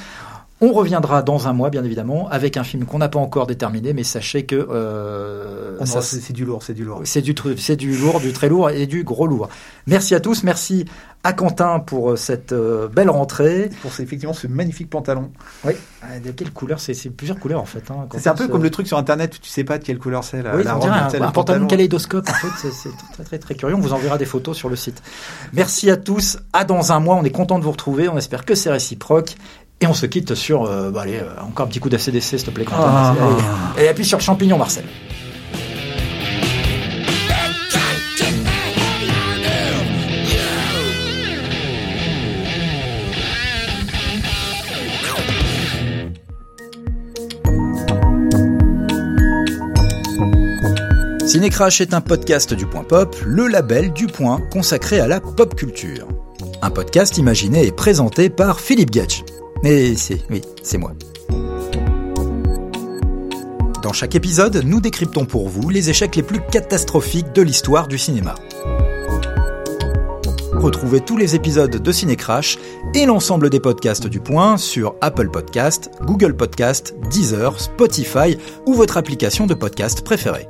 On 0.62 0.72
reviendra 0.72 1.22
dans 1.22 1.48
un 1.48 1.52
mois, 1.54 1.70
bien 1.70 1.82
évidemment, 1.84 2.28
avec 2.28 2.56
un 2.58 2.64
film 2.64 2.84
qu'on 2.84 2.98
n'a 2.98 3.08
pas 3.08 3.18
encore 3.18 3.46
déterminé, 3.46 3.94
mais 3.94 4.04
sachez 4.04 4.44
que 4.44 4.54
euh, 4.54 5.76
Oh 5.80 5.86
ça- 5.86 6.02
c'est 6.02 6.32
du 6.34 6.44
lourd, 6.44 6.62
c'est 6.62 6.74
du 6.74 6.84
lourd. 6.84 7.00
c'est 7.04 7.22
du, 7.22 7.34
c'est 7.56 7.76
du 7.76 7.96
lourd, 7.96 8.20
du 8.20 8.32
très 8.32 8.48
lourd 8.48 8.68
et 8.70 8.86
du 8.86 9.02
gros 9.02 9.26
lourd. 9.26 9.48
Merci 9.86 10.14
à 10.14 10.20
tous, 10.20 10.42
merci 10.42 10.84
à 11.24 11.32
Quentin 11.32 11.80
pour 11.80 12.11
euh, 12.12 12.16
cette 12.16 12.52
euh, 12.52 12.88
belle 12.88 13.11
rentrée. 13.11 13.70
Pour 13.82 13.90
effectivement 13.98 14.32
ce 14.34 14.46
magnifique 14.46 14.88
pantalon. 14.90 15.30
Oui, 15.64 15.72
Euh, 16.04 16.18
de 16.18 16.30
quelle 16.30 16.50
couleur 16.50 16.80
C'est 16.80 16.94
plusieurs 17.11 17.38
couleurs 17.38 17.61
en 17.61 17.66
fait. 17.66 17.90
hein, 17.90 18.06
C'est 18.18 18.28
un 18.28 18.34
peu 18.34 18.48
comme 18.48 18.62
le 18.62 18.70
truc 18.70 18.86
sur 18.86 18.96
internet 18.96 19.34
où 19.36 19.38
tu 19.38 19.50
sais 19.50 19.64
pas 19.64 19.76
de 19.78 19.84
quelle 19.84 19.98
couleur 19.98 20.24
c'est 20.24 20.42
la, 20.42 20.56
Oui, 20.56 20.62
la 20.64 20.76
on 20.76 20.80
robe, 20.80 20.90
un, 20.90 21.02
pantalon 21.04 21.30
pantalon. 21.32 21.66
kaléidoscope. 21.66 22.26
En 22.28 22.32
fait, 22.32 22.48
c'est- 22.58 22.72
c'est 22.72 22.90
très 23.14 23.24
très 23.24 23.38
très 23.38 23.54
curieux. 23.54 23.74
On 23.74 23.80
vous 23.80 23.92
enverra 23.92 24.16
des 24.18 24.24
photos 24.24 24.56
sur 24.56 24.68
le 24.70 24.76
site. 24.76 25.02
Merci 25.52 25.90
à 25.90 25.96
tous. 25.98 26.38
À 26.54 26.64
dans 26.64 26.92
un 26.92 27.00
mois. 27.00 27.16
On 27.16 27.24
est 27.24 27.30
content 27.30 27.58
de 27.58 27.64
vous 27.64 27.70
retrouver. 27.72 28.08
On 28.08 28.16
espère 28.16 28.44
que 28.46 28.54
c'est 28.54 28.70
réciproque. 28.70 29.34
Et 29.83 29.87
on 29.87 29.95
se 29.95 30.05
quitte 30.05 30.35
sur, 30.35 30.64
euh, 30.64 30.91
bah, 30.91 31.03
allez, 31.03 31.16
euh, 31.16 31.41
encore 31.41 31.64
un 31.64 31.68
petit 31.68 31.81
coup 31.81 31.89
d'ACDC, 31.89 32.20
s'il 32.22 32.43
te 32.43 32.51
plaît, 32.51 32.64
Quentin. 32.64 32.83
Ah. 32.85 33.14
Allez. 33.76 33.85
Et 33.87 33.89
appuie 33.89 34.05
sur 34.05 34.18
le 34.18 34.22
champignon, 34.22 34.59
Marcel. 34.59 34.85
Cinécrash 51.26 51.81
est 51.81 51.95
un 51.95 52.01
podcast 52.01 52.53
du 52.53 52.66
Point 52.66 52.83
Pop, 52.83 53.16
le 53.24 53.47
label 53.47 53.93
du 53.93 54.09
Point 54.09 54.41
consacré 54.51 54.99
à 54.99 55.07
la 55.07 55.20
pop 55.20 55.55
culture. 55.55 56.09
Un 56.61 56.70
podcast 56.70 57.18
imaginé 57.18 57.66
et 57.66 57.72
présenté 57.72 58.28
par 58.28 58.59
Philippe 58.59 58.91
Gatch. 58.91 59.22
Et 59.62 59.94
c'est, 59.96 60.20
oui, 60.30 60.42
c'est 60.62 60.78
moi. 60.78 60.92
Dans 63.82 63.92
chaque 63.92 64.14
épisode, 64.14 64.62
nous 64.64 64.80
décryptons 64.80 65.24
pour 65.24 65.48
vous 65.48 65.68
les 65.68 65.90
échecs 65.90 66.16
les 66.16 66.22
plus 66.22 66.40
catastrophiques 66.40 67.32
de 67.32 67.42
l'histoire 67.42 67.88
du 67.88 67.98
cinéma. 67.98 68.34
Retrouvez 70.52 71.00
tous 71.00 71.16
les 71.16 71.34
épisodes 71.34 71.74
de 71.74 71.92
Cinécrash 71.92 72.58
et 72.94 73.06
l'ensemble 73.06 73.48
des 73.48 73.61
podcasts 73.61 74.06
du 74.06 74.20
Point 74.20 74.58
sur 74.58 74.94
Apple 75.00 75.30
Podcast, 75.30 75.90
Google 76.02 76.36
Podcast, 76.36 76.94
Deezer, 77.11 77.58
Spotify 77.58 78.36
ou 78.66 78.74
votre 78.74 78.98
application 78.98 79.46
de 79.46 79.54
podcast 79.54 80.02
préférée. 80.02 80.48